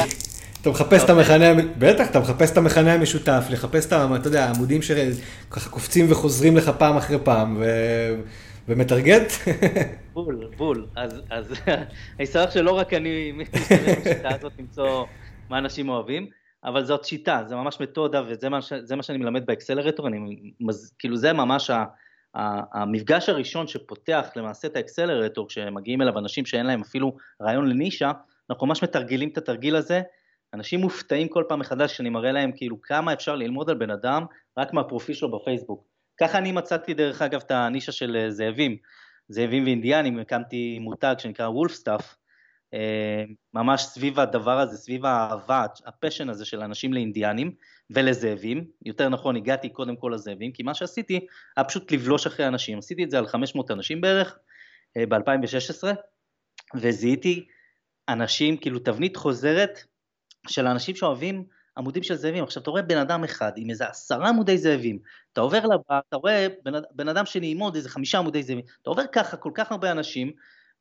אתה 0.60 0.70
מחפש 0.70 1.04
את 1.04 1.10
המכנה, 1.10 1.62
בטח, 1.78 2.10
אתה 2.10 2.20
מחפש 2.20 2.52
את 2.52 2.56
המכנה 2.56 2.92
המשותף, 2.92 3.44
לחפש 3.50 3.86
את, 3.86 3.92
אתה 3.92 4.28
יודע, 4.28 4.44
העמודים 4.44 4.82
שככה 4.82 5.70
קופצים 5.70 6.06
וחוזרים 6.08 6.56
לך 6.56 6.70
פעם 6.78 6.96
אחרי 6.96 7.18
פעם, 7.24 7.56
ו... 7.60 7.64
ומטרגט? 8.70 9.32
בול, 10.12 10.50
בול. 10.56 10.86
אז, 10.96 11.22
אז 11.30 11.52
אני 12.18 12.26
שמח 12.26 12.50
שלא 12.50 12.70
רק 12.70 12.94
אני 12.94 13.32
משתמש 13.32 13.70
בשיטה 13.70 14.34
הזאת 14.34 14.52
למצוא 14.58 15.04
מה 15.48 15.58
אנשים 15.58 15.88
אוהבים, 15.88 16.26
אבל 16.64 16.84
זאת 16.84 17.04
שיטה, 17.04 17.42
זה 17.46 17.56
ממש 17.56 17.80
מתודה, 17.80 18.22
וזה 18.28 18.48
מה, 18.48 18.62
ש, 18.62 18.72
מה 18.96 19.02
שאני 19.02 19.18
מלמד 19.18 19.46
באקסלרטור, 19.46 20.06
אני, 20.06 20.36
כאילו 20.98 21.16
זה 21.16 21.32
ממש 21.32 21.70
ה, 21.70 21.84
ה, 22.34 22.60
המפגש 22.80 23.28
הראשון 23.28 23.66
שפותח 23.66 24.28
למעשה 24.36 24.68
את 24.68 24.76
האקסלרטור, 24.76 25.48
כשמגיעים 25.48 26.02
אליו 26.02 26.18
אנשים 26.18 26.46
שאין 26.46 26.66
להם 26.66 26.80
אפילו 26.80 27.16
רעיון 27.42 27.68
לנישה, 27.68 28.12
אנחנו 28.50 28.66
ממש 28.66 28.84
מתרגלים 28.84 29.28
את 29.28 29.38
התרגיל 29.38 29.76
הזה, 29.76 30.02
אנשים 30.54 30.80
מופתעים 30.80 31.28
כל 31.28 31.44
פעם 31.48 31.58
מחדש 31.58 31.92
כשאני 31.92 32.10
מראה 32.10 32.32
להם 32.32 32.52
כאילו 32.56 32.80
כמה 32.82 33.12
אפשר 33.12 33.36
ללמוד 33.36 33.70
על 33.70 33.76
בן 33.76 33.90
אדם 33.90 34.24
רק 34.58 34.72
מהפרופיל 34.72 35.14
שלו 35.14 35.30
בפייסבוק. 35.30 35.89
ככה 36.20 36.38
אני 36.38 36.52
מצאתי 36.52 36.94
דרך 36.94 37.22
אגב 37.22 37.40
את 37.46 37.50
הנישה 37.50 37.92
של 37.92 38.16
אה, 38.16 38.30
זאבים, 38.30 38.76
זאבים 39.28 39.64
ואינדיאנים, 39.64 40.18
הקמתי 40.18 40.78
מותג 40.78 41.14
שנקרא 41.18 41.48
Wolf 41.48 41.72
Stuff, 41.72 42.14
אה, 42.74 43.24
ממש 43.54 43.82
סביב 43.82 44.20
הדבר 44.20 44.58
הזה, 44.58 44.76
סביב 44.76 45.06
האהבה, 45.06 45.66
ה 45.86 45.91
passion 45.91 46.28
הזה 46.28 46.44
של 46.44 46.60
אנשים 46.60 46.92
לאינדיאנים 46.92 47.54
ולזאבים, 47.90 48.64
יותר 48.84 49.08
נכון 49.08 49.36
הגעתי 49.36 49.68
קודם 49.68 49.96
כל 49.96 50.12
לזאבים, 50.14 50.52
כי 50.52 50.62
מה 50.62 50.74
שעשיתי 50.74 51.26
היה 51.56 51.64
פשוט 51.64 51.92
לבלוש 51.92 52.26
אחרי 52.26 52.46
אנשים, 52.46 52.78
עשיתי 52.78 53.04
את 53.04 53.10
זה 53.10 53.18
על 53.18 53.26
500 53.26 53.70
אנשים 53.70 54.00
בערך 54.00 54.38
אה, 54.96 55.06
ב-2016, 55.06 55.88
וזיהיתי 56.74 57.46
אנשים, 58.08 58.56
כאילו 58.56 58.78
תבנית 58.78 59.16
חוזרת 59.16 59.80
של 60.48 60.66
אנשים 60.66 60.96
שאוהבים 60.96 61.44
עמודים 61.78 62.02
של 62.02 62.14
זאבים. 62.14 62.44
עכשיו 62.44 62.62
אתה 62.62 62.70
רואה 62.70 62.82
בן 62.82 62.98
אדם 62.98 63.24
אחד 63.24 63.52
עם 63.56 63.70
איזה 63.70 63.86
עשרה 63.86 64.28
עמודי 64.28 64.58
זאבים, 64.58 64.98
אתה 65.32 65.40
עובר 65.40 65.66
לבא, 65.66 66.00
אתה 66.08 66.16
רואה 66.16 66.46
בן, 66.64 66.72
בן 66.90 67.08
אדם 67.08 67.26
שני 67.26 67.50
עם 67.50 67.58
עוד 67.58 67.76
איזה 67.76 67.88
חמישה 67.88 68.18
עמודי 68.18 68.42
זאבים, 68.42 68.64
אתה 68.82 68.90
עובר 68.90 69.02
ככה 69.12 69.36
כל 69.36 69.50
כך 69.54 69.72
הרבה 69.72 69.90
אנשים, 69.90 70.32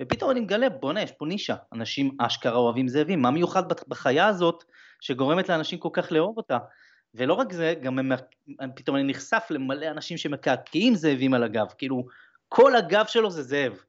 ופתאום 0.02 0.32
אני 0.32 0.40
מגלה, 0.40 0.70
בוא'נה, 0.70 1.02
יש 1.02 1.12
פה 1.12 1.26
נישה, 1.26 1.56
אנשים 1.74 2.18
אשכרה 2.20 2.58
אוהבים 2.58 2.88
זאבים, 2.88 3.22
מה 3.22 3.32
מיוחד 3.32 3.64
בחיה 3.88 4.28
הזאת 4.28 4.64
שגורמת 5.00 5.50
לאנשים 5.50 5.80
כל 5.80 5.90
כך 5.94 6.12
לאהוב 6.12 6.38
אותה? 6.38 6.58
ולא 7.14 7.34
רק 7.34 7.54
זה, 7.54 7.74
גם 7.82 8.00
הם, 8.00 8.12
פתאום 8.76 8.96
אני 8.96 9.04
נחשף 9.04 9.48
למלא 9.50 9.88
אנשים 9.88 10.18
שמקעקעים 10.18 10.96
זאבים 10.96 11.34
על 11.34 11.44
הגב, 11.44 11.68
כאילו 11.78 12.06
כל 12.50 12.76
הגב 12.76 13.06
שלו 13.08 13.32
זה 13.32 13.44
זאב. 13.44 13.84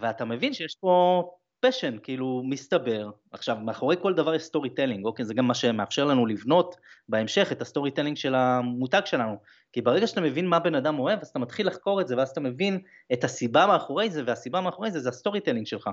ואתה 0.00 0.24
מבין 0.24 0.54
שיש 0.54 0.76
פה 0.80 1.22
passion, 1.60 1.96
כאילו, 2.02 2.42
מסתבר. 2.44 3.10
עכשיו, 3.32 3.56
מאחורי 3.56 3.96
כל 4.02 4.14
דבר 4.14 4.34
יש 4.34 4.42
storytelling, 4.42 5.04
אוקיי? 5.04 5.24
זה 5.24 5.34
גם 5.34 5.46
מה 5.46 5.54
שמאפשר 5.54 6.04
לנו 6.04 6.26
לבנות 6.26 6.76
בהמשך 7.08 7.52
את 7.52 7.62
ה 7.62 7.90
storytelling 7.90 8.16
של 8.16 8.34
המותג 8.34 9.02
שלנו. 9.04 9.36
כי 9.72 9.80
ברגע 9.82 10.06
שאתה 10.06 10.20
מבין 10.20 10.46
מה 10.46 10.58
בן 10.58 10.74
אדם 10.74 10.98
אוהב, 10.98 11.18
אז 11.20 11.28
אתה 11.28 11.38
מתחיל 11.38 11.66
לחקור 11.66 12.00
את 12.00 12.08
זה, 12.08 12.16
ואז 12.16 12.28
אתה 12.28 12.40
מבין 12.40 12.78
את 13.12 13.24
הסיבה 13.24 13.66
מאחורי 13.66 14.10
זה, 14.10 14.22
והסיבה 14.26 14.60
מאחורי 14.60 14.90
זה 14.90 15.00
זה 15.00 15.08
ה 15.08 15.40
storytelling 15.40 15.66
שלך. 15.66 15.90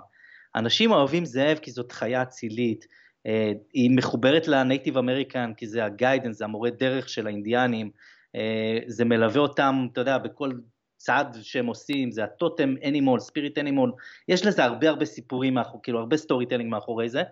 אנשים 0.55 0.91
אוהבים 0.91 1.25
זאב 1.25 1.57
כי 1.57 1.71
זאת 1.71 1.91
חיה 1.91 2.21
אצילית, 2.21 2.87
אה, 3.27 3.51
היא 3.73 3.91
מחוברת 3.95 4.47
ל 4.47 4.54
native 4.54 4.97
American 4.97 5.51
כי 5.57 5.67
זה 5.67 5.85
ה 5.85 5.90
guidance, 5.90 6.37
זה 6.37 6.45
המורה 6.45 6.69
דרך 6.69 7.09
של 7.09 7.27
האינדיאנים, 7.27 7.91
אה, 8.35 8.79
זה 8.87 9.05
מלווה 9.05 9.41
אותם, 9.41 9.87
אתה 9.93 10.01
יודע, 10.01 10.17
בכל 10.17 10.51
צעד 10.97 11.37
שהם 11.41 11.65
עושים, 11.65 12.11
זה 12.11 12.23
ה 12.23 12.32
totem 12.32 12.75
animal, 12.83 13.19
spirit 13.19 13.57
animal, 13.57 13.91
יש 14.27 14.45
לזה 14.45 14.63
הרבה 14.63 14.89
הרבה 14.89 15.05
סיפורים, 15.05 15.53
מאחור, 15.53 15.81
כאילו 15.83 15.99
הרבה 15.99 16.17
storytelling 16.17 16.71
מאחורי 16.71 17.09
זה, 17.09 17.23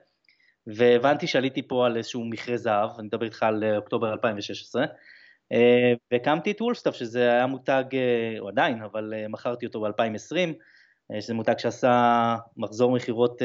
והבנתי 0.67 1.28
שעליתי 1.28 1.67
פה 1.67 1.86
על 1.86 1.97
איזשהו 1.97 2.25
מכרה 2.25 2.58
זהב, 2.58 2.89
אני 2.99 3.08
מדבר 3.08 3.25
איתך 3.25 3.43
על 3.43 3.63
אה, 3.63 3.78
אוקטובר 3.78 4.13
2016, 4.13 4.86
אה, 5.51 5.93
והקמתי 6.12 6.51
את 6.51 6.62
Wolf 6.62 6.75
Stuff, 6.75 6.95
שזה 6.95 7.32
היה 7.32 7.47
מותג, 7.47 7.84
אה, 7.93 8.39
או 8.39 8.47
עדיין, 8.47 8.82
אבל 8.82 9.13
מכרתי 9.30 9.65
אותו 9.65 9.82
ב-2020, 9.82 10.54
שזה 11.21 11.34
מותג 11.34 11.58
שעשה 11.58 12.36
מחזור 12.58 12.91
מכירות 12.91 13.41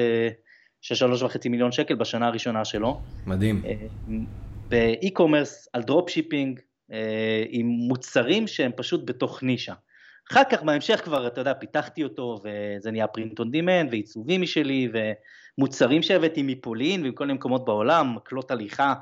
של 0.81 0.95
שלוש 0.95 1.23
וחצי 1.23 1.49
מיליון 1.49 1.73
שקל 1.73 1.95
בשנה 1.95 2.27
הראשונה 2.27 2.65
שלו. 2.65 3.03
מדהים. 3.27 3.63
ב 4.71 4.79
e-commerce, 4.79 5.69
על 5.73 5.83
drop 5.83 6.11
shipping, 6.11 6.61
עם 7.49 7.67
מוצרים 7.67 8.47
שהם 8.47 8.73
פשוט 8.77 9.01
בתוך 9.05 9.43
נישה. 9.43 9.75
אחר 10.31 10.43
כך 10.51 10.63
בהמשך 10.63 11.01
כבר, 11.05 11.27
אתה 11.27 11.41
יודע, 11.41 11.55
פיתחתי 11.55 12.05
אותו, 12.05 12.41
וזה 12.45 12.91
נהיה 12.91 13.07
פרינט 13.07 13.39
און 13.39 13.51
דימנד, 13.51 13.91
ועיצובים 13.91 14.43
משלי, 14.43 14.89
ומוצרים 15.59 16.03
שהבאתי 16.03 16.43
מפולין 16.43 17.07
ומכל 17.07 17.27
מיני 17.27 17.39
מקומות 17.39 17.65
בעולם, 17.65 18.17
מקלות 18.17 18.51
הליכה 18.51 18.95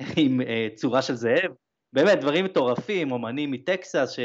עם 0.16 0.40
uh, 0.40 0.44
צורה 0.74 1.02
של 1.02 1.14
זאב, 1.14 1.50
באמת, 1.92 2.20
דברים 2.20 2.44
מטורפים, 2.44 3.12
אומנים 3.12 3.50
מטקסס 3.50 4.16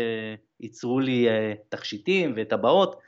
שייצרו 0.61 0.99
לי 0.99 1.27
uh, 1.27 1.57
תכשיטים 1.69 2.33
וטבעות, 2.35 2.99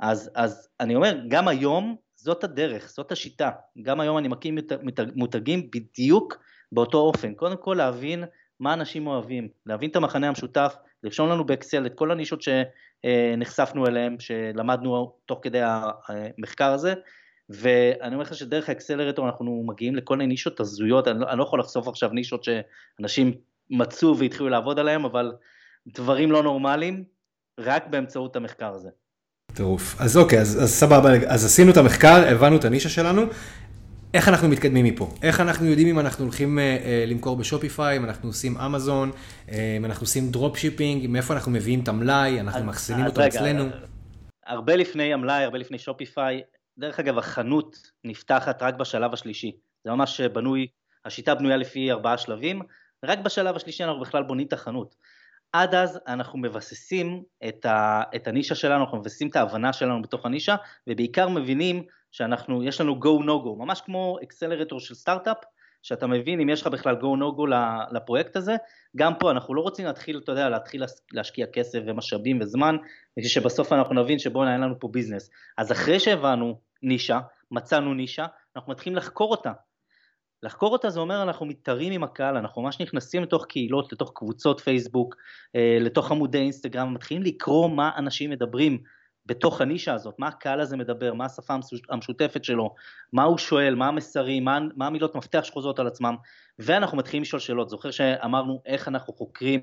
אז, 0.00 0.30
אז 0.34 0.68
אני 0.80 0.94
אומר, 0.94 1.18
גם 1.28 1.48
היום 1.48 1.96
זאת 2.16 2.44
הדרך, 2.44 2.90
זאת 2.90 3.12
השיטה, 3.12 3.50
גם 3.82 4.00
היום 4.00 4.18
אני 4.18 4.28
מקים 4.28 4.58
מותגים 5.14 5.70
בדיוק 5.70 6.36
באותו 6.72 6.98
אופן, 6.98 7.34
קודם 7.34 7.56
כל 7.56 7.74
להבין 7.78 8.24
מה 8.60 8.72
אנשים 8.74 9.06
אוהבים, 9.06 9.48
להבין 9.66 9.90
את 9.90 9.96
המחנה 9.96 10.28
המשותף, 10.28 10.74
לרשום 11.02 11.28
לנו 11.28 11.44
באקסל 11.44 11.86
את 11.86 11.94
כל 11.94 12.10
הנישות 12.10 12.42
שנחשפנו 13.06 13.86
אליהן, 13.86 14.16
שלמדנו 14.18 15.12
תוך 15.26 15.38
כדי 15.42 15.60
המחקר 15.64 16.72
הזה, 16.72 16.94
ואני 17.48 18.14
אומר 18.14 18.22
לך 18.22 18.34
שדרך 18.34 18.68
האקסלרטור 18.68 19.26
אנחנו 19.26 19.62
מגיעים 19.66 19.96
לכל 19.96 20.16
מיני 20.16 20.28
נישות 20.28 20.60
הזויות, 20.60 21.08
אני 21.08 21.20
לא, 21.20 21.30
אני 21.30 21.38
לא 21.38 21.42
יכול 21.42 21.60
לחשוף 21.60 21.88
עכשיו 21.88 22.10
נישות 22.12 22.44
שאנשים 22.44 23.32
מצאו 23.70 24.18
והתחילו 24.18 24.48
לעבוד 24.48 24.78
עליהן, 24.78 25.04
אבל 25.04 25.32
דברים 25.86 26.32
לא 26.32 26.42
נורמליים, 26.42 27.04
רק 27.60 27.86
באמצעות 27.86 28.36
המחקר 28.36 28.74
הזה. 28.74 28.88
טירוף. 29.54 30.00
אז 30.00 30.16
אוקיי, 30.16 30.40
אז, 30.40 30.62
אז 30.62 30.70
סבבה, 30.70 31.10
אז 31.26 31.44
עשינו 31.44 31.70
את 31.70 31.76
המחקר, 31.76 32.28
הבנו 32.28 32.56
את 32.56 32.64
הנישה 32.64 32.88
שלנו, 32.88 33.22
איך 34.14 34.28
אנחנו 34.28 34.48
מתקדמים 34.48 34.84
מפה? 34.84 35.08
איך 35.22 35.40
אנחנו 35.40 35.66
יודעים 35.66 35.88
אם 35.88 35.98
אנחנו 35.98 36.24
הולכים 36.24 36.58
אה, 36.58 36.60
אה, 36.60 37.10
למכור 37.10 37.36
ב 37.36 37.43
Shopify, 37.43 37.96
אם 37.96 38.04
אנחנו 38.04 38.28
עושים 38.28 38.56
אמזון, 38.56 39.10
אה, 39.10 39.52
אם 39.76 39.84
אנחנו 39.84 40.04
עושים 40.04 40.30
drop 40.30 40.56
shipping, 40.56 41.06
מאיפה 41.08 41.34
אנחנו 41.34 41.52
מביאים 41.52 41.80
את 41.80 41.88
המלאי, 41.88 42.40
אנחנו 42.40 42.64
מחסינים 42.64 43.06
אותו 43.06 43.26
אצלנו? 43.26 43.64
הרבה 44.46 44.76
לפני 44.76 45.12
המלאי, 45.12 45.44
הרבה 45.44 45.58
לפני 45.58 45.78
Shopify, 45.78 46.42
דרך 46.78 47.00
אגב 47.00 47.18
החנות 47.18 47.76
נפתחת 48.04 48.62
רק 48.62 48.74
בשלב 48.74 49.12
השלישי, 49.12 49.52
זה 49.84 49.90
ממש 49.90 50.20
בנוי, 50.20 50.66
השיטה 51.04 51.34
בנויה 51.34 51.56
לפי 51.56 51.90
ארבעה 51.90 52.18
שלבים, 52.18 52.62
רק 53.04 53.18
בשלב 53.18 53.56
השלישי 53.56 53.84
אנחנו 53.84 54.00
בכלל 54.00 54.22
בונים 54.22 54.46
את 54.46 54.52
החנות. 54.52 54.94
עד 55.52 55.74
אז 55.74 56.00
אנחנו 56.06 56.38
מבססים 56.38 57.22
את, 57.48 57.64
ה, 57.64 58.02
את 58.16 58.28
הנישה 58.28 58.54
שלנו, 58.54 58.84
אנחנו 58.84 58.98
מבססים 58.98 59.28
את 59.28 59.36
ההבנה 59.36 59.72
שלנו 59.72 60.02
בתוך 60.02 60.26
הנישה, 60.26 60.56
ובעיקר 60.86 61.28
מבינים 61.28 61.82
שאנחנו, 62.12 62.62
יש 62.62 62.80
לנו 62.80 62.92
go 62.94 63.22
no 63.24 63.46
go, 63.46 63.58
ממש 63.58 63.80
כמו 63.80 64.16
אקסלרטור 64.22 64.80
של 64.80 64.94
סטארט-אפ, 64.94 65.36
שאתה 65.82 66.06
מבין 66.06 66.40
אם 66.40 66.48
יש 66.48 66.60
לך 66.60 66.66
בכלל 66.66 66.94
go 66.94 67.18
no 67.20 67.38
go 67.38 67.54
לפרויקט 67.92 68.36
הזה, 68.36 68.56
גם 68.96 69.12
פה 69.18 69.30
אנחנו 69.30 69.54
לא 69.54 69.60
רוצים 69.60 69.86
להתחיל, 69.86 70.20
אתה 70.24 70.32
יודע, 70.32 70.48
להתחיל 70.48 70.84
להשקיע 71.12 71.46
כסף 71.46 71.78
ומשאבים 71.86 72.38
וזמן, 72.40 72.76
ושבסוף 73.18 73.72
אנחנו 73.72 74.02
נבין 74.02 74.18
שבואנה 74.18 74.52
אין 74.52 74.60
לנו 74.60 74.74
פה 74.80 74.88
ביזנס. 74.88 75.30
אז 75.58 75.72
אחרי 75.72 76.00
שהבנו 76.00 76.60
נישה, 76.82 77.20
מצאנו 77.50 77.94
נישה, 77.94 78.26
אנחנו 78.56 78.72
מתחילים 78.72 78.96
לחקור 78.96 79.30
אותה. 79.30 79.52
לחקור 80.42 80.72
אותה 80.72 80.90
זה 80.90 81.00
אומר 81.00 81.22
אנחנו 81.22 81.46
מתארים 81.46 81.92
עם 81.92 82.04
הקהל, 82.04 82.36
אנחנו 82.36 82.62
ממש 82.62 82.80
נכנסים 82.80 83.22
לתוך 83.22 83.46
קהילות, 83.46 83.92
לתוך 83.92 84.12
קבוצות 84.14 84.60
פייסבוק, 84.60 85.16
אה, 85.56 85.78
לתוך 85.80 86.10
עמודי 86.10 86.38
אינסטגרם, 86.38 86.94
מתחילים 86.94 87.22
לקרוא 87.22 87.70
מה 87.70 87.90
אנשים 87.96 88.30
מדברים 88.30 88.78
בתוך 89.26 89.60
הנישה 89.60 89.94
הזאת, 89.94 90.14
מה 90.18 90.28
הקהל 90.28 90.60
הזה 90.60 90.76
מדבר, 90.76 91.14
מה 91.14 91.24
השפה 91.24 91.56
המשותפת 91.88 92.44
שלו, 92.44 92.74
מה 93.12 93.22
הוא 93.22 93.38
שואל, 93.38 93.74
מה 93.74 93.88
המסרים, 93.88 94.44
מה, 94.44 94.58
מה 94.76 94.86
המילות 94.86 95.14
מפתח 95.14 95.40
שחוזרות 95.44 95.78
על 95.78 95.86
עצמם, 95.86 96.16
ואנחנו 96.58 96.98
מתחילים 96.98 97.22
לשאול 97.22 97.40
שאלות. 97.40 97.68
זוכר 97.68 97.90
שאמרנו 97.90 98.62
איך 98.66 98.88
אנחנו 98.88 99.12
חוקרים 99.12 99.60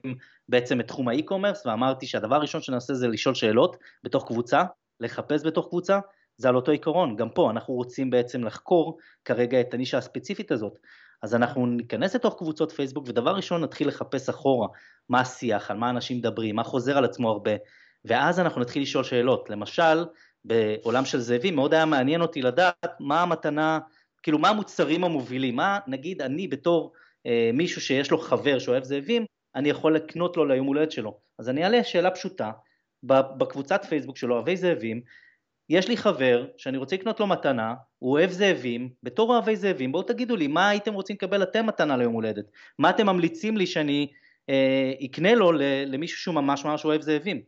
בעצם 0.50 0.80
את 0.80 0.88
תחום 0.88 1.08
האי-קומרס, 1.08 1.66
ואמרתי 1.66 2.08
שהדבר 2.08 2.36
הראשון 2.36 2.62
שנעשה 2.62 2.94
זה 2.94 3.08
לשאול 3.08 3.36
שאלות 3.36 3.78
בתוך 4.04 4.28
קבוצה, 4.28 4.64
לחפש 5.00 5.46
בתוך 5.46 5.68
קבוצה, 5.68 6.00
זה 6.38 6.50
על 6.50 6.56
אותו 6.56 6.72
עיקרון, 6.72 7.16
גם 7.16 7.30
פה 7.30 7.52
אנחנו 7.52 7.74
רוצים 7.74 8.10
בעצם 8.10 8.44
לחקור 8.44 8.98
כרגע 9.26 9.62
את 9.62 9.74
הנישה 9.74 9.98
הספציפית 9.98 10.52
הזאת. 10.52 10.80
אז 11.24 11.36
אנחנו 11.36 11.66
ניכנס 11.66 12.16
לתוך 12.16 12.36
קבוצות 12.38 12.72
פייסבוק 12.72 13.06
ודבר 13.08 13.36
ראשון 13.36 13.64
נתחיל 13.64 13.88
לחפש 13.88 14.30
אחורה 14.30 14.68
מה 15.10 15.20
השיח, 15.20 15.72
על 15.72 15.78
מה 15.78 15.90
אנשים 15.90 16.18
מדברים, 16.18 16.56
מה 16.56 16.64
חוזר 16.64 16.98
על 16.98 17.06
עצמו 17.06 17.30
הרבה, 17.30 17.52
ואז 18.06 18.40
אנחנו 18.40 18.62
נתחיל 18.62 18.82
לשאול 18.82 19.04
שאלות. 19.04 19.50
למשל, 19.50 20.06
בעולם 20.46 21.06
של 21.06 21.20
זאבים 21.20 21.56
מאוד 21.56 21.74
היה 21.74 21.86
מעניין 21.86 22.22
אותי 22.22 22.42
לדעת 22.42 22.96
מה 23.00 23.22
המתנה, 23.22 23.80
כאילו 24.24 24.40
מה 24.40 24.50
המוצרים 24.50 25.04
המובילים, 25.04 25.56
מה 25.56 25.80
נגיד 25.88 26.22
אני 26.22 26.48
בתור 26.48 26.94
אה, 27.26 27.50
מישהו 27.54 27.82
שיש 27.82 28.12
לו 28.12 28.18
חבר 28.18 28.60
שאוהב 28.60 28.84
זאבים, 28.84 29.26
אני 29.56 29.70
יכול 29.70 29.96
לקנות 29.96 30.38
לו 30.38 30.46
ליום 30.46 30.68
הולדת 30.68 30.92
שלו. 30.92 31.20
אז 31.40 31.50
אני 31.50 31.64
אעלה 31.64 31.84
שאלה 31.84 32.12
פשוטה 32.12 32.52
בקבוצת 33.04 33.86
פייסבוק 33.86 34.18
של 34.18 34.34
אוהבי 34.34 34.58
זאבים, 34.58 35.02
יש 35.70 35.88
לי 35.88 35.98
חבר 35.98 36.46
שאני 36.58 36.78
רוצה 36.78 36.96
לקנות 36.96 37.20
לו 37.20 37.28
מתנה, 37.28 37.74
הוא 38.00 38.12
אוהב 38.12 38.32
זאבים, 38.32 38.90
בתור 39.04 39.34
אוהבי 39.34 39.56
זאבים, 39.56 39.92
בואו 39.92 40.04
תגידו 40.04 40.36
לי 40.36 40.48
מה 40.48 40.70
הייתם 40.70 40.94
רוצים 40.94 41.16
לקבל 41.16 41.44
אתם 41.44 41.66
מתנה 41.66 41.98
ליום 41.98 42.14
הולדת, 42.14 42.46
מה 42.80 42.90
אתם 42.90 43.06
ממליצים 43.06 43.58
לי 43.58 43.68
שאני 43.68 44.08
אה, 44.50 44.94
אקנה 45.06 45.36
לו 45.36 45.52
למישהו 45.88 46.20
שהוא 46.20 46.36
ממש 46.36 46.66
ממש 46.66 46.86
אוהב 46.86 47.02
זאבים. 47.02 47.42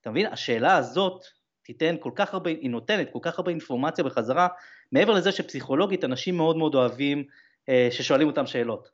אתה 0.00 0.10
מבין? 0.10 0.26
השאלה 0.26 0.76
הזאת 0.76 1.24
תיתן 1.62 1.96
כל 2.00 2.10
כך 2.14 2.34
הרבה, 2.34 2.50
היא 2.50 2.70
נותנת 2.70 3.08
כל 3.12 3.18
כך 3.22 3.38
הרבה 3.38 3.50
אינפורמציה 3.50 4.04
בחזרה, 4.04 4.48
מעבר 4.92 5.12
לזה 5.12 5.32
שפסיכולוגית 5.32 6.04
אנשים 6.04 6.36
מאוד 6.36 6.56
מאוד 6.56 6.74
אוהבים 6.74 7.24
אה, 7.68 7.88
ששואלים 7.90 8.26
אותם 8.26 8.46
שאלות. 8.46 8.90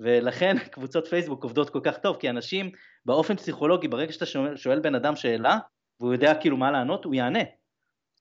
ולכן 0.00 0.56
קבוצות 0.72 1.06
פייסבוק 1.06 1.44
עובדות 1.44 1.70
כל 1.70 1.80
כך 1.82 1.98
טוב, 1.98 2.16
כי 2.20 2.30
אנשים 2.30 2.70
באופן 3.06 3.36
פסיכולוגי, 3.36 3.88
ברגע 3.88 4.12
שאתה 4.12 4.26
שואל, 4.26 4.56
שואל 4.56 4.80
בן 4.80 4.94
אדם 4.94 5.16
שאלה, 5.16 5.58
והוא 6.00 6.12
יודע 6.12 6.34
כאילו 6.34 6.56
מה 6.56 6.70
לענות, 6.70 7.04
הוא 7.04 7.14
יענה. 7.14 7.42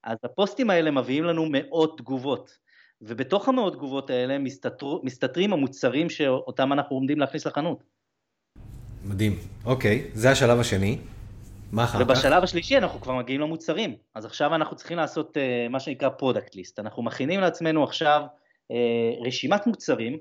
אז 0.03 0.17
הפוסטים 0.23 0.69
האלה 0.69 0.91
מביאים 0.91 1.23
לנו 1.23 1.45
מאות 1.51 1.97
תגובות, 1.97 2.57
ובתוך 3.01 3.49
המאות 3.49 3.73
תגובות 3.73 4.09
האלה 4.09 4.37
מסתתר, 4.37 4.97
מסתתרים 5.03 5.53
המוצרים 5.53 6.09
שאותם 6.09 6.73
אנחנו 6.73 6.95
עומדים 6.95 7.19
להכניס 7.19 7.47
לחנות. 7.47 7.83
מדהים. 9.05 9.39
אוקיי, 9.65 10.09
זה 10.13 10.31
השלב 10.31 10.59
השני. 10.59 10.97
מה 11.71 11.83
אחר 11.83 11.99
כך? 11.99 12.05
ובשלב 12.05 12.43
השלישי 12.43 12.77
אנחנו 12.77 13.01
כבר 13.01 13.15
מגיעים 13.15 13.41
למוצרים. 13.41 13.95
אז 14.15 14.25
עכשיו 14.25 14.55
אנחנו 14.55 14.75
צריכים 14.75 14.97
לעשות 14.97 15.37
אה, 15.37 15.69
מה 15.69 15.79
שנקרא 15.79 16.09
product 16.09 16.55
list. 16.55 16.79
אנחנו 16.79 17.03
מכינים 17.03 17.39
לעצמנו 17.39 17.83
עכשיו 17.83 18.21
אה, 18.71 19.27
רשימת 19.27 19.67
מוצרים, 19.67 20.17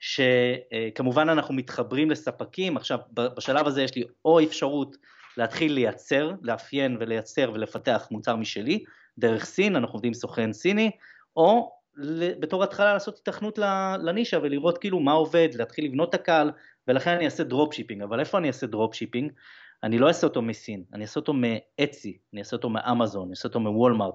שכמובן 0.00 1.28
אה, 1.28 1.32
אנחנו 1.32 1.54
מתחברים 1.54 2.10
לספקים. 2.10 2.76
עכשיו, 2.76 2.98
בשלב 3.12 3.66
הזה 3.66 3.82
יש 3.82 3.96
לי 3.96 4.02
או 4.24 4.40
אפשרות 4.40 4.96
להתחיל 5.36 5.72
לייצר, 5.72 6.32
לאפיין 6.42 6.96
ולייצר 7.00 7.50
ולפתח 7.54 8.08
מוצר 8.10 8.36
משלי, 8.36 8.84
דרך 9.18 9.44
סין, 9.44 9.76
אנחנו 9.76 9.94
עובדים 9.94 10.08
עם 10.08 10.14
סוכן 10.14 10.52
סיני, 10.52 10.90
או 11.36 11.72
בתור 12.40 12.64
התחלה 12.64 12.92
לעשות 12.92 13.18
היתכנות 13.18 13.58
לנישה 14.02 14.38
ולראות 14.42 14.78
כאילו 14.78 15.00
מה 15.00 15.12
עובד, 15.12 15.48
להתחיל 15.54 15.84
לבנות 15.84 16.08
את 16.08 16.14
הקהל, 16.14 16.50
ולכן 16.88 17.10
אני 17.10 17.24
אעשה 17.24 17.44
drop 17.44 17.74
shipping, 17.74 18.02
אבל 18.02 18.20
איפה 18.20 18.38
אני 18.38 18.48
אעשה 18.48 18.66
drop 18.66 18.94
shipping? 18.94 19.32
אני 19.82 19.98
לא 19.98 20.08
אעשה 20.08 20.26
אותו 20.26 20.42
מסין, 20.42 20.84
אני 20.94 21.02
אעשה 21.02 21.20
אותו 21.20 21.32
מ 21.32 21.46
Etsy, 21.46 22.18
אני 22.32 22.40
אעשה 22.40 22.56
אותו 22.56 22.68
מאמזון, 22.68 23.22
אני 23.22 23.30
אעשה 23.30 23.48
אותו 23.48 23.60
מ 23.60 23.66
Walmart, 23.66 24.14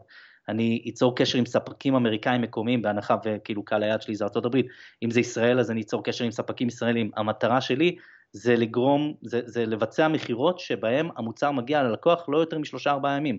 אני 0.49 0.85
אצור 0.89 1.15
קשר 1.15 1.37
עם 1.37 1.45
ספקים 1.45 1.95
אמריקאים 1.95 2.41
מקומיים, 2.41 2.81
בהנחה 2.81 3.15
וכאילו 3.25 3.65
קהל 3.65 3.83
היעד 3.83 4.01
שלי 4.01 4.15
זה 4.15 4.25
ארה"ב, 4.25 4.57
אם 5.03 5.11
זה 5.11 5.19
ישראל 5.19 5.59
אז 5.59 5.71
אני 5.71 5.81
אצור 5.81 6.03
קשר 6.03 6.25
עם 6.25 6.31
ספקים 6.31 6.67
ישראלים, 6.67 7.11
המטרה 7.15 7.61
שלי 7.61 7.95
זה 8.31 8.55
לגרום, 8.55 9.13
זה, 9.21 9.41
זה 9.45 9.65
לבצע 9.65 10.07
מכירות 10.07 10.59
שבהם 10.59 11.09
המוצר 11.17 11.51
מגיע 11.51 11.83
ללקוח 11.83 12.29
לא 12.29 12.37
יותר 12.37 12.59
משלושה 12.59 12.91
ארבעה 12.91 13.17
ימים. 13.17 13.37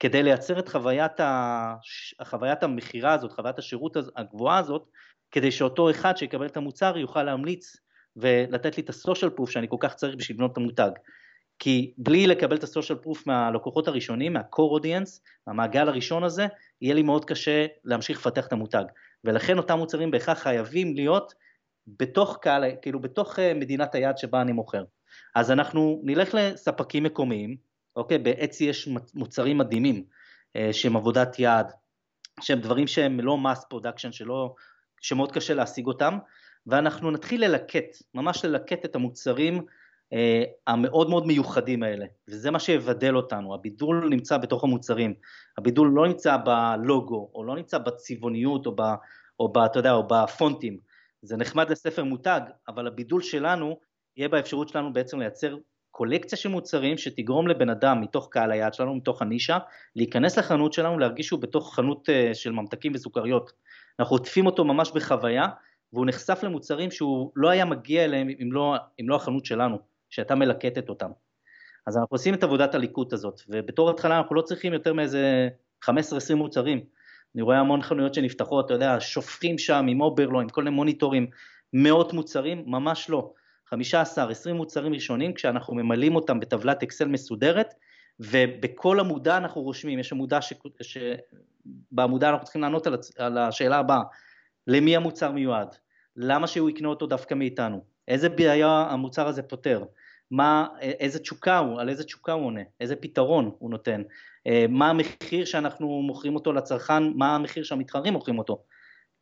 כדי 0.00 0.22
לייצר 0.22 0.58
את 0.58 0.68
חוויית, 0.68 1.20
ה... 1.20 1.74
חוויית 2.24 2.62
המכירה 2.62 3.12
הזאת, 3.12 3.32
חוויית 3.32 3.58
השירות 3.58 3.96
הגבוהה 4.16 4.58
הזאת, 4.58 4.88
כדי 5.30 5.50
שאותו 5.50 5.90
אחד 5.90 6.16
שיקבל 6.16 6.46
את 6.46 6.56
המוצר 6.56 6.98
יוכל 6.98 7.22
להמליץ 7.22 7.76
ולתת 8.16 8.76
לי 8.76 8.82
את 8.82 8.88
הסושיאל 8.88 9.30
פרוף 9.30 9.50
שאני 9.50 9.66
כל 9.70 9.76
כך 9.80 9.94
צריך 9.94 10.16
בשביל 10.16 10.36
לבנות 10.36 10.52
את 10.52 10.56
המותג. 10.56 10.90
כי 11.58 11.92
בלי 11.98 12.26
לקבל 12.26 12.56
את 12.56 12.62
הסושיאל 12.62 12.98
פרוף 12.98 13.26
מהלקוחות 13.26 13.88
הראשונים, 13.88 14.32
מהקור 14.32 14.70
אודיאנס, 14.70 15.22
מהמעגל 15.46 15.88
הראשון 15.88 16.24
הזה, 16.24 16.46
יהיה 16.82 16.94
לי 16.94 17.02
מאוד 17.02 17.24
קשה 17.24 17.66
להמשיך 17.84 18.18
לפתח 18.18 18.46
את 18.46 18.52
המותג. 18.52 18.84
ולכן 19.24 19.58
אותם 19.58 19.78
מוצרים 19.78 20.10
בהכרח 20.10 20.38
חייבים 20.38 20.94
להיות 20.94 21.34
בתוך 21.86 22.38
קהל, 22.42 22.64
כאילו 22.82 23.00
בתוך 23.00 23.38
אה, 23.38 23.54
מדינת 23.54 23.94
היעד 23.94 24.18
שבה 24.18 24.42
אני 24.42 24.52
מוכר. 24.52 24.84
אז 25.34 25.50
אנחנו 25.50 26.00
נלך 26.04 26.34
לספקים 26.34 27.02
מקומיים, 27.02 27.56
אוקיי? 27.96 28.18
ב 28.18 28.27
Etsy 28.27 28.64
יש 28.64 28.88
מוצרים 29.14 29.58
מדהימים 29.58 30.04
אה, 30.56 30.72
שהם 30.72 30.96
עבודת 30.96 31.38
יד, 31.38 31.72
שהם 32.40 32.60
דברים 32.60 32.86
שהם 32.86 33.20
לא 33.20 33.38
mass 33.38 33.64
production, 33.68 34.12
שלא, 34.12 34.54
שמאוד 35.00 35.32
קשה 35.32 35.54
להשיג 35.54 35.86
אותם, 35.86 36.18
ואנחנו 36.66 37.10
נתחיל 37.10 37.44
ללקט, 37.44 37.96
ממש 38.14 38.44
ללקט 38.44 38.84
את 38.84 38.96
המוצרים 38.96 39.62
אה, 40.12 40.42
המאוד 40.66 41.10
מאוד 41.10 41.26
מיוחדים 41.26 41.82
האלה, 41.82 42.06
וזה 42.28 42.50
מה 42.50 42.60
שיבדל 42.60 43.16
אותנו, 43.16 43.54
הבידול 43.54 44.08
נמצא 44.10 44.36
בתוך 44.36 44.64
המוצרים, 44.64 45.14
הבידול 45.58 45.92
לא 45.94 46.06
נמצא 46.06 46.36
בלוגו, 46.36 47.30
או 47.34 47.44
לא 47.44 47.56
נמצא 47.56 47.78
בצבעוניות, 47.78 48.66
או, 48.66 48.76
ב, 48.76 48.82
או, 49.40 49.52
ב, 49.52 49.58
אתה 49.58 49.78
יודע, 49.78 49.92
או 49.92 50.08
בפונטים, 50.08 50.78
זה 51.22 51.36
נחמד 51.36 51.70
לספר 51.70 52.04
מותג, 52.04 52.40
אבל 52.68 52.86
הבידול 52.86 53.22
שלנו 53.22 53.78
יהיה 54.16 54.28
באפשרות 54.28 54.68
שלנו 54.68 54.92
בעצם 54.92 55.18
לייצר 55.18 55.56
קולקציה 55.90 56.38
של 56.38 56.48
מוצרים 56.48 56.98
שתגרום 56.98 57.48
לבן 57.48 57.70
אדם 57.70 58.00
מתוך 58.00 58.28
קהל 58.30 58.52
היעד 58.52 58.74
שלנו, 58.74 58.94
מתוך 58.94 59.22
הנישה, 59.22 59.58
להיכנס 59.96 60.38
לחנות 60.38 60.72
שלנו, 60.72 60.98
להרגיש 60.98 61.26
שהוא 61.26 61.40
בתוך 61.40 61.74
חנות 61.74 62.08
אה, 62.10 62.34
של 62.34 62.52
ממתקים 62.52 62.92
וסוכריות. 62.94 63.52
אנחנו 64.00 64.16
עוטפים 64.16 64.46
אותו 64.46 64.64
ממש 64.64 64.90
בחוויה, 64.94 65.46
והוא 65.92 66.06
נחשף 66.06 66.38
למוצרים 66.42 66.90
שהוא 66.90 67.32
לא 67.36 67.48
היה 67.48 67.64
מגיע 67.64 68.04
אליהם 68.04 68.28
אם 68.42 68.52
לא, 68.52 68.76
אם 69.00 69.08
לא 69.08 69.16
החנות 69.16 69.44
שלנו, 69.44 69.78
שהייתה 70.10 70.34
מלקטת 70.34 70.88
אותם. 70.88 71.10
אז 71.86 71.96
אנחנו 71.96 72.14
עושים 72.14 72.34
את 72.34 72.42
עבודת 72.42 72.74
הליקוט 72.74 73.12
הזאת, 73.12 73.40
ובתור 73.48 73.90
התחלה 73.90 74.18
אנחנו 74.18 74.34
לא 74.34 74.42
צריכים 74.42 74.72
יותר 74.72 74.92
מאיזה 74.92 75.48
15-20 75.84 75.90
מוצרים. 76.34 76.80
אני 77.34 77.42
רואה 77.42 77.58
המון 77.58 77.82
חנויות 77.82 78.14
שנפתחות, 78.14 78.66
אתה 78.66 78.74
יודע, 78.74 78.96
שופכים 79.00 79.58
שם 79.58 79.86
עם 79.88 80.00
אוברלו, 80.00 80.40
עם 80.40 80.48
כל 80.48 80.64
מיני 80.64 80.76
מוניטורים, 80.76 81.26
מאות 81.72 82.12
מוצרים, 82.12 82.62
ממש 82.66 83.10
לא. 83.10 83.32
15-20 83.74 84.52
מוצרים 84.52 84.94
ראשונים 84.94 85.34
כשאנחנו 85.34 85.74
ממלאים 85.74 86.16
אותם 86.16 86.40
בטבלת 86.40 86.82
אקסל 86.82 87.08
מסודרת 87.08 87.74
ובכל 88.20 89.00
עמודה 89.00 89.36
אנחנו 89.36 89.62
רושמים, 89.62 89.98
יש 89.98 90.12
עמודה 90.12 90.42
ש... 90.42 90.52
שבעמודה 90.82 92.30
אנחנו 92.30 92.44
צריכים 92.44 92.62
לענות 92.62 92.86
על, 92.86 92.94
הצ... 92.94 93.20
על 93.20 93.38
השאלה 93.38 93.78
הבאה, 93.78 94.02
למי 94.66 94.96
המוצר 94.96 95.32
מיועד, 95.32 95.76
למה 96.16 96.46
שהוא 96.46 96.70
יקנה 96.70 96.88
אותו 96.88 97.06
דווקא 97.06 97.34
מאיתנו, 97.34 97.84
איזה 98.08 98.28
בעיה 98.28 98.86
המוצר 98.90 99.28
הזה 99.28 99.42
פותר, 99.42 99.84
מה, 100.30 100.66
איזה 100.80 101.18
תשוקה 101.18 101.58
הוא, 101.58 101.80
על 101.80 101.88
איזה 101.88 102.04
תשוקה 102.04 102.32
הוא 102.32 102.46
עונה, 102.46 102.60
איזה 102.80 102.96
פתרון 102.96 103.50
הוא 103.58 103.70
נותן, 103.70 104.02
אה, 104.46 104.64
מה 104.68 104.90
המחיר 104.90 105.44
שאנחנו 105.44 106.02
מוכרים 106.02 106.34
אותו 106.34 106.52
לצרכן, 106.52 107.02
מה 107.14 107.34
המחיר 107.34 107.62
שהמתחרים 107.64 108.12
מוכרים 108.12 108.38
אותו, 108.38 108.62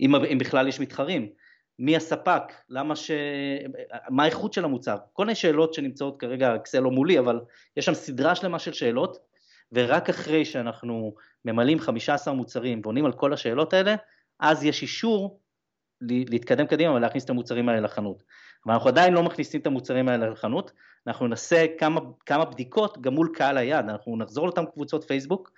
אם, 0.01 0.15
אם 0.15 0.39
בכלל 0.39 0.69
יש 0.69 0.81
מתחרים, 0.81 1.29
מי 1.79 1.97
הספק, 1.97 2.43
למה 2.69 2.97
ש... 2.97 3.11
מה 4.09 4.23
האיכות 4.23 4.53
של 4.53 4.65
המוצר, 4.65 4.97
כל 5.13 5.25
מיני 5.25 5.35
שאלות 5.35 5.75
שנמצאות 5.75 6.21
כרגע, 6.21 6.55
אקסל 6.57 6.81
לא 6.81 6.91
מולי, 6.91 7.19
אבל 7.19 7.41
יש 7.77 7.85
שם 7.85 7.95
סדרה 7.95 8.35
שלמה 8.35 8.59
של 8.59 8.73
שאלות, 8.73 9.19
ורק 9.73 10.09
אחרי 10.09 10.45
שאנחנו 10.45 11.15
ממלאים 11.45 11.79
15 11.79 12.35
מוצרים 12.35 12.81
ועונים 12.85 13.07
על 13.07 13.13
כל 13.13 13.33
השאלות 13.33 13.73
האלה, 13.73 13.95
אז 14.41 14.65
יש 14.65 14.83
אישור 14.83 15.41
להתקדם 16.01 16.67
קדימה 16.67 16.95
ולהכניס 16.95 17.25
את 17.25 17.31
המוצרים 17.31 17.69
האלה 17.69 17.81
לחנות. 17.81 18.23
אבל 18.67 18.75
אנחנו 18.75 18.89
עדיין 18.89 19.13
לא 19.13 19.23
מכניסים 19.23 19.61
את 19.61 19.67
המוצרים 19.67 20.09
האלה 20.09 20.31
לחנות, 20.31 20.73
אנחנו 21.07 21.27
נעשה 21.27 21.67
כמה, 21.79 22.01
כמה 22.27 22.45
בדיקות 22.45 23.01
גם 23.01 23.15
מול 23.15 23.31
קהל 23.35 23.59
היעד, 23.59 23.89
אנחנו 23.89 24.17
נחזור 24.17 24.47
לאותן 24.47 24.65
קבוצות 24.67 25.05
פייסבוק, 25.05 25.53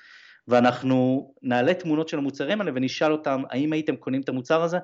ואנחנו 0.49 1.29
נעלה 1.43 1.75
תמונות 1.75 2.09
של 2.09 2.19
המוצרים 2.19 2.61
האלה 2.61 2.73
ונשאל 2.75 3.13
אותם, 3.13 3.43
האם 3.51 3.73
הייתם 3.73 3.97
קונים 3.97 4.21
את 4.21 4.29
המוצר 4.29 4.63
הזה? 4.63 4.79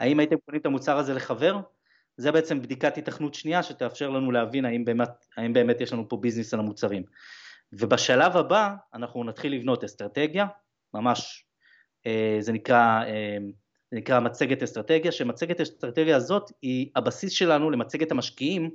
האם 0.00 0.18
הייתם 0.18 0.36
קונים 0.46 0.60
את 0.60 0.66
המוצר 0.66 0.98
הזה 0.98 1.14
לחבר? 1.14 1.60
זה 2.16 2.32
בעצם 2.32 2.62
בדיקת 2.62 2.98
התכנות 2.98 3.34
שנייה 3.34 3.62
שתאפשר 3.62 4.10
לנו 4.10 4.32
להבין 4.32 4.64
האם 4.64 4.84
באמת, 4.84 5.26
האם 5.36 5.52
באמת 5.52 5.80
יש 5.80 5.92
לנו 5.92 6.08
פה 6.08 6.16
ביזנס 6.16 6.54
על 6.54 6.60
המוצרים. 6.60 7.02
ובשלב 7.72 8.36
הבא 8.36 8.74
אנחנו 8.94 9.24
נתחיל 9.24 9.54
לבנות 9.54 9.84
אסטרטגיה, 9.84 10.46
ממש 10.94 11.44
אה, 12.06 12.36
זה 12.40 12.52
נקרא, 12.52 13.04
אה, 13.06 13.36
זה 13.90 13.96
נקרא 13.96 14.20
מצגת 14.20 14.62
אסטרטגיה, 14.62 15.12
שמצגת 15.12 15.60
אסטרטגיה 15.60 16.16
הזאת 16.16 16.50
היא 16.62 16.90
הבסיס 16.96 17.32
שלנו 17.32 17.70
למצגת 17.70 18.10
המשקיעים, 18.10 18.70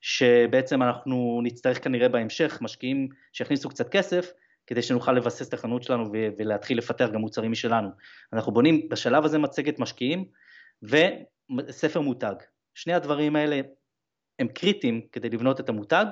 שבעצם 0.00 0.82
אנחנו 0.82 1.40
נצטרך 1.42 1.84
כנראה 1.84 2.08
בהמשך, 2.08 2.58
משקיעים 2.60 3.08
שיכניסו 3.32 3.68
קצת 3.68 3.88
כסף, 3.88 4.32
כדי 4.66 4.82
שנוכל 4.82 5.12
לבסס 5.12 5.48
את 5.48 5.54
החנות 5.54 5.82
שלנו 5.82 6.04
ולהתחיל 6.38 6.78
לפתח 6.78 7.08
גם 7.12 7.20
מוצרים 7.20 7.52
משלנו. 7.52 7.88
אנחנו 8.32 8.52
בונים 8.52 8.88
בשלב 8.88 9.24
הזה 9.24 9.38
מצגת 9.38 9.78
משקיעים, 9.78 10.24
וספר 10.82 12.00
מותג. 12.00 12.34
שני 12.74 12.92
הדברים 12.92 13.36
האלה 13.36 13.60
הם 14.38 14.48
קריטיים 14.48 15.00
כדי 15.12 15.30
לבנות 15.30 15.60
את 15.60 15.68
המותג. 15.68 16.06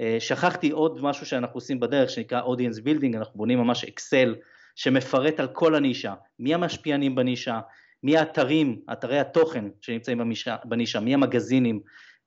אה, 0.00 0.16
שכחתי 0.20 0.70
עוד 0.70 1.02
משהו 1.02 1.26
שאנחנו 1.26 1.56
עושים 1.56 1.80
בדרך 1.80 2.10
שנקרא 2.10 2.42
Audience 2.42 2.80
Building, 2.84 3.16
אנחנו 3.16 3.38
בונים 3.38 3.58
ממש 3.58 3.84
אקסל 3.84 4.34
שמפרט 4.76 5.40
על 5.40 5.48
כל 5.48 5.74
הנישה, 5.74 6.14
מי 6.38 6.54
המשפיענים 6.54 7.14
בנישה, 7.14 7.60
מי 8.02 8.16
האתרים, 8.16 8.80
אתרי 8.92 9.18
התוכן 9.18 9.64
שנמצאים 9.80 10.18
במישה, 10.18 10.56
בנישה, 10.64 11.00
מי 11.00 11.14
המגזינים, 11.14 11.80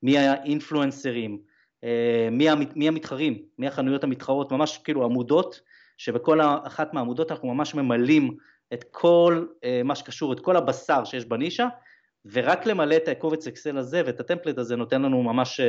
מי 0.03 0.17
האינפלואנסרים, 0.17 1.39
אה, 1.83 2.29
מי, 2.31 2.47
מי 2.75 2.87
המתחרים, 2.87 3.41
מי 3.59 3.67
החנויות 3.67 4.03
המתחרות, 4.03 4.51
ממש 4.51 4.77
כאילו 4.83 5.03
עמודות, 5.05 5.61
שבכל 5.97 6.39
אחת 6.41 6.93
מהעמודות 6.93 7.31
אנחנו 7.31 7.53
ממש 7.53 7.75
ממלאים 7.75 8.37
את 8.73 8.85
כל 8.91 9.45
uh, 9.49 9.83
מה 9.83 9.95
שקשור, 9.95 10.33
את 10.33 10.39
כל 10.39 10.57
הבשר 10.57 11.03
שיש 11.05 11.25
בנישה, 11.25 11.67
ורק 12.25 12.65
למלא 12.65 12.95
את 12.95 13.07
הקובץ 13.07 13.47
אקסל 13.47 13.77
הזה 13.77 14.01
ואת 14.05 14.19
הטמפלט 14.19 14.57
הזה 14.57 14.75
נותן 14.75 15.01
לנו 15.01 15.23
ממש 15.23 15.59
uh, 15.59 15.63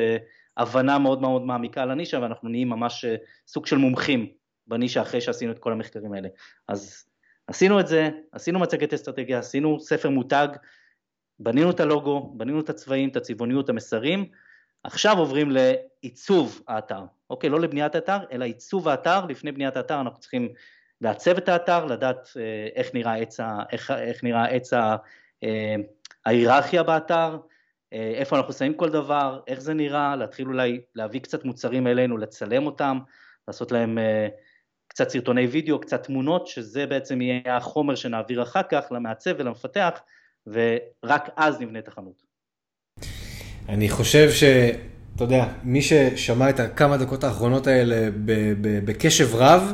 הבנה 0.57 0.99
מאוד 0.99 1.21
מאוד 1.21 1.43
מעמיקה 1.43 1.83
על 1.83 1.91
הנישה, 1.91 2.19
ואנחנו 2.23 2.49
נהיים 2.49 2.69
ממש 2.69 3.05
uh, 3.05 3.09
סוג 3.47 3.67
של 3.67 3.77
מומחים 3.77 4.33
בנישה 4.67 5.03
אחרי 5.03 5.21
שעשינו 5.21 5.53
את 5.53 5.59
כל 5.59 5.73
המחקרים 5.73 6.13
האלה. 6.13 6.29
אז 6.69 7.05
עשינו 7.47 7.81
את 7.81 7.87
זה, 7.87 8.11
עשינו 8.33 8.59
מצגת 8.59 8.95
אסטרטגיה, 8.95 9.39
עשינו 9.39 9.81
ספר 9.81 10.11
מותג, 10.11 10.49
בנינו 11.39 11.71
את 11.71 11.81
הלוגו, 11.81 12.33
בנינו 12.37 12.61
את 12.61 12.71
הצבעים, 12.71 13.09
את 13.09 13.17
הצבעוניות, 13.17 13.69
המסרים, 13.69 14.25
עכשיו 14.85 15.19
עוברים 15.19 15.51
לעיצוב 15.51 16.63
האתר, 16.69 17.01
אוקיי? 17.31 17.51
לא 17.51 17.61
לבניית 17.61 17.95
האתר, 17.95 18.19
אלא 18.33 18.45
עיצוב 18.45 18.89
האתר, 18.89 19.27
לפני 19.27 19.53
בניית 19.53 19.77
האתר 19.77 20.01
אנחנו 20.01 20.21
צריכים 20.21 20.49
לעצב 21.03 21.37
את 21.37 21.49
האתר, 21.49 21.85
לדעת 21.85 22.29
אה, 22.37 22.69
איך 22.75 22.95
נראה 22.95 23.15
עץ, 23.15 23.41
איך, 23.73 23.91
איך 23.91 24.25
נראה 24.25 24.45
עץ 24.45 24.73
ה, 24.73 24.97
אה, 25.45 25.75
ההיררכיה 26.27 26.83
באתר, 26.83 27.39
אה, 27.93 28.13
איפה 28.15 28.37
אנחנו 28.37 28.53
שמים 28.53 28.75
כל 28.75 28.91
דבר, 28.91 29.41
איך 29.47 29.61
זה 29.61 29.75
נראה, 29.75 30.17
להתחיל 30.17 30.47
אולי 30.47 30.81
להביא 30.95 31.21
קצת 31.21 31.45
מוצרים 31.45 31.87
אלינו, 31.87 32.19
לצלם 32.19 32.67
אותם, 32.67 32.99
לעשות 33.49 33.73
להם 33.73 33.99
קצת 34.89 35.09
סרטוני 35.09 35.47
וידאו, 35.47 35.81
קצת 35.81 36.03
תמונות, 36.03 36.47
שזה 36.47 36.87
בעצם 36.87 37.21
יהיה 37.21 37.57
החומר 37.57 37.95
שנעביר 37.95 38.43
אחר 38.43 38.63
כך 38.71 38.85
למעצב 38.91 39.31
ולמפתח, 39.39 40.01
ורק 40.47 41.29
אז 41.37 41.61
נבנה 41.61 41.79
את 41.79 41.89
החנות. 41.89 42.23
אני 43.69 43.89
חושב 43.89 44.31
ש... 44.31 44.45
אתה 45.17 45.25
יודע, 45.25 45.45
מי 45.65 45.83
ששמע 45.83 46.51
את 46.51 46.61
הכמה 46.61 46.97
דקות 46.97 47.25
האחרונות 47.25 47.67
האלה 47.67 48.09
בקשב 48.85 49.35
רב, 49.35 49.73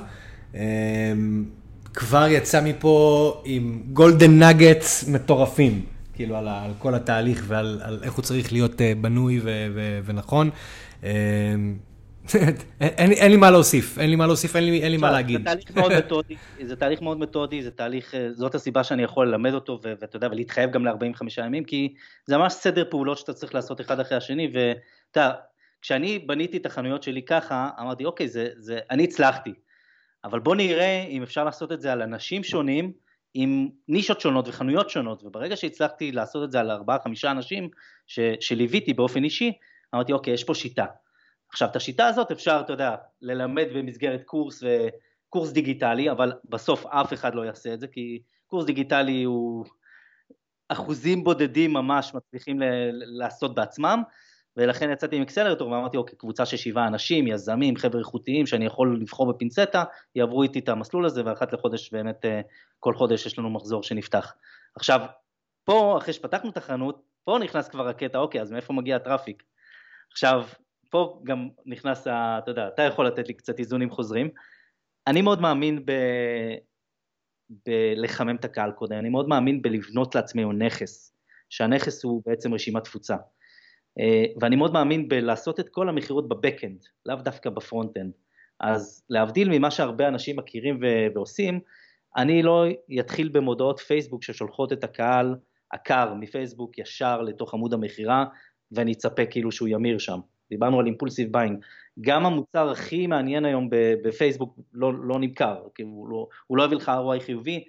כבר 1.95 2.27
יצא 2.29 2.61
מפה 2.65 3.43
עם 3.45 3.83
גולדן 3.93 4.43
נגטס 4.43 5.09
מטורפים, 5.09 5.85
כאילו 6.15 6.37
על, 6.37 6.49
על 6.49 6.71
כל 6.79 6.95
התהליך 6.95 7.45
ועל 7.47 7.81
על 7.83 7.99
איך 8.03 8.13
הוא 8.13 8.23
צריך 8.23 8.53
להיות 8.53 8.81
אה, 8.81 8.93
בנוי 9.01 9.41
ו, 9.43 9.67
ו, 9.75 10.01
ונכון. 10.05 10.51
אמ, 11.03 11.09
אין, 12.81 13.13
אין 13.13 13.31
לי 13.31 13.37
מה 13.37 13.51
להוסיף, 13.51 13.99
אין 13.99 14.11
לי 14.11 14.17
מה 14.17 14.27
להוסיף, 14.27 14.57
אין 14.57 14.65
לי, 14.65 14.83
אין 14.83 14.93
לי 14.93 14.97
מה 14.97 15.11
להגיד. 15.11 15.39
זה 15.39 15.45
תהליך 15.45 15.77
מאוד 15.77 15.93
מתודי, 15.93 16.35
זה 16.65 16.77
תהליך 16.77 17.03
מאוד 17.03 17.19
מתודי, 17.19 17.63
זה 17.63 17.71
תהליך, 17.71 18.15
אה, 18.15 18.33
זאת 18.33 18.55
הסיבה 18.55 18.85
שאני 18.85 19.03
יכול 19.03 19.29
ללמד 19.29 19.55
אותו, 19.55 19.81
ואתה 19.83 20.17
יודע, 20.17 20.29
ולהתחייב 20.31 20.71
גם 20.71 20.87
ל-45 20.87 21.45
ימים, 21.47 21.65
כי 21.65 21.95
זה 22.27 22.37
ממש 22.37 22.53
סדר 22.53 22.85
פעולות 22.91 23.19
שאתה 23.19 23.33
צריך 23.33 23.55
לעשות 23.55 23.81
אחד 23.81 24.01
אחרי 24.01 24.17
השני, 24.17 24.53
ואתה 24.53 25.31
כשאני 25.83 26.19
בניתי 26.19 26.57
את 26.57 26.67
החנויות 26.67 27.03
שלי 27.03 27.23
ככה, 27.23 27.69
אמרתי, 27.81 28.05
אוקיי, 28.05 28.29
זה, 28.29 28.49
זה, 28.57 28.79
אני 28.91 29.05
הצלחתי, 29.05 29.53
אבל 30.25 30.41
בוא 30.41 30.57
נראה 30.57 31.05
אם 31.09 31.23
אפשר 31.23 31.45
לעשות 31.45 31.73
את 31.73 31.81
זה 31.81 31.93
על 31.93 32.03
אנשים 32.03 32.45
שונים, 32.45 32.93
עם 33.35 33.69
נישות 33.89 34.21
שונות 34.21 34.49
וחנויות 34.49 34.91
שונות, 34.91 35.25
וברגע 35.25 35.57
שהצלחתי 35.57 36.13
לעשות 36.13 36.45
את 36.45 36.51
זה 36.51 36.61
על 36.61 36.71
ארבעה 36.71 36.99
חמישה 37.05 37.31
אנשים 37.31 37.69
ש, 38.07 38.21
שליוויתי 38.41 38.93
באופן 38.95 39.25
אישי, 39.25 39.53
אמרתי 39.95 40.13
אוקיי, 40.13 40.35
יש 40.35 40.45
פה 40.45 40.55
שיטה. 40.55 40.87
עכשיו 41.51 41.69
את 41.69 41.77
השיטה 41.77 42.07
הזאת 42.07 42.31
אפשר, 42.31 42.61
אתה 42.65 42.73
יודע, 42.73 42.95
ללמד 43.23 43.67
במסגרת 43.75 44.23
קורס 44.25 44.63
וקורס 44.63 45.53
דיגיטלי, 45.53 46.11
אבל 46.11 46.33
בסוף 46.45 46.87
אף 46.87 47.13
אחד 47.13 47.35
לא 47.35 47.43
יעשה 47.43 47.75
את 47.75 47.81
זה, 47.81 47.87
כי 47.87 48.23
קורס 48.47 48.67
דיגיטלי 48.67 49.23
הוא 49.23 49.65
אחוזים 50.69 51.25
בודדים 51.25 51.73
ממש 51.73 52.15
מצליחים 52.15 52.61
ל- 52.61 53.19
לעשות 53.19 53.55
בעצמם, 53.55 54.03
ולכן 54.59 54.91
יצאתי 54.91 55.17
עם 55.17 55.23
אקסלרטור 55.23 55.71
ואמרתי 55.71 55.97
אוקיי 55.97 56.19
קבוצה 56.19 56.47
של 56.47 56.57
שבעה 56.57 56.87
אנשים, 56.87 57.27
יזמים, 57.27 57.77
חבר'ה 57.77 58.01
איכותיים 58.01 58.47
שאני 58.47 58.67
יכול 58.67 58.99
לבחור 59.01 59.33
בפינצטה, 59.33 59.85
יעברו 60.15 60.43
איתי 60.43 60.59
את 60.59 60.69
המסלול 60.69 61.07
הזה 61.07 61.23
ואחת 61.25 61.53
לחודש 61.53 61.93
באמת 61.93 62.25
אה, 62.25 62.41
כל 62.81 62.95
חודש 62.95 63.27
יש 63.27 63.39
לנו 63.39 63.51
מחזור 63.51 63.83
שנפתח. 63.83 64.35
עכשיו 64.77 65.01
פה 65.65 65.99
אחרי 65.99 66.13
שפתחנו 66.13 66.51
את 66.51 66.57
החנות, 66.57 67.03
פה 67.25 67.39
נכנס 67.43 67.69
כבר 67.69 67.89
הקטע 67.89 68.19
אוקיי 68.19 68.41
אז 68.41 68.53
מאיפה 68.53 68.73
מגיע 68.73 68.97
הטראפיק? 68.97 69.43
עכשיו 70.13 70.47
פה 70.91 71.21
גם 71.25 71.49
נכנס, 71.67 72.07
ה, 72.07 72.39
אתה 72.39 72.51
יודע, 72.51 72.69
אתה 72.69 72.83
יכול 72.83 73.07
לתת 73.07 73.29
לי 73.29 73.35
קצת 73.35 73.59
איזונים 73.59 73.91
חוזרים. 73.91 74.31
אני 75.07 75.23
מאוד 75.23 75.41
מאמין 75.41 75.87
ב... 75.87 75.93
בלחמם 77.67 78.37
את 78.37 78.45
הקהל 78.45 78.71
קודם, 78.73 78.99
אני 78.99 79.09
מאוד 79.09 79.29
מאמין 79.29 79.63
בלבנות 79.63 80.15
לעצמנו 80.15 80.53
נכס, 80.53 81.17
שהנכס 81.51 82.05
הוא 82.05 82.23
בעצם 82.27 82.55
רשימת 82.55 82.85
תפוצה. 82.85 83.17
אה, 84.01 84.25
ואני 84.41 84.57
מאוד 84.57 84.73
מאמין 84.73 85.09
בלעשות 85.09 85.61
את 85.61 85.69
כל 85.69 85.89
המכירות 85.89 86.29
ב 86.29 86.34
back-end, 86.34 86.85
לאו 87.07 87.17
דווקא 87.17 87.51
ב 87.51 87.56
front-end. 87.56 88.13
אז 88.61 89.05
להבדיל 89.11 89.49
ממה 89.51 89.71
שהרבה 89.71 90.09
אנשים 90.09 90.37
מכירים 90.37 90.79
ו- 90.83 91.15
ועושים, 91.15 91.61
אני 92.17 92.43
לא 92.43 92.65
אתחיל 93.01 93.29
במודעות 93.29 93.81
פייסבוק 93.81 94.23
ששולחות 94.23 94.73
את 94.73 94.85
הקהל 94.85 95.37
הקר 95.73 96.15
מפייסבוק 96.15 96.79
ישר 96.79 97.23
לתוך 97.23 97.55
עמוד 97.55 97.75
המכירה, 97.75 98.25
ואני 98.73 98.93
אצפה 98.93 99.27
כאילו 99.27 99.53
שהוא 99.53 99.69
ימיר 99.69 99.99
שם. 99.99 100.19
דיברנו 100.51 100.81
על 100.81 100.87
impulsive 100.87 101.33
buying. 101.33 101.65
גם 102.01 102.27
המוצר 102.27 102.71
הכי 102.71 103.07
מעניין 103.07 103.45
היום 103.45 103.69
בפייסבוק 104.05 104.59
לא, 104.73 104.93
לא 104.95 105.19
נמכר, 105.19 105.63
כי 105.75 105.83
הוא 105.83 106.09
לא, 106.09 106.29
הוא 106.47 106.59
לא 106.59 106.63
יביא 106.63 106.77
לך 106.77 106.89
ROI 106.89 107.21
חיובי, 107.21 107.65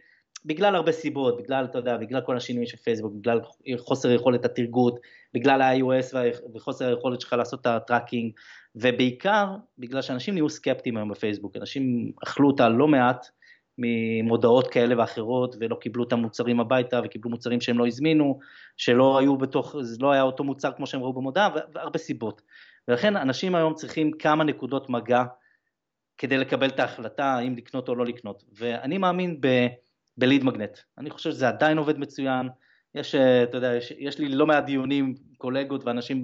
בגלל 0.46 0.76
הרבה 0.76 0.92
סיבות, 0.92 1.38
בגלל, 1.38 1.66
אתה 1.66 1.78
יודע, 1.78 1.98
בגלל 1.98 2.22
כל 2.22 2.38
השינויים 2.38 2.68
של 2.68 2.78
פייסבוק, 2.78 3.14
בגלל 3.14 3.40
חוסר 3.78 4.12
יכולת 4.12 4.46
הטרגוט, 4.46 5.00
בגלל 5.34 5.62
ה-iOS 5.62 6.16
וחוסר 6.56 6.88
היכולת 6.88 7.22
שלך 7.22 7.34
לעשות 7.34 7.62
את 7.62 7.66
ה-tracking, 7.68 8.32
ובעיקר 8.76 9.56
בגלל 9.78 10.02
שאנשים 10.02 10.34
נהיו 10.34 10.50
סקפטיים 10.50 10.98
היום 10.98 11.10
בפייסבוק, 11.10 11.56
אנשים 11.56 12.12
אכלו 12.24 12.48
אותה 12.48 12.70
לא 12.70 12.88
מעט 12.88 13.28
ממודעות 13.78 14.68
כאלה 14.68 15.00
ואחרות 15.00 15.56
ולא 15.60 15.76
קיבלו 15.76 16.04
את 16.04 16.14
המוצרים 16.14 16.60
הביתה 16.60 17.00
וקיבלו 17.04 17.30
מוצרים 17.30 17.62
שהם 17.62 17.78
לא 17.78 17.88
הזמינו, 17.88 18.40
שלא 18.78 19.20
היו 19.20 19.38
בתוך, 19.38 19.76
זה 19.82 19.98
לא 20.00 20.12
היה 20.12 20.22
אותו 20.22 20.44
מוצר 20.44 20.72
כמו 20.72 20.88
שהם 20.88 21.02
ראו 21.02 21.14
במודעה 21.14 21.50
והרבה 21.74 22.00
סיבות. 22.00 22.42
ולכן 22.88 23.18
אנשים 23.18 23.56
היום 23.56 23.74
צריכים 23.74 24.12
כמה 24.12 24.44
נקודות 24.44 24.90
מגע 24.90 25.24
כדי 26.18 26.38
לקבל 26.38 26.68
את 26.68 26.80
ההחלטה 26.80 27.26
האם 27.26 27.56
לקנות 27.56 27.90
או 27.90 27.96
לא 27.96 28.06
לקנות, 28.06 28.44
ואני 28.58 28.98
מאמין 28.98 29.42
ב... 29.42 29.48
בליד 30.20 30.44
מגנט. 30.44 30.78
אני 30.98 31.10
חושב 31.10 31.32
שזה 31.32 31.48
עדיין 31.48 31.78
עובד 31.78 32.00
מצוין, 32.00 32.50
יש, 32.96 33.16
אה, 33.16 33.44
אתה 33.44 33.58
יודע, 33.58 33.76
יש, 33.76 33.94
יש 33.98 34.20
לי 34.20 34.30
לא 34.30 34.48
מעט 34.48 34.66
דיונים, 34.66 35.16
קולגות 35.38 35.86
ואנשים 35.86 36.22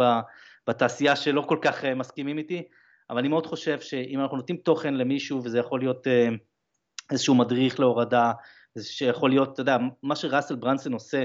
בתעשייה 0.68 1.16
שלא 1.16 1.41
כל 1.41 1.58
כך 1.62 1.86
אה, 1.86 1.96
מסכימים 1.96 2.38
איתי, 2.38 2.64
אבל 3.10 3.20
אני 3.20 3.28
מאוד 3.28 3.48
חושב 3.48 3.80
שאם 3.80 4.20
אנחנו 4.20 4.38
נותנים 4.38 4.58
תוכן 4.58 4.93
למישהו, 4.93 5.43
וזה 5.43 5.60
יכול 5.60 5.80
להיות 5.80 6.08
אה, 6.08 6.28
איזשהו 7.12 7.36
מדריך 7.36 7.80
להורדה, 7.80 8.32
שיכול 8.82 9.30
להיות, 9.30 9.54
אתה 9.54 9.62
יודע, 9.62 9.78
מה 10.04 10.16
שראסל 10.16 10.56
ברנסון 10.56 10.93
עושה, 10.93 11.24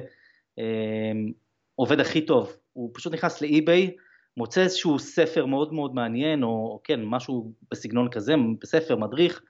עובד 1.75 2.01
הכי 2.01 2.27
טוב, 2.27 2.57
הוא 2.73 2.91
פשוט 2.95 3.13
נכנס 3.13 3.41
לאי-ביי, 3.41 3.91
מוצא 4.37 4.61
איזשהו 4.61 4.99
ספר 4.99 5.47
מאוד 5.47 5.73
מאוד 5.73 5.95
מעניין, 5.95 6.43
או 6.43 6.81
כן, 6.85 7.01
משהו 7.05 7.53
בסגנון 7.71 8.11
כזה, 8.11 8.35
בספר, 8.61 8.97
מדריך, 8.97 9.43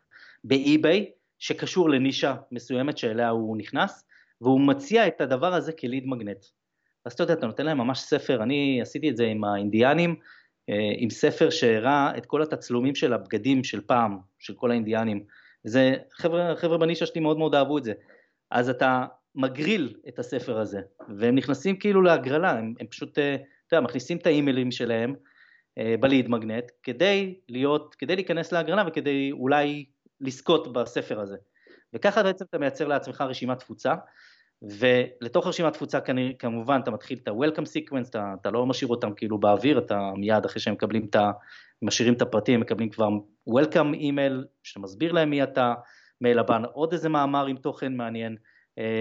באי-ביי, 0.45 1.11
שקשור 1.41 1.91
לנישה 1.91 2.35
מסוימת 2.53 2.99
שאליה 2.99 3.29
הוא 3.29 3.57
נכנס, 3.57 4.05
והוא 4.41 4.61
מציע 4.61 5.07
את 5.07 5.21
הדבר 5.21 5.55
הזה 5.55 5.73
כליד 5.73 6.07
מגנט. 6.07 6.45
אז 7.05 7.13
אתה 7.13 7.23
יודע, 7.23 7.35
אתה 7.35 7.47
נותן 7.47 7.67
להם 7.67 7.79
ממש 7.79 7.99
ספר, 7.99 8.43
אני 8.43 8.79
עשיתי 8.83 9.11
את 9.11 9.17
זה 9.17 9.27
עם 9.27 9.45
האינדיאנים, 9.45 10.17
אה, 10.71 10.93
עם 10.97 11.11
ספר 11.11 11.51
שהראה 11.51 12.13
את 12.17 12.27
כל 12.27 12.43
התצלומים 12.43 12.95
של 12.95 13.13
הבגדים 13.13 13.65
של 13.65 13.81
פעם, 13.81 14.19
של 14.39 14.55
כל 14.55 14.71
האינדיאנים. 14.71 15.25
זה, 15.65 15.95
חבר'ה, 16.13 16.57
חבר'ה 16.57 16.79
בנישה 16.79 17.07
שלי 17.07 17.21
מאוד 17.21 17.39
מאוד 17.39 17.55
אהבו 17.55 17.79
את 17.79 17.85
זה. 17.85 17.93
אז 18.51 18.69
אתה 18.69 19.05
מגריל 19.35 19.95
את 20.09 20.19
הספר 20.19 20.59
הזה, 20.59 20.81
והם 21.19 21.35
נכנסים 21.35 21.77
כאילו 21.77 22.03
להגרלה, 22.03 22.51
הם, 22.51 22.75
הם 22.81 22.87
פשוט, 22.87 23.19
אה, 23.19 23.35
אתה 23.35 23.77
יודע, 23.77 23.85
מכניסים 23.85 24.17
את 24.17 24.27
האימיילים 24.27 24.71
שלהם 24.71 25.15
אה, 25.79 25.95
בליד 26.01 26.29
מגנט, 26.29 26.65
כדי 26.83 27.35
להיות, 27.49 27.95
כדי 27.95 28.17
להיכנס 28.17 28.53
להגרלה 28.53 28.85
וכדי 28.87 29.33
אולי 29.33 29.85
לזכות 30.21 30.73
בספר 30.73 31.21
הזה. 31.21 31.37
וככה 31.95 32.23
בעצם 32.23 32.45
אתה 32.45 32.59
מייצר 32.59 32.89
לעצמך 32.89 33.21
רשימת 33.21 33.59
תפוצה, 33.59 33.95
ולתוך 34.63 35.47
רשימת 35.47 35.73
תפוצה 35.73 35.99
כמובן 36.39 36.81
אתה 36.83 36.91
מתחיל 36.91 37.19
את 37.23 37.29
ה-Welcome 37.29 37.67
Sequence, 37.67 38.09
אתה, 38.11 38.35
אתה 38.41 38.51
לא 38.51 38.67
משאיר 38.67 38.91
אותם 38.91 39.15
כאילו 39.15 39.39
באוויר, 39.39 39.79
אתה 39.79 40.11
מיד 40.17 40.45
אחרי 40.45 40.61
שהם 40.61 40.75
מקבלים 40.75 41.07
את 41.11 41.17
ה... 41.17 41.31
משאירים 41.83 42.15
את 42.15 42.23
הפרטים, 42.23 42.55
הם 42.55 42.61
מקבלים 42.61 42.91
כבר 42.91 43.09
Welcome 43.51 43.95
email, 43.95 44.45
שאתה 44.63 44.81
מסביר 44.81 45.13
להם 45.13 45.31
מי 45.31 45.43
אתה, 45.43 45.75
מייל 46.21 46.39
הבא 46.39 46.59
עוד 46.73 46.93
איזה 46.93 47.09
מאמר 47.09 47.47
עם 47.47 47.57
תוכן 47.57 47.97
מעניין, 47.97 48.37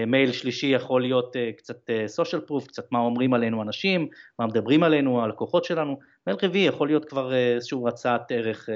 מייל 0.06 0.32
שלישי 0.32 0.66
יכול 0.66 1.02
להיות 1.02 1.36
קצת 1.56 1.90
social 2.16 2.50
proof, 2.50 2.66
קצת 2.66 2.92
מה 2.92 2.98
אומרים 2.98 3.34
עלינו 3.34 3.62
אנשים, 3.62 4.08
מה 4.38 4.46
מדברים 4.46 4.82
עלינו, 4.82 5.24
הלקוחות 5.24 5.64
שלנו, 5.64 5.98
מייל 6.26 6.38
רביעי 6.42 6.64
יכול 6.64 6.88
להיות 6.88 7.04
כבר 7.04 7.34
איזשהו 7.34 7.88
הצעת 7.88 8.32
ערך 8.32 8.68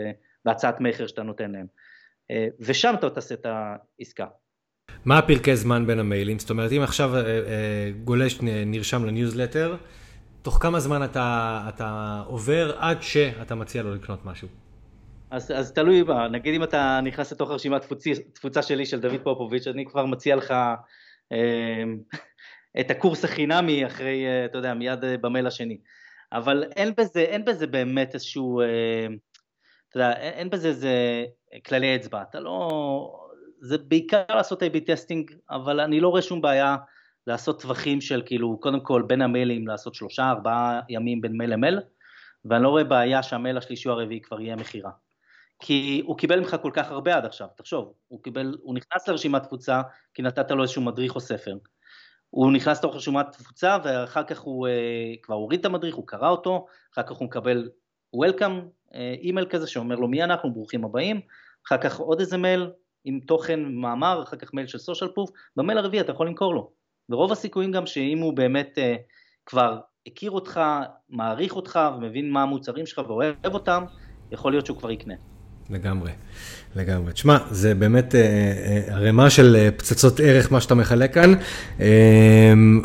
והצעת 0.45 0.81
מכר 0.81 1.07
שאתה 1.07 1.23
נותן 1.23 1.53
להם. 1.53 1.67
אה, 2.31 2.47
ושם 2.61 2.95
אתה 2.99 3.11
תעשה 3.11 3.35
את 3.35 3.47
העסקה. 3.47 4.27
מה 5.05 5.19
הפרקי 5.19 5.57
זמן 5.57 5.87
בין 5.87 5.99
המיילים? 5.99 6.39
זאת 6.39 6.51
אומרת, 6.51 6.73
אם 6.73 6.83
עכשיו 6.83 7.17
אה, 7.17 7.21
אה, 7.21 7.91
גולש 8.05 8.39
נרשם 8.43 9.05
לניוזלטר, 9.05 9.77
תוך 10.43 10.59
כמה 10.63 10.81
זמן 10.81 11.05
אתה, 11.05 11.61
אתה 11.69 12.23
עובר 12.27 12.77
עד 12.79 13.03
שאתה 13.03 13.55
מציע 13.55 13.83
לו 13.83 13.95
לקנות 13.95 14.25
משהו? 14.25 14.49
אז, 15.31 15.51
אז 15.51 15.73
תלוי 15.73 16.05
בה, 16.05 16.29
נגיד 16.29 16.55
אם 16.55 16.63
אתה 16.63 17.01
נכנס 17.03 17.33
לתוך 17.33 17.51
הרשימת 17.51 17.93
תפוצה 18.35 18.63
שלי 18.63 18.87
של 18.87 19.01
דוד 19.01 19.21
פופוביץ', 19.23 19.67
אני 19.67 19.87
כבר 19.87 20.07
מציע 20.07 20.37
לך 20.37 20.51
אה, 21.33 21.83
את 22.81 22.91
הקורס 22.91 23.25
החינמי 23.25 23.87
אחרי, 23.87 24.27
אה, 24.27 24.45
אתה 24.45 24.59
יודע, 24.59 24.75
מיד 24.75 24.99
במייל 25.21 25.47
השני. 25.47 25.79
אבל 26.33 26.65
אין 26.77 26.93
בזה, 26.99 27.21
אין 27.21 27.45
בזה 27.45 27.67
באמת 27.67 28.15
איזשהו... 28.15 28.61
אה, 29.97 30.11
אתה 30.11 30.19
יודע, 30.19 30.21
אין 30.21 30.51
בזה 30.51 30.69
איזה 30.69 31.25
כללי 31.67 31.97
אצבע, 31.97 32.23
אתה 32.23 32.41
לא... 32.41 33.21
זה 33.61 33.79
בעיקר 33.79 34.23
לעשות 34.29 34.63
A-B 34.63 34.81
testing, 34.87 35.31
אבל 35.51 35.81
אני 35.81 36.01
לא 36.01 36.09
רואה 36.09 36.23
שום 36.23 36.41
בעיה 36.41 36.77
לעשות 37.27 37.63
טווחים 37.63 38.01
של 38.01 38.23
כאילו, 38.27 38.61
קודם 38.61 38.81
כל 38.81 39.03
בין 39.07 39.23
המיילים 39.23 39.69
לעשות 39.69 39.95
שלושה, 39.95 40.31
ארבעה 40.31 40.81
ימים 40.89 41.21
בין 41.21 41.33
מייל 41.33 41.53
למייל, 41.53 41.81
ואני 42.45 42.63
לא 42.63 42.69
רואה 42.69 42.85
בעיה 42.85 43.23
שהמייל 43.23 43.59
השלישי 43.59 43.89
או 43.89 43.95
הרביעי 43.95 44.21
כבר 44.21 44.41
יהיה 44.41 44.57
מכירה. 44.57 44.91
כי 45.61 46.03
הוא 46.05 46.19
קיבל 46.19 46.41
ממך 46.41 46.57
כל 46.63 46.71
כך 46.75 46.91
הרבה 46.91 47.17
עד 47.17 47.25
עכשיו, 47.25 47.49
תחשוב, 47.57 47.93
הוא 48.09 48.23
קיבל, 48.23 48.57
הוא 48.63 48.75
נכנס 48.75 49.09
לרשימת 49.09 49.43
תפוצה 49.43 49.83
כי 50.15 50.23
נתת 50.23 50.51
לו 50.51 50.63
איזשהו 50.63 50.83
מדריך 50.83 51.15
או 51.15 51.21
ספר. 51.21 51.57
הוא 52.31 52.53
נכנס 52.53 52.79
לתוך 52.79 52.97
רשימת 52.97 53.27
תפוצה 53.33 53.77
ואחר 53.85 54.25
כך 54.25 54.41
הוא 54.41 54.69
uh, 54.69 54.71
כבר 55.23 55.35
הוריד 55.35 55.61
את 55.61 55.67
המדריך, 55.67 55.95
הוא 55.95 56.07
קרא 56.07 56.29
אותו, 56.29 56.67
אחר 56.95 57.03
כך 57.03 57.11
הוא 57.11 57.27
מקבל 57.27 57.69
וולקאם, 58.15 58.61
אימייל 58.95 59.47
כזה 59.49 59.67
שאומר 59.67 59.97
לו 59.97 60.09
מי 60.09 60.25
אנחנו, 60.25 60.53
ברוכים 60.53 60.85
הבאים, 60.85 61.21
אחר 61.67 61.79
כך 61.79 62.01
עוד 62.01 62.21
איזה 62.21 62.37
מייל 62.37 62.71
עם 63.05 63.21
תוכן 63.21 63.65
מאמר, 63.65 64.23
אחר 64.23 64.37
כך 64.37 64.55
מייל 64.55 64.67
של 64.67 64.79
סושיאל 64.79 65.11
פוף, 65.15 65.31
במייל 65.57 65.79
הרביעי 65.79 66.01
אתה 66.01 66.13
יכול 66.13 66.27
למכור 66.27 66.55
לו. 66.55 66.71
ורוב 67.09 67.33
הסיכויים 67.33 67.73
גם 67.73 67.87
שאם 67.87 68.19
הוא 68.19 68.33
באמת 68.33 68.79
uh, 68.79 68.81
כבר 69.47 69.79
הכיר 70.07 70.31
אותך, 70.31 70.61
מעריך 71.09 71.57
אותך 71.57 71.81
ומבין 71.97 72.31
מה 72.31 72.43
המוצרים 72.43 72.87
שלך 72.87 72.99
ואוהב 72.99 73.35
אותם, 73.45 73.85
יכול 74.33 74.53
להיות 74.53 74.67
שהוא 74.67 74.79
כבר 74.79 74.91
יקנה. 74.91 75.15
לגמרי, 75.71 76.11
לגמרי. 76.77 77.13
תשמע, 77.13 77.39
זה 77.51 77.75
באמת 77.75 78.15
אה, 78.15 78.21
אה, 78.21 78.95
ערימה 78.95 79.31
של 79.31 79.57
אה, 79.57 79.69
פצצות 79.77 80.21
ערך 80.21 80.53
מה 80.53 80.61
שאתה 80.61 80.75
מחלק 80.75 81.15
כאן, 81.15 81.35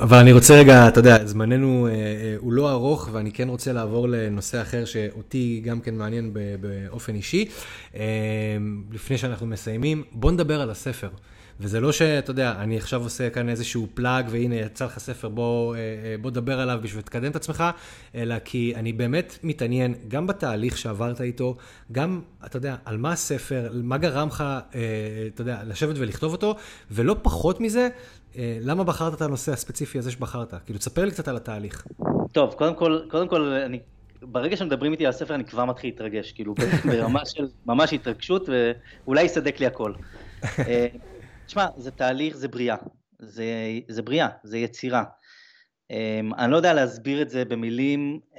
אבל 0.02 0.18
אני 0.18 0.32
רוצה 0.32 0.60
רגע, 0.60 0.88
אתה 0.88 1.00
יודע, 1.00 1.26
זמננו 1.26 1.88
הוא 2.38 2.54
לא 2.54 2.72
ארוך, 2.72 3.10
ואני 3.12 3.32
כן 3.32 3.50
רוצה 3.50 3.74
לעבור 3.74 4.10
לנושא 4.10 4.62
אחר 4.62 4.86
שאותי 4.86 5.62
גם 5.66 5.80
כן 5.80 5.96
מעניין 5.96 6.34
באופן 6.62 7.16
אישי. 7.16 7.48
לפני 8.92 9.18
שאנחנו 9.18 9.48
מסיימים, 9.48 10.04
בוא 10.12 10.32
נדבר 10.32 10.62
על 10.62 10.70
הספר. 10.70 11.10
וזה 11.60 11.80
לא 11.80 11.92
שאתה 11.92 12.32
יודע, 12.32 12.54
אני 12.60 12.78
עכשיו 12.78 13.04
עושה 13.04 13.30
כאן 13.30 13.50
איזשהו 13.50 13.88
פלאג, 13.94 14.26
והנה 14.30 14.56
יצא 14.56 14.86
לך 14.86 15.00
ספר, 15.00 15.30
בוא, 15.30 15.76
אה, 15.76 15.80
אה, 15.80 16.16
בוא 16.22 16.32
דבר 16.32 16.60
עליו 16.60 16.80
בשביל 16.84 17.04
לקדם 17.08 17.32
את 17.32 17.36
עצמך, 17.36 17.64
אלא 18.16 18.36
כי 18.46 18.74
אני 18.76 18.94
באמת 18.94 19.40
מתעניין 19.44 19.96
גם 20.08 20.28
בתהליך 20.28 20.78
שעברת 20.78 21.22
איתו, 21.22 21.58
גם, 21.92 22.22
אתה 22.46 22.58
יודע, 22.58 22.76
על 22.86 22.98
מה 22.98 23.12
הספר, 23.12 23.70
מה 23.74 23.98
גרם 23.98 24.28
לך, 24.28 24.42
אה, 24.42 24.80
אתה 25.34 25.42
יודע, 25.42 25.60
לשבת 25.64 25.96
ולכתוב 25.98 26.32
אותו, 26.32 26.56
ולא 26.92 27.16
פחות 27.22 27.60
מזה, 27.60 27.90
למה 28.36 28.84
בחרת 28.84 29.14
את 29.14 29.22
הנושא 29.22 29.52
הספציפי 29.52 29.98
הזה 29.98 30.12
שבחרת? 30.12 30.54
כאילו, 30.66 30.80
תספר 30.80 31.06
לי 31.06 31.12
קצת 31.12 31.28
על 31.28 31.36
התהליך. 31.36 31.88
טוב, 32.32 32.54
קודם 32.54 32.76
כל, 32.76 33.00
קודם 33.10 33.28
כל, 33.28 33.42
אני 33.42 33.80
ברגע 34.22 34.58
שמדברים 34.58 34.92
איתי 34.92 35.06
על 35.06 35.10
הספר 35.10 35.36
אני 35.36 35.46
כבר 35.46 35.66
מתחיל 35.66 35.90
להתרגש, 35.90 36.32
כאילו 36.32 36.56
ברמה 36.86 37.26
של 37.26 37.48
ממש 37.66 37.94
התרגשות 37.94 38.50
ואולי 38.50 39.24
יסדק 39.24 39.60
לי 39.60 39.66
הכל. 39.66 39.94
תשמע, 41.50 41.68
זה 41.78 41.92
תהליך, 41.92 42.38
זה 42.38 42.48
בריאה. 42.48 42.76
זה, 43.20 43.44
זה 43.88 44.02
בריאה, 44.02 44.28
זה 44.44 44.58
יצירה. 44.58 45.04
Um, 45.92 46.36
אני 46.38 46.52
לא 46.52 46.58
יודע 46.58 46.74
להסביר 46.74 47.22
את 47.22 47.30
זה 47.30 47.46
במילים, 47.46 48.20
um, 48.34 48.38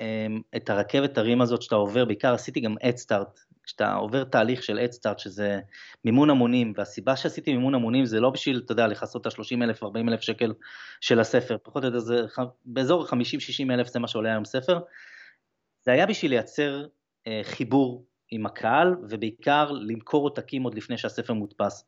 את 0.56 0.70
הרכבת 0.70 1.18
הרים 1.18 1.40
הזאת 1.40 1.62
שאתה 1.62 1.74
עובר, 1.74 2.04
בעיקר 2.04 2.34
עשיתי 2.34 2.60
גם 2.60 2.74
אדסטארט, 2.82 3.40
כשאתה 3.62 3.94
עובר 3.94 4.24
תהליך 4.24 4.62
של 4.62 4.78
אדסטארט 4.78 5.18
שזה 5.18 5.60
מימון 6.04 6.30
המונים, 6.30 6.72
והסיבה 6.76 7.16
שעשיתי 7.16 7.52
מימון 7.52 7.74
המונים 7.74 8.04
זה 8.04 8.20
לא 8.20 8.30
בשביל, 8.30 8.62
אתה 8.64 8.72
יודע, 8.72 8.86
לכסות 8.86 9.26
את 9.26 9.32
ה-30 9.32 9.62
אלף, 9.62 9.82
40 9.82 10.08
אלף 10.08 10.20
שקל 10.20 10.52
של 11.00 11.20
הספר, 11.20 11.56
פחות 11.62 11.84
או 11.84 11.88
יותר 11.88 11.98
זה 11.98 12.22
באזור 12.64 13.06
50-60 13.06 13.12
אלף 13.70 13.86
זה 13.88 13.98
מה 13.98 14.08
שעולה 14.08 14.30
היום 14.30 14.44
ספר, 14.44 14.80
זה 15.82 15.92
היה 15.92 16.06
בשביל 16.06 16.30
לייצר 16.30 16.84
uh, 16.84 17.30
חיבור 17.42 18.04
עם 18.30 18.46
הקהל, 18.46 18.94
ובעיקר 19.08 19.70
למכור 19.70 20.22
עותקים 20.22 20.62
עוד 20.62 20.74
לפני 20.74 20.98
שהספר 20.98 21.32
מודפס. 21.32 21.84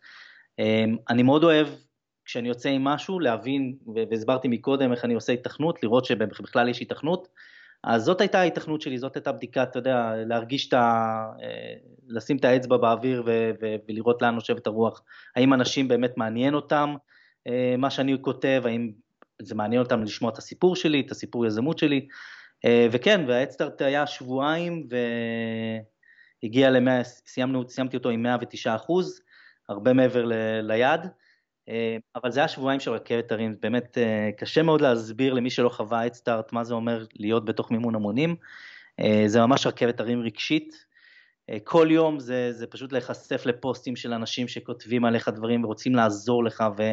אמ, 0.59 0.97
אני 1.11 1.23
מאוד 1.23 1.45
אוהב 1.45 1.67
כשאני 2.25 2.49
יוצא 2.49 2.69
עם 2.69 2.85
משהו 2.85 3.21
להבין, 3.21 3.77
והסברתי 4.11 4.49
מקודם 4.49 4.93
איך 4.93 5.05
אני 5.05 5.15
עושה 5.15 5.33
התכנות, 5.33 5.83
לראות 5.83 6.05
שבכלל 6.05 6.69
יש 6.69 6.83
התכנות, 6.83 7.29
אז 7.85 8.03
זאת 8.03 8.21
הייתה 8.21 8.41
ההתכנות 8.41 8.81
שלי, 8.81 8.99
זאת 8.99 9.17
הייתה 9.17 9.33
בדיקה, 9.33 9.63
אתה 9.63 9.79
יודע, 9.79 10.13
להרגיש 10.17 10.69
את 10.69 10.73
ה... 10.73 11.25
אה, 11.43 11.75
לשים 12.09 12.37
את 12.37 12.45
האצבע 12.45 12.77
באוויר 12.77 13.23
ו- 13.27 13.51
ו- 13.63 13.77
ולראות 13.89 14.23
לאן 14.23 14.35
נושבת 14.35 14.67
הרוח. 14.67 15.03
האם 15.37 15.55
אנשים 15.55 15.89
באמת 15.89 16.17
מעניין 16.17 16.55
אותם 16.55 16.95
אה, 17.47 17.75
מה 17.79 17.91
שאני 17.91 18.17
כותב, 18.21 18.63
האם 18.65 18.93
זה 19.43 19.55
מעניין 19.55 19.83
אותם 19.83 20.03
לשמוע 20.03 20.33
את 20.33 20.39
הסיפור 20.39 20.77
שלי, 20.77 21.01
את 21.01 21.11
הסיפור 21.11 21.47
יזמות 21.47 21.79
שלי. 21.79 22.07
אה, 22.65 22.87
וכן, 22.93 23.25
והאדסטארט 23.29 23.83
היה 23.83 24.07
שבועיים 24.07 24.89
והגיע 26.43 26.71
ל-100, 26.71 27.05
סיימתי 27.69 27.97
אותו 27.97 28.09
עם 28.09 28.23
109 28.23 28.75
אחוז. 28.75 29.21
הרבה 29.73 29.93
מעבר 29.93 30.25
ל- 30.25 30.61
ליד, 30.63 31.01
אה, 31.69 31.97
אבל 32.15 32.31
זה 32.31 32.41
היה 32.41 32.49
שבועיים 32.49 32.81
של 32.81 32.91
רכבת 32.91 33.33
הרים, 33.33 33.57
באמת 33.63 33.99
אה, 33.99 34.31
קשה 34.39 34.63
מאוד 34.63 34.81
להסביר 34.81 35.33
למי 35.33 35.51
שלא 35.51 35.69
חווה 35.69 36.07
את 36.07 36.15
סטארט 36.15 36.53
מה 36.53 36.65
זה 36.65 36.75
אומר 36.75 37.05
להיות 37.15 37.45
בתוך 37.45 37.71
מימון 37.71 37.95
המונים, 37.95 38.37
אה, 39.01 39.25
זה 39.27 39.41
ממש 39.41 39.67
רכבת 39.67 40.01
הרים 40.01 40.23
רגשית, 40.23 40.93
כל 41.65 41.89
יום 41.91 42.19
זה, 42.19 42.53
זה 42.53 42.67
פשוט 42.67 42.93
להיחשף 42.93 43.47
לפוסטים 43.47 43.97
של 43.97 44.13
אנשים 44.13 44.49
שכותבים 44.49 45.05
עליך 45.05 45.29
דברים 45.29 45.65
ורוצים 45.65 45.95
לעזור 45.95 46.45
לך, 46.45 46.65
ו, 46.79 46.93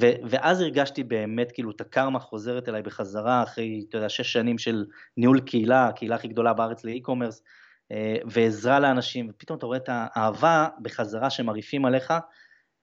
ו, 0.00 0.06
ואז 0.30 0.60
הרגשתי 0.60 1.02
באמת 1.02 1.52
כאילו 1.52 1.70
את 1.70 1.80
הקרמה 1.80 2.18
חוזרת 2.18 2.68
אליי 2.68 2.82
בחזרה 2.82 3.42
אחרי, 3.42 3.84
אתה 3.88 3.98
יודע, 3.98 4.08
שש 4.08 4.32
שנים 4.32 4.58
של 4.58 4.84
ניהול 5.16 5.40
קהילה, 5.40 5.88
הקהילה 5.88 6.14
הכי 6.14 6.28
גדולה 6.28 6.52
בארץ 6.52 6.84
לאי-קומרס, 6.84 7.42
אה, 7.42 7.44
ועזרה 8.30 8.80
לאנשים, 8.80 9.30
ופתאום 9.30 9.58
אתה 9.58 9.66
רואה 9.66 9.78
את 9.78 9.88
האהבה 9.88 10.68
בחזרה 10.82 11.30
שמרעיפים 11.30 11.84
עליך, 11.84 12.12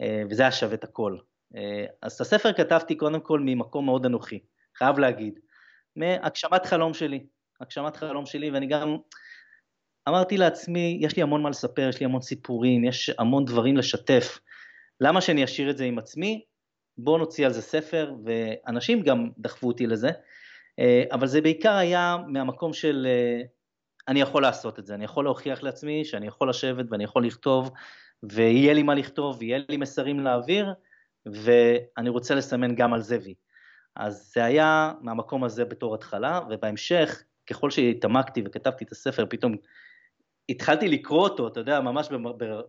אה, 0.02 0.24
וזה 0.30 0.42
היה 0.42 0.52
שווה 0.52 0.74
את 0.74 0.84
הכל. 0.84 1.18
אה, 1.56 1.86
אז 2.02 2.14
את 2.14 2.22
הספר 2.22 2.54
כתבתי 2.54 2.96
קודם 2.96 3.20
כל 3.20 3.40
ממקום 3.40 3.86
מאוד 3.86 4.06
אנוכי, 4.06 4.40
חייב 4.78 5.00
להגיד, 5.00 5.40
מהגשמת 5.96 6.66
חלום 6.66 6.94
שלי, 6.94 7.26
הגשמת 7.62 7.96
חלום 7.96 8.26
שלי, 8.26 8.52
ואני 8.52 8.68
גם 8.68 8.98
אמרתי 10.10 10.38
לעצמי, 10.38 10.98
יש 11.02 11.16
לי 11.16 11.22
המון 11.24 11.42
מה 11.42 11.50
לספר, 11.50 11.90
יש 11.90 12.00
לי 12.00 12.06
המון 12.06 12.22
סיפורים, 12.22 12.84
יש 12.84 13.10
המון 13.18 13.46
דברים 13.46 13.78
לשתף, 13.78 14.40
למה 15.02 15.22
שאני 15.22 15.44
אשאיר 15.44 15.70
את 15.70 15.78
זה 15.78 15.84
עם 15.84 16.00
עצמי? 16.00 16.44
בואו 16.98 17.18
נוציא 17.18 17.46
על 17.46 17.54
זה 17.54 17.62
ספר, 17.62 18.14
ואנשים 18.26 19.02
גם 19.02 19.30
דחפו 19.38 19.68
אותי 19.68 19.88
לזה, 19.88 20.10
אבל 21.12 21.28
זה 21.28 21.42
בעיקר 21.42 21.74
היה 21.74 22.18
מהמקום 22.28 22.74
של 22.74 23.08
אני 24.08 24.22
יכול 24.22 24.42
לעשות 24.42 24.80
את 24.80 24.86
זה, 24.86 24.96
אני 24.96 25.04
יכול 25.06 25.24
להוכיח 25.24 25.64
לעצמי 25.64 26.06
שאני 26.06 26.28
יכול 26.28 26.50
לשבת 26.50 26.86
ואני 26.90 27.04
יכול 27.04 27.26
לכתוב, 27.26 27.72
ויהיה 28.24 28.74
לי 28.74 28.84
מה 28.84 28.96
לכתוב, 28.96 29.38
ויהיה 29.40 29.60
לי 29.70 29.78
מסרים 29.78 30.20
להעביר, 30.20 30.74
ואני 31.26 32.10
רוצה 32.10 32.36
לסמן 32.36 32.76
גם 32.76 32.94
על 32.94 33.02
זה 33.02 33.18
וי. 33.24 33.34
אז 33.96 34.32
זה 34.34 34.44
היה 34.44 34.94
מהמקום 35.02 35.44
הזה 35.44 35.66
בתור 35.66 35.96
התחלה, 35.96 36.40
ובהמשך, 36.50 37.24
ככל 37.48 37.72
שהתעמקתי 37.72 38.44
וכתבתי 38.46 38.84
את 38.84 38.92
הספר, 38.92 39.26
פתאום 39.30 39.56
התחלתי 40.50 40.88
לקרוא 40.88 41.22
אותו, 41.22 41.48
אתה 41.48 41.60
יודע, 41.60 41.82
ממש 41.82 42.10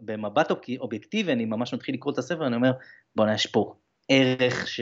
במבט 0.01 0.51
אובייקטיבי, 0.79 1.33
אני 1.33 1.45
ממש 1.45 1.75
מתחיל 1.75 1.95
לקרוא 1.95 2.13
את 2.13 2.19
הספר, 2.19 2.47
אני 2.47 2.57
אומר, 2.57 2.73
בוא'נה, 3.17 3.35
יש 3.35 3.47
פה 3.47 3.75
ערך 4.09 4.69
ש... 4.69 4.81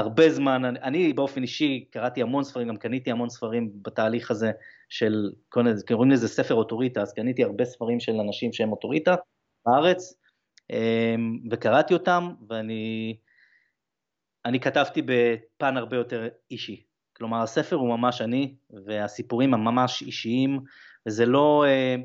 הרבה 0.00 0.30
זמן, 0.30 0.64
אני, 0.64 0.78
אני 0.82 1.12
באופן 1.12 1.42
אישי 1.42 1.84
קראתי 1.90 2.22
המון 2.22 2.44
ספרים, 2.44 2.68
גם 2.68 2.76
קניתי 2.76 3.10
המון 3.10 3.28
ספרים 3.28 3.70
בתהליך 3.82 4.30
הזה 4.30 4.50
של, 4.88 5.30
קוראים 5.88 6.10
לזה 6.10 6.28
ספר 6.28 6.54
אוטוריטה, 6.54 7.02
אז 7.02 7.12
קניתי 7.12 7.44
הרבה 7.44 7.64
ספרים 7.64 8.00
של 8.00 8.12
אנשים 8.12 8.52
שהם 8.52 8.72
אוטוריטה 8.72 9.14
בארץ, 9.66 10.14
אמ, 10.70 11.38
וקראתי 11.50 11.94
אותם, 11.94 12.34
ואני 12.48 13.16
אני 14.44 14.60
כתבתי 14.60 15.02
בפן 15.02 15.76
הרבה 15.76 15.96
יותר 15.96 16.28
אישי. 16.50 16.82
כלומר, 17.16 17.42
הספר 17.42 17.76
הוא 17.76 17.88
ממש 17.88 18.20
אני, 18.20 18.54
והסיפורים 18.86 19.54
הם 19.54 19.64
ממש 19.64 20.02
אישיים, 20.02 20.60
וזה 21.08 21.26
לא 21.26 21.64
אה, 21.66 21.96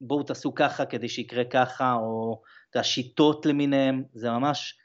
בואו 0.00 0.22
תעשו 0.22 0.54
ככה 0.54 0.86
כדי 0.86 1.08
שיקרה 1.08 1.44
ככה, 1.44 1.94
או 1.94 2.42
את 2.70 2.76
השיטות 2.76 3.46
למיניהם, 3.46 4.04
זה 4.12 4.30
ממש 4.30 4.78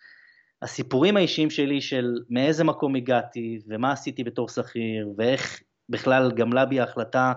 הסיפורים 0.61 1.17
האישיים 1.17 1.49
שלי 1.49 1.81
של 1.81 2.13
מאיזה 2.29 2.63
מקום 2.63 2.95
הגעתי 2.95 3.59
ומה 3.67 3.91
עשיתי 3.91 4.23
בתור 4.23 4.49
שכיר 4.49 5.09
ואיך 5.17 5.61
בכלל 5.89 6.31
גמלה 6.31 6.65
בי 6.65 6.79
ההחלטה 6.79 7.33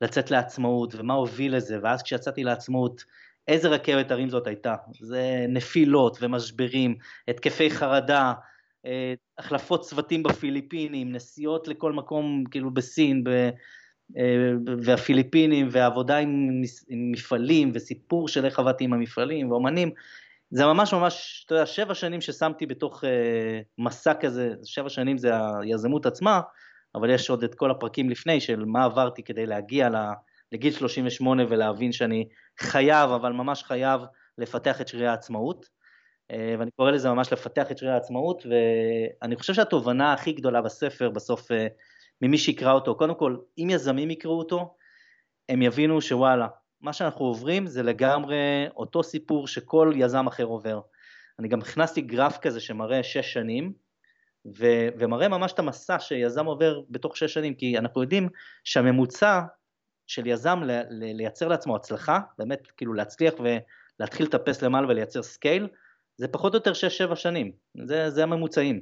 לצאת 0.00 0.30
לעצמאות 0.30 0.94
ומה 0.94 1.14
הוביל 1.14 1.56
לזה 1.56 1.78
ואז 1.82 2.02
כשיצאתי 2.02 2.44
לעצמאות 2.44 3.04
איזה 3.48 3.68
רכבת 3.68 4.10
הרים 4.10 4.28
זאת 4.28 4.46
הייתה, 4.46 4.74
זה 5.00 5.46
נפילות 5.48 6.18
ומשברים, 6.20 6.94
התקפי 7.28 7.70
חרדה, 7.70 8.32
אה, 8.86 9.14
החלפות 9.38 9.80
צוותים 9.80 10.22
בפיליפינים, 10.22 11.12
נסיעות 11.12 11.68
לכל 11.68 11.92
מקום 11.92 12.44
כאילו 12.50 12.70
בסין 12.70 13.24
ב, 13.24 13.28
אה, 14.16 14.52
והפיליפינים 14.82 15.68
ועבודה 15.70 16.16
עם, 16.16 16.62
עם 16.88 17.12
מפעלים 17.12 17.70
וסיפור 17.74 18.28
של 18.28 18.44
איך 18.44 18.58
עבדתי 18.58 18.84
עם 18.84 18.92
המפעלים 18.92 19.50
ואומנים, 19.50 19.90
זה 20.54 20.64
ממש 20.64 20.94
ממש, 20.94 21.44
אתה 21.46 21.54
יודע, 21.54 21.66
שבע 21.66 21.94
שנים 21.94 22.20
ששמתי 22.20 22.66
בתוך 22.66 23.04
אה, 23.04 23.60
מסע 23.78 24.14
כזה, 24.14 24.50
שבע 24.64 24.88
שנים 24.88 25.18
זה 25.18 25.30
היזמות 25.60 26.06
עצמה, 26.06 26.40
אבל 26.94 27.10
יש 27.10 27.30
עוד 27.30 27.44
את 27.44 27.54
כל 27.54 27.70
הפרקים 27.70 28.10
לפני 28.10 28.40
של 28.40 28.64
מה 28.64 28.84
עברתי 28.84 29.22
כדי 29.22 29.46
להגיע 29.46 29.88
לגיל 30.52 30.72
38 30.72 31.42
ולהבין 31.48 31.92
שאני 31.92 32.28
חייב, 32.60 33.10
אבל 33.10 33.32
ממש 33.32 33.62
חייב, 33.62 34.00
לפתח 34.38 34.80
את 34.80 34.88
שרירי 34.88 35.08
העצמאות. 35.08 35.66
אה, 36.30 36.54
ואני 36.58 36.70
קורא 36.70 36.90
לזה 36.90 37.10
ממש 37.10 37.32
לפתח 37.32 37.70
את 37.70 37.78
שרירי 37.78 37.94
העצמאות, 37.94 38.46
ואני 38.46 39.36
חושב 39.36 39.54
שהתובנה 39.54 40.12
הכי 40.12 40.32
גדולה 40.32 40.62
בספר, 40.62 41.10
בסוף, 41.10 41.52
אה, 41.52 41.66
ממי 42.22 42.38
שיקרא 42.38 42.72
אותו, 42.72 42.94
קודם 42.94 43.14
כל, 43.14 43.36
אם 43.58 43.68
יזמים 43.70 44.10
יקראו 44.10 44.38
אותו, 44.38 44.74
הם 45.48 45.62
יבינו 45.62 46.00
שוואלה, 46.00 46.46
מה 46.82 46.92
שאנחנו 46.92 47.24
עוברים 47.24 47.66
זה 47.66 47.82
לגמרי 47.82 48.66
אותו 48.76 49.02
סיפור 49.02 49.46
שכל 49.46 49.92
יזם 49.96 50.26
אחר 50.26 50.44
עובר. 50.44 50.80
אני 51.38 51.48
גם 51.48 51.60
הכנסתי 51.60 52.00
גרף 52.00 52.38
כזה 52.38 52.60
שמראה 52.60 53.02
שש 53.02 53.32
שנים, 53.32 53.72
ו- 54.58 54.88
ומראה 54.98 55.28
ממש 55.28 55.52
את 55.52 55.58
המסע 55.58 55.98
שיזם 55.98 56.46
עובר 56.46 56.80
בתוך 56.90 57.16
שש 57.16 57.34
שנים, 57.34 57.54
כי 57.54 57.78
אנחנו 57.78 58.02
יודעים 58.02 58.28
שהממוצע 58.64 59.40
של 60.06 60.26
יזם 60.26 60.62
ל- 60.62 60.82
ל- 60.90 61.16
לייצר 61.16 61.48
לעצמו 61.48 61.76
הצלחה, 61.76 62.20
באמת 62.38 62.66
כאילו 62.76 62.94
להצליח 62.94 63.34
ולהתחיל 63.38 64.26
לטפס 64.26 64.62
למעלה 64.62 64.88
ולייצר 64.88 65.22
scale, 65.22 65.68
זה 66.16 66.28
פחות 66.28 66.54
או 66.54 66.56
יותר 66.56 66.72
שש 66.72 66.98
שבע 66.98 67.16
שנים, 67.16 67.52
זה, 67.84 68.10
זה 68.10 68.22
הממוצעים. 68.22 68.80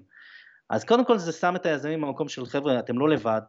אז 0.71 0.85
קודם 0.85 1.05
כל 1.05 1.19
זה 1.19 1.33
שם 1.33 1.57
את 1.57 1.67
היזמים 1.67 2.01
במקום 2.01 2.29
של 2.29 2.47
חבר'ה, 2.47 2.79
אתם 2.79 2.99
לא 2.99 3.09
לבד, 3.09 3.43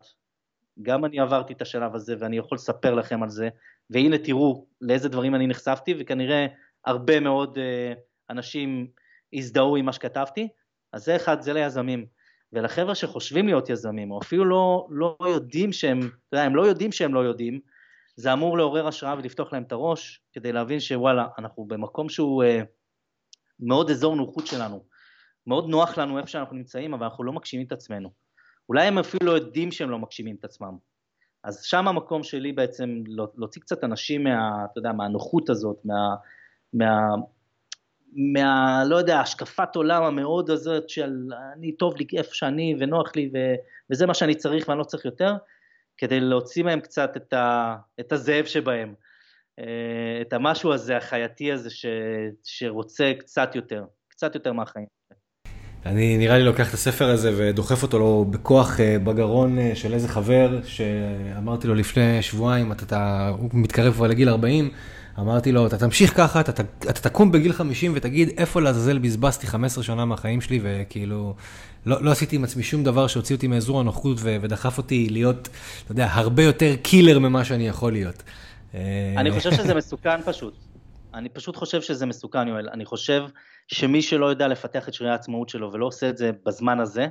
גם 0.81 1.05
אני 1.05 1.19
עברתי 1.19 1.53
את 1.53 1.61
השלב 1.61 1.95
הזה 1.95 2.15
ואני 2.19 2.37
יכול 2.37 2.55
לספר 2.55 2.95
לכם 2.95 3.23
על 3.23 3.29
זה, 3.29 3.49
והנה 3.89 4.17
תראו 4.17 4.67
לאיזה 4.81 5.09
דברים 5.09 5.35
אני 5.35 5.47
נחשפתי, 5.47 5.95
וכנראה 5.99 6.47
הרבה 6.85 7.19
מאוד 7.19 7.57
uh, 7.57 7.99
אנשים 8.29 8.87
הזדהו 9.33 9.75
עם 9.75 9.85
מה 9.85 9.93
שכתבתי, 9.93 10.47
אז 10.93 11.05
זה 11.05 11.15
אחד, 11.15 11.41
זה 11.41 11.53
ליזמים. 11.53 12.05
ולחבר'ה 12.53 12.95
שחושבים 12.95 13.45
להיות 13.45 13.69
יזמים, 13.69 14.11
או 14.11 14.19
אפילו 14.21 14.45
לא, 14.45 14.87
לא 14.89 15.17
יודעים 15.25 15.73
שהם, 15.73 15.99
אתה 15.99 16.37
יודע, 16.37 16.45
הם 16.45 16.55
לא 16.55 16.61
יודעים 16.61 16.91
שהם 16.91 17.13
לא 17.13 17.19
יודעים, 17.19 17.59
זה 18.15 18.33
אמור 18.33 18.57
לעורר 18.57 18.87
השראה 18.87 19.15
ולפתוח 19.17 19.53
להם 19.53 19.63
את 19.63 19.71
הראש, 19.71 20.21
כדי 20.33 20.51
להבין 20.51 20.79
שוואלה, 20.79 21.27
אנחנו 21.39 21.65
במקום 21.65 22.09
שהוא 22.09 22.43
uh, 22.43 22.65
מאוד 23.59 23.89
אזור 23.89 24.15
נוחות 24.15 24.47
שלנו. 24.47 24.85
מאוד 25.47 25.69
נוח 25.69 25.97
לנו 25.97 26.17
איפה 26.17 26.27
שאנחנו 26.27 26.55
נמצאים, 26.55 26.93
אבל 26.93 27.03
אנחנו 27.03 27.23
לא 27.23 27.33
מגשימים 27.33 27.67
את 27.67 27.71
עצמנו. 27.71 28.09
אולי 28.69 28.87
הם 28.87 28.97
אפילו 28.97 29.25
לא 29.25 29.31
יודעים 29.31 29.71
שהם 29.71 29.89
לא 29.89 29.99
מגשימים 29.99 30.35
את 30.39 30.45
עצמם. 30.45 30.77
אז 31.43 31.63
שם 31.63 31.87
המקום 31.87 32.23
שלי 32.23 32.51
בעצם 32.51 33.03
להוציא 33.37 33.61
קצת 33.61 33.83
אנשים 33.83 34.23
מה, 34.23 34.65
אתה 34.71 34.79
יודע, 34.79 34.91
מהנוחות 34.91 35.49
הזאת, 35.49 35.77
מה, 35.85 36.15
מה, 36.73 37.15
מה, 38.13 38.83
לא 38.85 38.95
יודע, 38.95 39.19
השקפת 39.19 39.75
עולם 39.75 40.03
המאוד 40.03 40.49
הזאת 40.49 40.89
של 40.89 41.29
אני 41.53 41.71
טוב 41.71 41.97
לי 41.97 42.05
איפה 42.17 42.33
שאני 42.33 42.75
ונוח 42.79 43.15
לי 43.15 43.31
ו, 43.33 43.37
וזה 43.89 44.05
מה 44.05 44.13
שאני 44.13 44.35
צריך 44.35 44.69
ואני 44.69 44.79
לא 44.79 44.83
צריך 44.83 45.05
יותר, 45.05 45.33
כדי 45.97 46.19
להוציא 46.19 46.63
מהם 46.63 46.79
קצת 46.79 47.17
את, 47.17 47.33
ה, 47.33 47.75
את 47.99 48.11
הזאב 48.11 48.45
שבהם, 48.45 48.93
אה, 49.59 50.21
את 50.21 50.33
המשהו 50.33 50.73
הזה, 50.73 50.97
החייתי 50.97 51.51
הזה 51.51 51.69
ש, 51.69 51.85
שרוצה 52.43 53.13
קצת 53.19 53.55
יותר, 53.55 53.85
קצת 54.07 54.35
יותר 54.35 54.53
מהחיים. 54.53 55.00
אני 55.85 56.17
נראה 56.17 56.37
לי 56.37 56.43
לוקח 56.43 56.69
את 56.69 56.73
הספר 56.73 57.09
הזה 57.09 57.33
ודוחף 57.37 57.83
אותו 57.83 57.99
לו 57.99 58.25
בכוח 58.29 58.79
אה, 58.79 58.99
בגרון 59.03 59.59
אה, 59.59 59.71
של 59.75 59.93
איזה 59.93 60.07
חבר 60.07 60.59
שאמרתי 60.63 61.67
לו 61.67 61.75
לפני 61.75 62.21
שבועיים, 62.21 62.71
אתה, 62.71 62.85
אתה, 62.85 63.31
הוא 63.39 63.49
מתקרב 63.53 63.93
כבר 63.93 64.07
לגיל 64.07 64.29
40, 64.29 64.69
אמרתי 65.19 65.51
לו, 65.51 65.67
אתה 65.67 65.77
תמשיך 65.77 66.17
ככה, 66.17 66.39
אתה, 66.39 66.63
אתה 66.89 67.09
תקום 67.09 67.31
בגיל 67.31 67.53
50 67.53 67.91
ותגיד 67.95 68.29
איפה 68.37 68.61
לעזאזל 68.61 68.97
בזבזתי 68.97 69.47
15 69.47 69.83
שנה 69.83 70.05
מהחיים 70.05 70.41
שלי 70.41 70.59
וכאילו 70.63 71.35
לא, 71.85 72.03
לא 72.03 72.11
עשיתי 72.11 72.35
עם 72.35 72.43
עצמי 72.43 72.63
שום 72.63 72.83
דבר 72.83 73.07
שהוציא 73.07 73.35
אותי 73.35 73.47
מאזור 73.47 73.79
הנוחות 73.79 74.17
ודחף 74.21 74.77
אותי 74.77 75.07
להיות, 75.09 75.49
אתה 75.83 75.91
יודע, 75.91 76.07
הרבה 76.11 76.43
יותר 76.43 76.75
קילר 76.81 77.19
ממה 77.19 77.45
שאני 77.45 77.67
יכול 77.67 77.91
להיות. 77.91 78.23
אני 79.17 79.31
חושב 79.31 79.51
שזה 79.51 79.73
מסוכן 79.73 80.21
פשוט. 80.25 80.70
אני 81.13 81.29
פשוט 81.29 81.55
חושב 81.55 81.81
שזה 81.81 82.05
מסוכן, 82.05 82.47
יואל. 82.47 82.69
אני 82.69 82.85
חושב 82.85 83.25
שמי 83.67 84.01
שלא 84.01 84.25
יודע 84.25 84.47
לפתח 84.47 84.89
את 84.89 84.93
שרירי 84.93 85.11
העצמאות 85.11 85.49
שלו 85.49 85.71
ולא 85.71 85.85
עושה 85.85 86.09
את 86.09 86.17
זה 86.17 86.31
בזמן 86.45 86.79
הזה, 86.79 87.07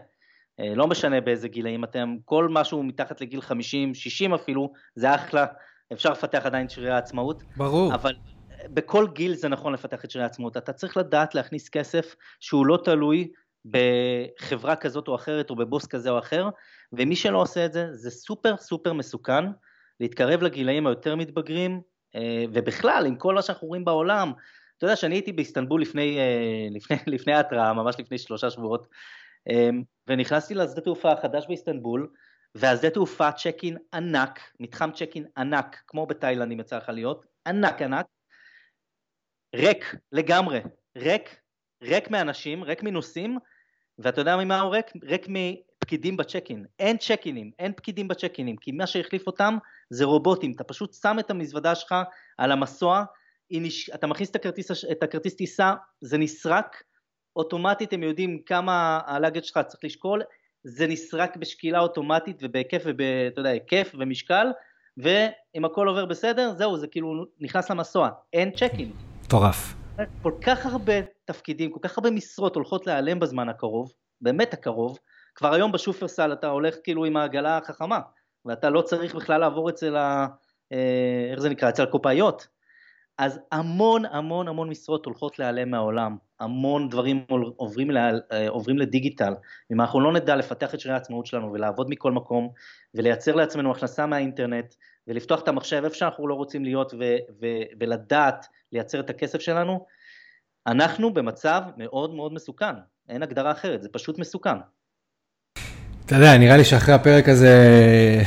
אה, 0.61 0.75
לא 0.75 0.87
משנה 0.87 1.21
באיזה 1.21 1.49
גילאים 1.49 1.85
אתם, 1.85 2.17
כל 2.25 2.49
משהו 2.49 2.83
מתחת 2.83 3.21
לגיל 3.21 3.41
50, 3.41 3.95
60 3.95 4.35
אפילו, 4.35 4.73
זה 4.95 5.15
אחלה, 5.15 5.47
אפשר 5.93 6.11
לפתח 6.11 6.43
עדיין 6.45 6.67
את 6.67 6.71
שרירי 6.71 6.91
העצמאות. 6.91 7.43
ברור. 7.57 7.95
אבל 7.95 8.15
אה, 8.51 8.69
בכל 8.69 9.07
גיל 9.15 9.35
זה 9.35 9.49
נכון 9.49 9.73
לפתח 9.73 10.05
את 10.05 10.11
שרירי 10.11 10.25
העצמאות. 10.25 10.57
אתה 10.57 10.73
צריך 10.73 10.97
לדעת 10.97 11.35
להכניס 11.35 11.69
כסף 11.69 12.15
שהוא 12.41 12.67
לא 12.67 12.79
תלוי 12.85 13.29
בחברה 13.65 14.77
כזאת 14.77 15.09
או 15.09 15.15
אחרת 15.15 15.51
או 15.51 15.57
בבוס 15.57 15.87
כזה 15.87 16.11
או 16.11 16.19
אחר, 16.19 16.49
ומי 16.93 17.17
שלא 17.17 17.43
עושה 17.43 17.67
את 17.67 17.73
זה, 17.73 17.87
זה 17.93 18.11
סופר 18.11 18.57
סופר 18.57 18.93
מסוכן 18.93 19.45
להתקרב 20.01 20.43
לגילאים 20.43 20.87
היותר 20.87 21.17
מתבגרים, 21.17 21.81
ובכלל, 22.53 23.07
עם 23.07 23.17
כל 23.17 23.35
מה 23.35 23.43
שאנחנו 23.43 23.69
רואים 23.69 23.85
בעולם, 23.85 24.33
אתה 24.81 24.87
יודע 24.87 24.97
שאני 24.97 25.15
הייתי 25.15 25.33
באיסטנבול 25.33 25.83
לפני, 25.83 26.19
אה, 26.19 26.69
לפני, 26.71 26.97
לפני 27.17 27.33
ההתראה, 27.33 27.73
ממש 27.73 27.97
לפני 27.99 28.19
שלושה 28.19 28.51
שבועות, 28.51 28.87
אה, 29.51 29.69
ונכנסתי 30.07 30.55
לשדה 30.55 30.81
תעופה 30.81 31.13
החדש 31.13 31.47
באיסטנבול, 31.47 32.09
והשדה 32.55 32.91
תעופה 32.91 33.33
צ'ק 33.33 33.57
אין 33.63 33.77
ענק, 33.95 34.41
מתחם 34.61 34.91
צ'ק 34.93 35.11
אין 35.15 35.27
ענק, 35.37 35.83
כמו 35.87 36.07
בתאילנד 36.07 36.53
אם 36.53 36.61
יצא 36.61 36.77
לך 36.77 36.89
להיות, 36.89 37.27
ענק 37.47 37.83
ענק, 37.83 38.07
ריק 39.57 39.95
לגמרי, 40.13 40.61
ריק, 40.97 41.41
ריק 41.83 42.11
מאנשים, 42.11 42.63
ריק 42.63 42.83
מנוסעים, 42.83 43.39
ואתה 43.99 44.21
יודע 44.21 44.37
ממה 44.37 44.61
הוא 44.61 44.75
ריק? 44.75 44.87
ריק 45.03 45.29
מפקידים 45.91 46.17
ב-check-in, 46.17 46.65
אין 46.79 46.97
check-אינים, 46.97 47.51
אין 47.59 47.73
פקידים 47.73 48.09
ב-check-אינים, 48.09 48.57
כי 48.57 48.73
מה 48.73 48.87
שהחליף 48.87 49.27
אותם 49.27 49.59
זה 49.91 50.05
רובוטים, 50.05 50.53
אתה 50.53 50.65
פשוט 50.65 50.95
שם 50.95 51.17
את 51.21 51.31
המזוודה 51.31 51.75
שלך 51.75 51.95
על 52.39 52.53
המסוע, 52.53 53.05
נש... 53.51 53.91
אתה 53.91 54.07
מכניס 54.07 54.31
את 54.31 54.37
הכרטיס, 54.37 54.71
את 54.93 55.03
הכרטיס 55.03 55.35
טיסה, 55.35 55.75
זה 56.01 56.19
נסרק, 56.19 56.83
אוטומטית 57.37 57.93
הם 57.93 58.03
יודעים 58.03 58.39
כמה 58.47 59.01
ה-luggage 59.07 59.45
שלך 59.45 59.59
צריך 59.67 59.85
לשקול, 59.85 60.23
זה 60.65 60.87
נסרק 60.87 61.37
בשקילה 61.37 61.81
אוטומטית 61.81 62.37
ובהיקף, 62.43 62.83
אתה 63.29 63.41
יודע, 63.41 63.51
היקף 63.51 63.93
ומשקל, 63.99 64.47
ואם 64.97 65.65
הכל 65.65 65.89
עובר 65.89 66.05
בסדר, 66.05 66.55
זהו, 66.59 66.77
זה 66.77 66.87
כאילו 66.87 67.25
נכנס 67.41 67.71
למסוע, 67.71 68.09
אין 68.33 68.51
צ'קין. 68.51 68.93
מטורף. 69.25 69.75
כל 70.23 70.33
כך 70.47 70.67
הרבה 70.67 70.93
תפקידים, 71.25 71.71
כל 71.71 71.81
כך 71.83 71.99
הרבה 71.99 72.11
משרות 72.11 72.55
הולכות 72.55 72.87
להיעלם 72.87 73.21
בזמן 73.21 73.49
הקרוב, 73.49 73.93
באמת 74.21 74.55
הקרוב, 74.55 74.99
כבר 75.35 75.55
היום 75.55 75.73
בשופרסל 75.73 76.33
אתה 76.33 76.49
הולך 76.49 76.77
כאילו 76.85 77.05
עם 77.05 77.17
העגלה 77.17 77.57
החכמה, 77.57 78.01
ואתה 78.45 78.71
לא 78.71 78.83
צריך 78.83 79.15
בכלל 79.15 79.41
לעבור 79.41 79.71
אצל 79.71 79.97
ה... 79.97 80.27
אה, 80.73 81.29
איך 81.31 81.41
זה 81.41 81.49
נקרא? 81.49 81.69
אצל 81.69 81.83
הקופאיות. 81.83 82.49
אז 83.19 83.41
המון 83.53 84.05
המון 84.05 84.49
המון 84.49 84.69
משרות 84.69 85.07
הולכות 85.07 85.39
להיעלם 85.39 85.71
מהעולם, 85.71 86.17
המון 86.41 86.89
דברים 86.89 87.25
עוברים, 87.57 87.91
לה, 87.91 88.11
אה, 88.33 88.49
עוברים 88.49 88.79
לדיגיטל. 88.79 89.35
אם 89.73 89.81
אנחנו 89.81 90.01
לא 90.01 90.13
נדע 90.13 90.37
לפתח 90.37 90.75
את 90.75 90.81
שרירי 90.81 90.95
העצמאות 90.95 91.27
שלנו 91.27 91.53
ולעבוד 91.53 91.91
מכל 91.91 92.13
מקום 92.13 92.49
ולייצר 92.95 93.35
לעצמנו 93.35 93.71
הכנסה 93.71 94.07
מהאינטרנט 94.07 94.75
ולפתוח 95.07 95.43
את 95.43 95.49
המחשב 95.49 95.83
איפה 95.85 95.97
שאנחנו 95.97 96.29
רק 96.29 96.35
רוצים 96.35 96.65
להיות 96.65 96.95
ו, 96.95 97.17
ו, 97.41 97.47
ולדעת 97.81 98.47
לייצר 98.73 99.01
את 99.01 99.11
הכסף 99.11 99.41
שלנו, 99.41 99.87
אנחנו 100.67 101.15
במצב 101.15 101.63
מאוד 101.77 102.15
מאוד 102.15 102.33
מסוכן, 102.33 102.75
אין 103.09 103.23
הגדרה 103.23 103.53
אחרת, 103.53 103.83
זה 103.83 103.89
פשוט 103.93 104.19
מסוכן. 104.19 104.57
אתה 106.11 106.19
יודע, 106.19 106.39
נראה 106.39 106.57
לי 106.57 106.65
שאחרי 106.65 106.95
הפרק 106.95 107.29
הזה, 107.29 107.57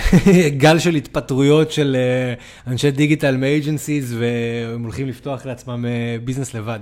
גל 0.64 0.80
של 0.80 0.96
התפטרויות 0.96 1.72
של 1.72 1.96
אה, 2.00 2.34
אנשי 2.68 2.92
דיגיטל 2.92 3.38
מ-agencies, 3.38 4.18
והם 4.20 4.84
הולכים 4.84 5.08
לפתוח 5.08 5.46
לעצמם 5.46 5.86
אה, 5.86 6.18
business 6.24 6.54
לבד. 6.54 6.80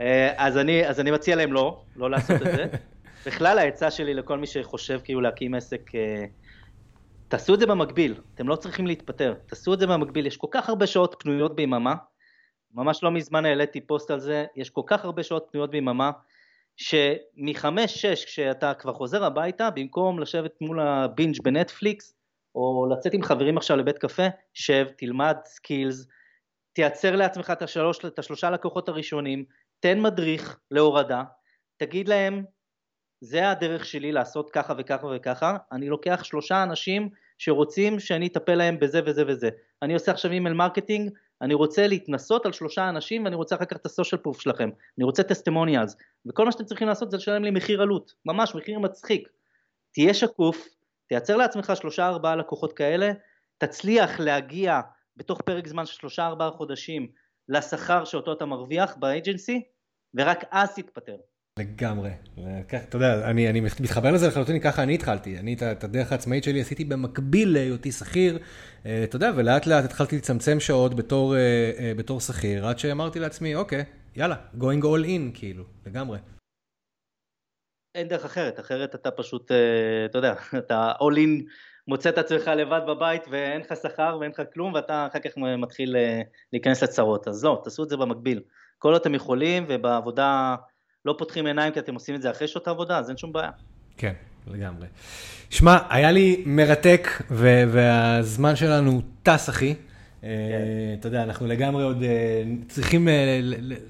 אה, 0.00 0.32
אז 0.36 0.58
אני, 0.58 0.86
אז 0.86 1.00
אני 1.00 1.10
מציע 1.10 1.36
להם 1.36 1.52
לא, 1.52 1.82
לא 1.96 2.10
לעשות 2.10 2.36
את 2.36 2.56
זה. 2.56 2.66
בכלל 3.26 3.58
העצה 3.58 3.90
שלי 3.90 4.14
לכל 4.14 4.38
מי 4.38 4.46
שחושב 4.46 5.00
כאילו 5.04 5.20
להקים 5.20 5.54
עסק, 5.54 5.90
תעשו 7.28 7.54
את 7.54 7.60
זה 7.60 7.66
במקביל, 7.66 8.14
אתם 8.34 8.48
לא 8.48 8.56
צריכים 8.56 8.86
להתפטר, 8.86 9.34
תעשו 9.46 9.74
את 9.74 9.78
זה 9.78 9.86
במקביל, 9.86 10.26
יש 10.26 10.36
כל 10.36 10.48
כך 10.50 10.68
הרבה 10.68 10.86
שעות 10.86 11.16
פנויות 11.18 11.56
ביממה, 11.56 11.94
ממש 12.74 13.02
לא 13.02 13.10
מזמן 13.10 13.44
העליתי 13.44 13.80
פוסט 13.80 14.10
על 14.10 14.20
זה, 14.20 14.44
יש 14.56 14.70
כל 14.70 14.82
כך 14.86 15.04
הרבה 15.04 15.22
שעות 15.22 15.48
פנויות 15.50 15.70
ביממה, 15.70 16.10
שמחמש-שש 16.80 18.24
כשאתה 18.24 18.74
כבר 18.74 18.92
חוזר 18.92 19.24
הביתה, 19.24 19.70
במקום 19.70 20.18
לשבת 20.18 20.60
מול 20.60 20.80
ה-binge 20.80 21.42
בנטפליקס, 21.42 22.14
או 22.54 22.86
לצאת 22.92 23.14
עם 23.14 23.22
חברים 23.22 23.56
עכשיו 23.56 23.76
לבית 23.76 23.98
קפה, 23.98 24.26
שב, 24.54 24.86
תלמד 24.96 25.36
skills, 25.44 26.06
תייצר 26.72 27.16
לעצמך 27.16 27.50
את, 27.50 27.62
השלוש, 27.62 28.04
את 28.04 28.18
השלושה 28.18 28.50
לקוחות 28.50 28.88
הראשונים, 28.88 29.44
תן 29.80 30.00
מדריך 30.00 30.58
להורדה, 30.70 31.22
תגיד 31.76 32.08
להם, 32.08 32.44
זה 33.20 33.50
הדרך 33.50 33.84
שלי 33.84 34.12
לעשות 34.12 34.50
ככה 34.50 34.74
וככה 34.78 35.06
וככה, 35.16 35.56
אני 35.72 35.88
לוקח 35.88 36.24
שלושה 36.24 36.62
אנשים 36.62 37.08
שרוצים 37.38 38.00
שאני 38.00 38.26
אטפל 38.26 38.54
להם 38.54 38.78
בזה 38.78 39.00
וזה 39.06 39.24
וזה. 39.28 39.48
אני 39.82 39.94
עושה 39.94 40.12
עכשיו 40.12 40.30
email 40.30 40.54
marketing, 40.54 41.10
אני 41.42 41.54
רוצה 41.54 41.86
להתנסות 41.86 42.46
על 42.46 42.52
שלושה 42.52 42.88
אנשים 42.88 43.24
ואני 43.24 43.36
רוצה 43.36 43.56
אחר 43.56 43.64
כך 43.64 43.76
את 43.76 43.86
ה-social 43.86 44.20
proof 44.20 44.40
שלכם, 44.40 44.70
אני 44.98 45.04
רוצה 45.04 45.22
testimonials, 45.22 45.96
וכל 46.26 46.44
מה 46.44 46.52
שאתם 46.52 46.64
צריכים 46.64 46.88
לעשות 46.88 47.10
זה 47.10 47.16
לשלם 47.16 47.44
לי 47.44 47.50
מחיר 47.50 47.82
עלות, 47.82 48.14
ממש 48.26 48.54
מחיר 48.54 48.78
מצחיק. 48.78 49.28
תהיה 49.92 50.14
שקוף, 50.14 50.68
תייצר 51.08 51.36
לעצמך 51.36 51.72
שלושה 51.76 52.08
ארבעה 52.08 52.36
לקוחות 52.36 52.72
כאלה, 52.72 53.12
תצליח 53.58 54.20
להגיע 54.20 54.80
בתוך 55.16 55.40
פרק 55.40 55.66
זמן 55.66 55.86
של 55.86 55.92
שלושה 55.92 56.26
ארבעה 56.26 56.50
חודשים 56.50 57.08
לשכר 57.48 58.04
שאותו 58.04 58.32
אתה 58.32 58.44
מרוויח 58.44 58.96
באג'נסי, 58.96 59.62
ורק 60.14 60.44
אז 60.50 60.74
תתפטר. 60.74 61.16
לגמרי. 61.60 62.10
אתה 62.88 62.96
יודע, 62.96 63.30
אני, 63.30 63.50
אני 63.50 63.60
מתחבר 63.60 64.10
לזה 64.10 64.28
לחלוטין, 64.28 64.60
ככה 64.60 64.82
אני 64.82 64.94
התחלתי. 64.94 65.38
אני 65.38 65.56
את 65.72 65.84
הדרך 65.84 66.12
העצמאית 66.12 66.44
שלי 66.44 66.60
עשיתי 66.60 66.84
במקביל 66.84 67.52
להיותי 67.52 67.92
שכיר, 67.92 68.38
אה, 68.86 69.04
אתה 69.04 69.16
יודע, 69.16 69.30
ולאט 69.36 69.66
לאט 69.66 69.84
התחלתי 69.84 70.16
לצמצם 70.16 70.60
שעות 70.60 70.94
בתור, 70.94 71.36
אה, 71.36 71.40
אה, 71.78 71.92
בתור 71.96 72.20
שכיר, 72.20 72.66
עד 72.66 72.78
שאמרתי 72.78 73.18
לעצמי, 73.18 73.54
אוקיי, 73.54 73.84
יאללה, 74.16 74.36
going 74.58 74.82
all 74.82 75.04
in, 75.04 75.38
כאילו, 75.38 75.64
לגמרי. 75.86 76.18
אין 77.94 78.08
דרך 78.08 78.24
אחרת, 78.24 78.60
אחרת 78.60 78.94
אתה 78.94 79.10
פשוט, 79.10 79.50
אתה 80.04 80.18
יודע, 80.18 80.34
אתה 80.58 80.92
all 80.92 81.16
in, 81.16 81.44
מוצא 81.88 82.08
את 82.08 82.18
עצמך 82.18 82.48
לבד 82.48 82.80
בבית 82.88 83.22
ואין 83.30 83.60
לך 83.60 83.74
שכר 83.82 84.18
ואין 84.20 84.30
לך 84.30 84.42
כלום, 84.54 84.74
ואתה 84.74 85.06
אחר 85.10 85.18
כך 85.18 85.30
מתחיל 85.36 85.96
להיכנס 86.52 86.82
לצרות. 86.82 87.28
אז 87.28 87.44
לא, 87.44 87.60
תעשו 87.64 87.84
את 87.84 87.88
זה 87.88 87.96
במקביל. 87.96 88.40
כל 88.78 88.92
עוד 88.92 89.00
אתם 89.00 89.14
יכולים, 89.14 89.64
ובעבודה... 89.68 90.56
לא 91.04 91.14
פותחים 91.18 91.46
עיניים 91.46 91.72
כי 91.72 91.78
אתם 91.78 91.94
עושים 91.94 92.14
את 92.14 92.22
זה 92.22 92.30
אחרי 92.30 92.48
שעות 92.48 92.68
העבודה, 92.68 92.98
אז 92.98 93.08
אין 93.08 93.16
שום 93.16 93.32
בעיה. 93.32 93.50
כן, 93.96 94.12
לגמרי. 94.46 94.86
שמע, 95.50 95.78
היה 95.88 96.12
לי 96.12 96.42
מרתק, 96.46 97.22
והזמן 97.30 98.56
שלנו 98.56 99.02
טס, 99.22 99.48
אחי. 99.48 99.74
כן. 100.20 100.28
אתה 101.00 101.08
יודע, 101.08 101.22
אנחנו 101.22 101.46
לגמרי 101.46 101.84
עוד 101.84 102.02
אה, 102.02 102.42
צריכים, 102.68 103.08
אה, 103.08 103.40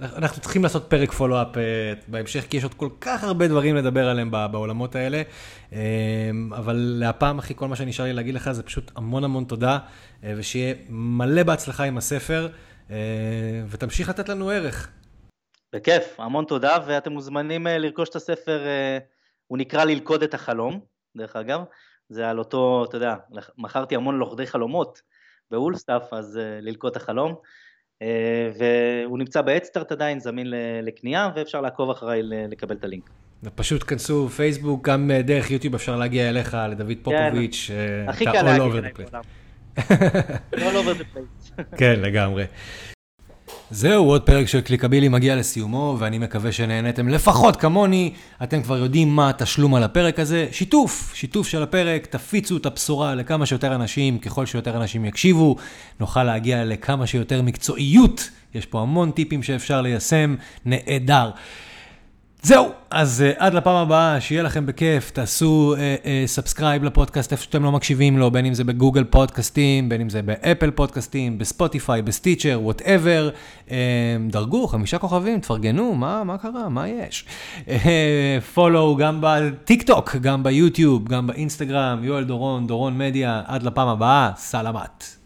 אנחנו 0.01 0.43
צריכים 0.43 0.63
לעשות 0.63 0.87
פרק 0.89 1.13
פולו-אפ 1.13 1.57
אה, 1.57 1.63
בהמשך, 2.09 2.45
כי 2.51 2.57
יש 2.57 2.63
עוד 2.63 2.75
כל 2.75 2.89
כך 3.01 3.25
הרבה 3.25 3.49
דברים 3.49 3.77
לדבר 3.77 4.09
עליהם 4.09 4.31
בעולמות 4.31 4.95
האלה. 4.97 5.23
אבל 6.57 6.77
לפעם, 6.77 7.39
אחי, 7.39 7.55
כל 7.57 7.69
מה 7.69 7.77
שנשאר 7.77 8.05
לי 8.05 8.13
להגיד 8.13 8.35
לך 8.35 8.53
זה 8.53 8.63
פשוט 8.63 8.91
המון 8.97 9.25
המון 9.25 9.45
תודה, 9.45 9.79
ושיהיה 10.23 10.75
מלא 10.89 11.43
בהצלחה 11.43 11.85
עם 11.85 11.99
הספר, 11.99 12.49
ותמשיך 13.69 14.09
לתת 14.09 14.29
לנו 14.29 14.51
ערך. 14.51 14.89
בכיף, 15.73 16.21
המון 16.21 16.45
תודה, 16.45 16.77
ואתם 16.87 17.13
מוזמנים 17.13 17.67
אה, 17.67 17.79
לרכוש 17.79 18.09
את 18.09 18.17
הספר, 18.17 18.67
אה, 18.67 18.99
הוא 19.47 19.59
נקרא 19.59 19.85
ללכוד 19.85 20.23
את 20.23 20.35
החלום, 20.35 20.81
דרך 21.17 21.37
אגב, 21.37 21.61
זה 22.09 22.31
על 22.31 22.39
אותו, 22.39 22.85
אתה 22.89 22.97
יודע, 22.97 23.15
מכרתי 23.59 23.97
המון 23.97 24.19
לוכדי 24.19 24.47
חלומות 24.47 25.03
באולסטאפ, 25.51 26.13
אז 26.13 26.39
אה, 26.39 26.61
ללכוד 26.61 26.91
את 26.91 26.97
החלום, 26.97 27.35
והוא 28.59 29.19
נמצא 29.19 29.43
באדסטארט 29.43 29.93
עדיין, 29.93 30.21
זמין 30.21 30.47
לקנייה, 30.83 31.31
ואפשר 31.37 31.61
לעקוב 31.61 31.91
אחריי 31.91 32.23
לקבל 32.23 32.77
את 32.77 32.85
הלינק. 32.85 33.11
פשוט 33.55 33.85
כנסו 33.87 34.29
פייסבוק, 34.29 34.89
גם 34.89 35.11
דרך 35.25 35.51
יוטיוב 35.51 35.75
אפשר 35.75 35.97
להגיע 35.97 36.29
אליך, 36.29 36.57
לדוד 36.71 36.89
כן. 36.89 37.03
פופוביץ', 37.03 37.71
הכי 38.09 38.25
קל 38.25 38.43
להגיע 38.43 38.79
אליי 38.79 38.93
בעולם. 38.93 39.23
all 40.53 40.77
over 40.77 40.95
the 40.95 41.17
place. 41.17 41.63
כן, 41.81 42.01
לגמרי. 42.01 42.45
זהו, 43.73 44.05
עוד 44.05 44.23
פרק 44.23 44.47
של 44.47 44.61
קליקבילי 44.61 45.09
מגיע 45.09 45.37
לסיומו, 45.37 45.97
ואני 45.99 46.19
מקווה 46.19 46.53
שנהניתם 46.53 47.09
לפחות 47.09 47.57
כמוני. 47.57 48.13
אתם 48.43 48.63
כבר 48.63 48.79
יודעים 48.79 49.09
מה 49.17 49.29
התשלום 49.29 49.75
על 49.75 49.83
הפרק 49.83 50.19
הזה. 50.19 50.47
שיתוף, 50.53 51.13
שיתוף 51.15 51.49
של 51.49 51.63
הפרק, 51.63 52.07
תפיצו 52.07 52.57
את 52.57 52.67
הבשורה 52.67 53.15
לכמה 53.15 53.47
שיותר 53.47 53.75
אנשים, 53.75 54.19
ככל 54.19 54.47
שיותר 54.47 54.77
אנשים 54.77 55.05
יקשיבו, 55.05 55.57
נוכל 56.01 56.25
להגיע 56.25 56.65
לכמה 56.65 57.07
שיותר 57.07 57.43
מקצועיות. 57.43 58.31
יש 58.55 58.67
פה 58.67 58.81
המון 58.81 59.11
טיפים 59.11 59.43
שאפשר 59.43 59.81
ליישם, 59.81 60.35
נהדר. 60.65 61.31
זהו, 62.43 62.69
אז 62.91 63.25
uh, 63.27 63.37
עד 63.39 63.55
לפעם 63.55 63.77
הבאה, 63.77 64.21
שיהיה 64.21 64.43
לכם 64.43 64.67
בכיף, 64.67 65.11
תעשו 65.11 65.75
subscribe 66.27 66.83
uh, 66.83 66.85
uh, 66.85 66.89
לפודקאסט 66.89 67.33
איפה 67.33 67.43
שאתם 67.43 67.65
רק 67.65 67.73
מקשיבים 67.73 68.19
לו, 68.19 68.31
בין 68.31 68.47
אם 68.47 68.55
זה 68.55 68.65
בגוגל 68.65 69.05
פודקאסטים, 69.05 69.89
בין 69.89 70.01
אם 70.01 70.09
זה 70.09 70.23
באפל 70.23 70.71
פודקאסטים, 70.71 71.39
בספוטיפיי, 71.39 72.03
בסטיצ'ר, 72.03 72.59
whatever. 72.63 73.31
Uh, 73.69 73.71
דרגו, 74.31 74.69
חמישה 74.69 74.99
כוכבים, 74.99 75.41
תפרגנו, 75.41 75.95
מה, 75.95 76.25
מה 76.25 76.39
קרה, 76.39 76.69
מה 76.69 76.89
יש? 76.89 77.25
follow 78.55 78.97
uh, 78.97 79.01
גם 79.01 79.19
בטיק 79.21 79.83
טוק, 79.83 80.17
גם 80.17 80.43
ביוטיוב, 80.43 81.09
גם 81.09 81.27
באינסטגרם, 81.27 82.05
יואל 82.05 82.25
דורון, 82.25 82.67
דורון 82.67 82.99
מדיה, 82.99 83.43
עד 83.47 83.63
לפעם 83.63 83.89
הבאה, 83.89 84.31
סלאמת. 84.37 85.20